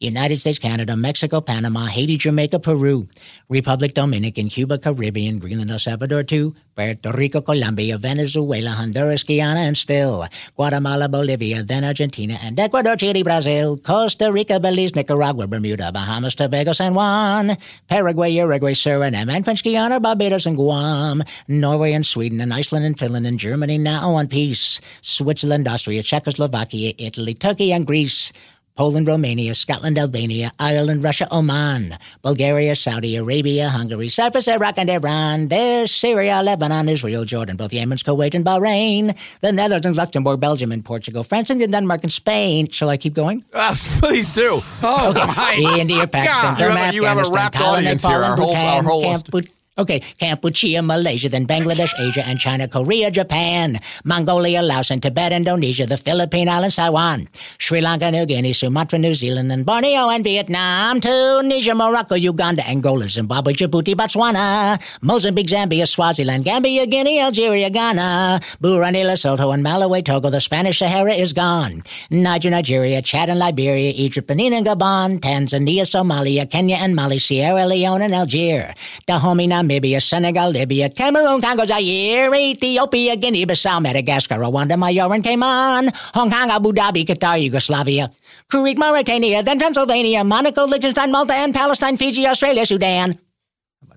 [0.00, 3.08] United States, Canada, Mexico, Panama, Haiti, Jamaica, Peru,
[3.48, 9.76] Republic Dominican, Cuba, Caribbean, Greenland, El Salvador, too, Puerto Rico, Colombia, Venezuela, Honduras, Guyana, and
[9.76, 10.26] still
[10.56, 16.72] Guatemala, Bolivia, then Argentina, and Ecuador, Chile, Brazil, Costa Rica, Belize, Nicaragua, Bermuda, Bahamas, Tobago,
[16.72, 17.56] San Juan,
[17.86, 22.98] Paraguay, Uruguay, Suriname, and French Guiana, Barbados, and Guam, Norway, and Sweden, and Iceland, and
[22.98, 28.32] Finland, and Germany, now one piece, Switzerland, Austria, Czechoslovakia, Italy, Turkey, and Greece,
[28.76, 35.46] Poland, Romania, Scotland, Albania, Ireland, Russia, Oman, Bulgaria, Saudi Arabia, Hungary, Cyprus, Iraq, and Iran.
[35.46, 39.16] There's Syria, Lebanon, Israel, Jordan, both Yemen, Kuwait, and Bahrain.
[39.42, 42.68] The Netherlands, Luxembourg, Belgium, and Portugal, France, and Denmark, and Spain.
[42.68, 43.44] Shall I keep going?
[43.54, 44.58] Yes, please do.
[44.82, 46.60] Oh my India, Pakistan, God.
[46.60, 48.24] You Burma, have a- you have a Afghanistan, Thailand, audience Nepal, here.
[48.28, 49.50] Our whole- our Bhutan, whole list.
[49.76, 55.84] Okay, Cambodia, Malaysia, then Bangladesh, Asia, and China, Korea, Japan, Mongolia, Laos, and Tibet, Indonesia,
[55.84, 57.26] the Philippine Islands, Taiwan,
[57.58, 63.08] Sri Lanka, New Guinea, Sumatra, New Zealand, then Borneo and Vietnam, Tunisia, Morocco, Uganda, Angola,
[63.08, 70.30] Zimbabwe, Djibouti, Botswana, Mozambique, Zambia, Swaziland, Gambia, Guinea, Algeria, Ghana, Burundi, Lesotho, and Malawi, Togo.
[70.30, 71.82] The Spanish Sahara is gone.
[72.12, 77.66] Niger, Nigeria, Chad, and Liberia, Egypt, Benin, and Gabon, Tanzania, Somalia, Kenya, and Mali, Sierra
[77.66, 78.72] Leone, and Algier,
[79.08, 85.92] Dahomey, Namibia, Senegal, Libya, Cameroon, Congo, Zaire, Ethiopia, Guinea, Bissau, Madagascar, Rwanda, Mahore, and Cayman,
[86.14, 88.10] Hong Kong, Abu Dhabi, Qatar, Yugoslavia,
[88.50, 93.18] Kuwait, Mauritania, then Pennsylvania, Monaco, Liechtenstein, Malta, and Palestine, Fiji, Australia, Sudan.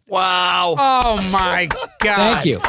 [0.08, 0.76] Wow.
[0.78, 1.68] Oh my
[2.00, 2.16] God.
[2.34, 2.62] Thank you.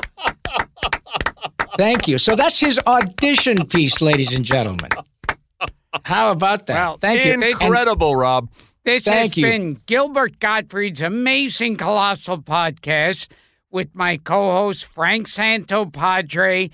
[1.76, 2.18] Thank you.
[2.18, 4.90] So that's his audition piece, ladies and gentlemen.
[6.04, 6.74] How about that?
[6.74, 7.32] Well, Thank you.
[7.40, 8.48] Incredible, Rob.
[8.88, 9.42] This Thank has you.
[9.42, 13.28] been Gilbert Gottfried's amazing colossal podcast
[13.70, 16.70] with my co-host Frank Santopadre,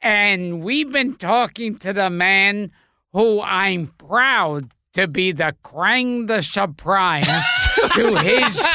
[0.00, 2.72] and we've been talking to the man
[3.12, 7.24] who I'm proud to be the Krang the Supreme
[7.94, 8.66] to his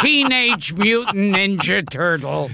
[0.00, 2.52] Teenage Mutant Ninja Turtle,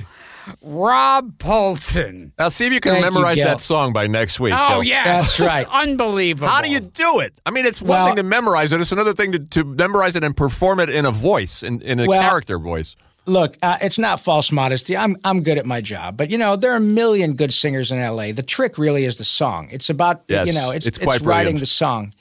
[0.62, 2.32] Rob Paulsen.
[2.38, 3.46] Now, see if you can Thank memorize Gil.
[3.46, 4.54] that song by next week.
[4.56, 4.84] Oh Gil.
[4.84, 5.66] yes, That's right.
[5.70, 6.48] unbelievable.
[6.48, 7.34] How do you do it?
[7.46, 8.80] I mean, it's one Well- thing to memorize it.
[8.80, 12.00] It's another thing to, to memorize it and perform it in a voice, in, in
[12.00, 12.96] a Well- character voice.
[13.26, 14.96] Look, uh, it's not false modesty.
[14.96, 17.92] I'm I'm good at my job, but you know there are a million good singers
[17.92, 18.32] in L.A.
[18.32, 19.68] The trick really is the song.
[19.70, 21.60] It's about Yes, you know it's it's quite writing brilliant.
[21.60, 22.14] the song,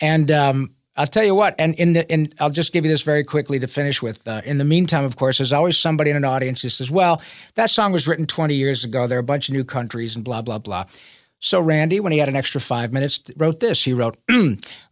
[0.00, 1.54] and um, I'll tell you what.
[1.58, 4.26] And in the in I'll just give you this very quickly to finish with.
[4.28, 7.22] Uh, in the meantime, of course, there's always somebody in an audience who says, "Well,
[7.54, 9.06] that song was written 20 years ago.
[9.06, 10.84] There are a bunch of new countries and blah blah blah."
[11.44, 13.82] So Randy, when he had an extra five minutes, wrote this.
[13.82, 14.16] He wrote,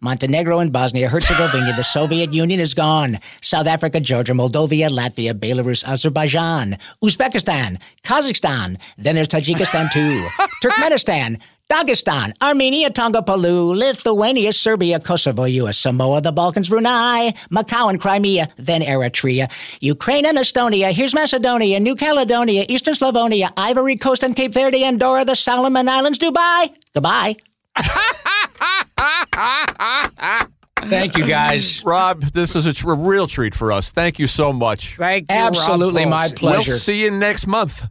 [0.01, 3.21] Montenegro and Bosnia Herzegovina, the Soviet Union is gone.
[3.41, 8.81] South Africa, Georgia, Moldova, Latvia, Belarus, Azerbaijan, Uzbekistan, Kazakhstan.
[8.99, 10.27] Then there's Tajikistan too.
[10.65, 11.41] Turkmenistan,
[11.71, 18.49] Dagestan, Armenia, Tonga, Palau, Lithuania, Serbia, Kosovo, US, Samoa, the Balkans, Brunei, Macau and Crimea,
[18.57, 19.49] then Eritrea,
[19.81, 25.25] Ukraine and Estonia, here's Macedonia, New Caledonia, Eastern Slavonia, Ivory Coast and Cape Verde, Andorra,
[25.25, 26.73] the Solomon Islands, Dubai.
[26.93, 27.37] Goodbye.
[30.89, 31.85] Thank you, guys.
[31.85, 33.93] Rob, this is a, tr- a real treat for us.
[33.93, 34.97] Thank you so much.
[34.97, 36.73] Thank you, Absolutely Rob my pleasure.
[36.73, 37.87] We'll see you next month.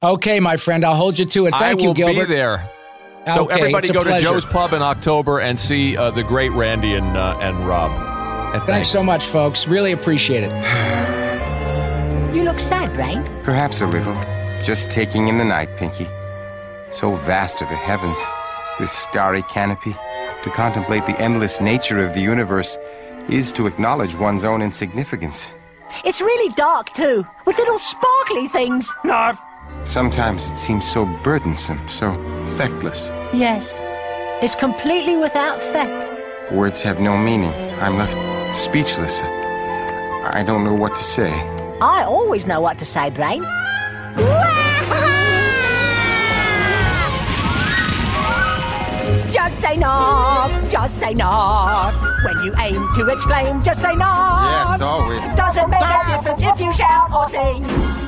[0.00, 1.52] Okay, my friend, I'll hold you to it.
[1.52, 2.28] Thank I you, Gilbert.
[2.28, 2.70] be there.
[3.32, 4.20] So Okay, everybody it's a go to.
[4.20, 7.90] Joe's Pub in October and see uh, the great Randy and uh, and Rob.
[8.54, 9.66] And Thanks so much, folks.
[9.66, 10.52] Really appreciate it.
[12.34, 13.22] You look sad, Brain.
[13.44, 14.14] Perhaps a little.
[14.64, 16.08] Just taking in the night, Pinky.
[16.90, 18.18] So vast are the heavens,
[18.80, 19.92] this starry canopy.
[20.42, 22.76] To contemplate the endless nature of the universe
[23.28, 25.54] is to acknowledge one's own insignificance.
[26.04, 28.92] It's really dark, too, with little sparkly things.
[29.04, 29.40] Narf.
[29.84, 32.10] Sometimes it seems so burdensome, so
[32.56, 33.08] feckless.
[33.32, 33.80] Yes.
[34.42, 36.52] It's completely without effect.
[36.52, 37.52] Words have no meaning.
[37.80, 38.16] I'm left
[38.54, 39.20] speechless.
[39.20, 41.32] I don't know what to say.
[41.80, 43.42] I always know what to say, Brain.
[49.32, 51.90] Just say no, just say no.
[52.24, 54.06] When you aim to exclaim, just say no.
[54.06, 55.22] Yes, always.
[55.22, 58.03] It Doesn't make a difference if you shout or sing.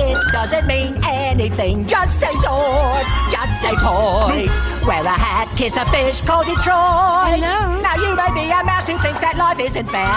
[0.00, 1.86] It doesn't mean anything.
[1.86, 4.48] Just say Zort, just say toy.
[4.88, 7.36] Wear a hat, kiss a fish, call Detroit.
[7.84, 10.08] Now you may be a mouse who thinks that life isn't fair.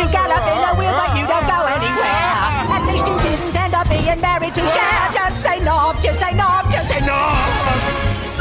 [0.00, 2.24] You gallop in a wheel, but you don't go anywhere.
[2.72, 5.12] At least you didn't end up being married to Cher.
[5.12, 7.20] Just say no, just say no, just say no.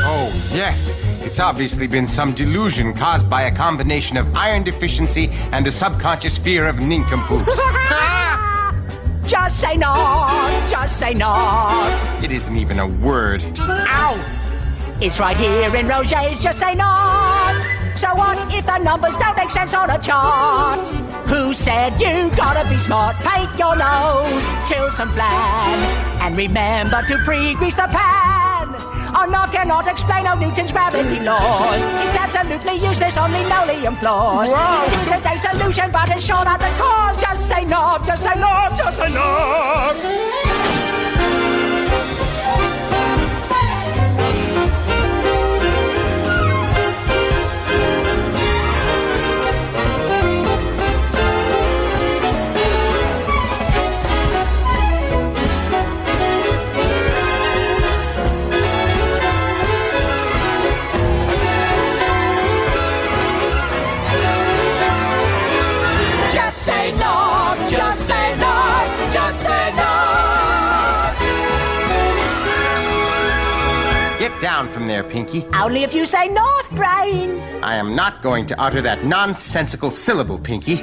[0.07, 0.93] Oh, yes.
[1.27, 6.37] It's obviously been some delusion caused by a combination of iron deficiency and a subconscious
[6.37, 7.59] fear of nincompoops.
[9.27, 9.93] Just say no,
[10.69, 11.33] just say no.
[12.23, 13.43] it isn't even a word.
[13.59, 14.15] Ow!
[15.01, 16.87] It's right here in Roget's Just Say No.
[17.95, 20.79] So what if the numbers don't make sense on a chart?
[21.27, 23.15] Who said you gotta be smart?
[23.17, 25.77] Paint your nose, chill some flan,
[26.21, 28.66] and remember to pre-grease the pan.
[29.07, 31.83] Enough cannot explain all Newton's gravity laws.
[32.05, 34.51] It's absolutely useless on linoleum floors.
[34.51, 37.17] It isn't a solution, but it's sure not the cause.
[37.21, 40.66] Just say no, just say no, just say no.
[74.57, 75.45] Down from there, Pinky.
[75.53, 77.39] Only if you say Narf Brain.
[77.61, 80.77] I am not going to utter that nonsensical syllable, Pinky.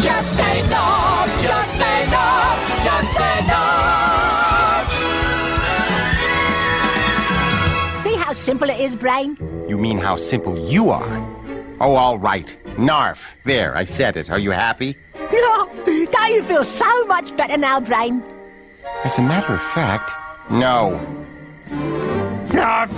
[0.00, 2.28] Just say no, just say no,
[2.82, 3.62] just say no.
[8.00, 9.36] See how simple it is, Brain?
[9.68, 11.06] You mean how simple you are?
[11.82, 12.56] Oh, all right.
[12.78, 13.34] Narf.
[13.44, 14.30] There, I said it.
[14.30, 14.96] Are you happy?
[15.30, 18.22] Don't you feel so much better now, Brain?
[19.04, 20.12] As a matter of fact,
[20.50, 20.98] no.
[22.52, 22.90] Narf.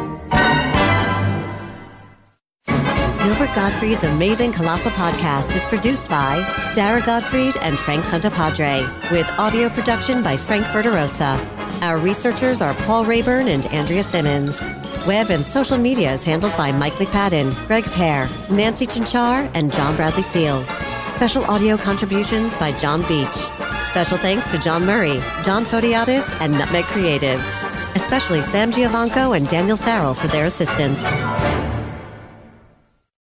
[3.24, 6.36] Gilbert Gottfried's Amazing Colossal Podcast is produced by
[6.74, 11.38] Dara Gottfried and Frank Santopadre, with audio production by Frank Verderosa.
[11.82, 14.60] Our researchers are Paul Rayburn and Andrea Simmons.
[15.06, 19.96] Web and social media is handled by Mike McPadden, Greg Pear, Nancy Chinchar, and John
[19.96, 20.66] Bradley Seals.
[21.14, 23.36] Special audio contributions by John Beach.
[23.90, 27.38] Special thanks to John Murray, John Fodiatis, and Nutmeg Creative.
[27.94, 30.98] Especially Sam Giovanco and Daniel Farrell for their assistance.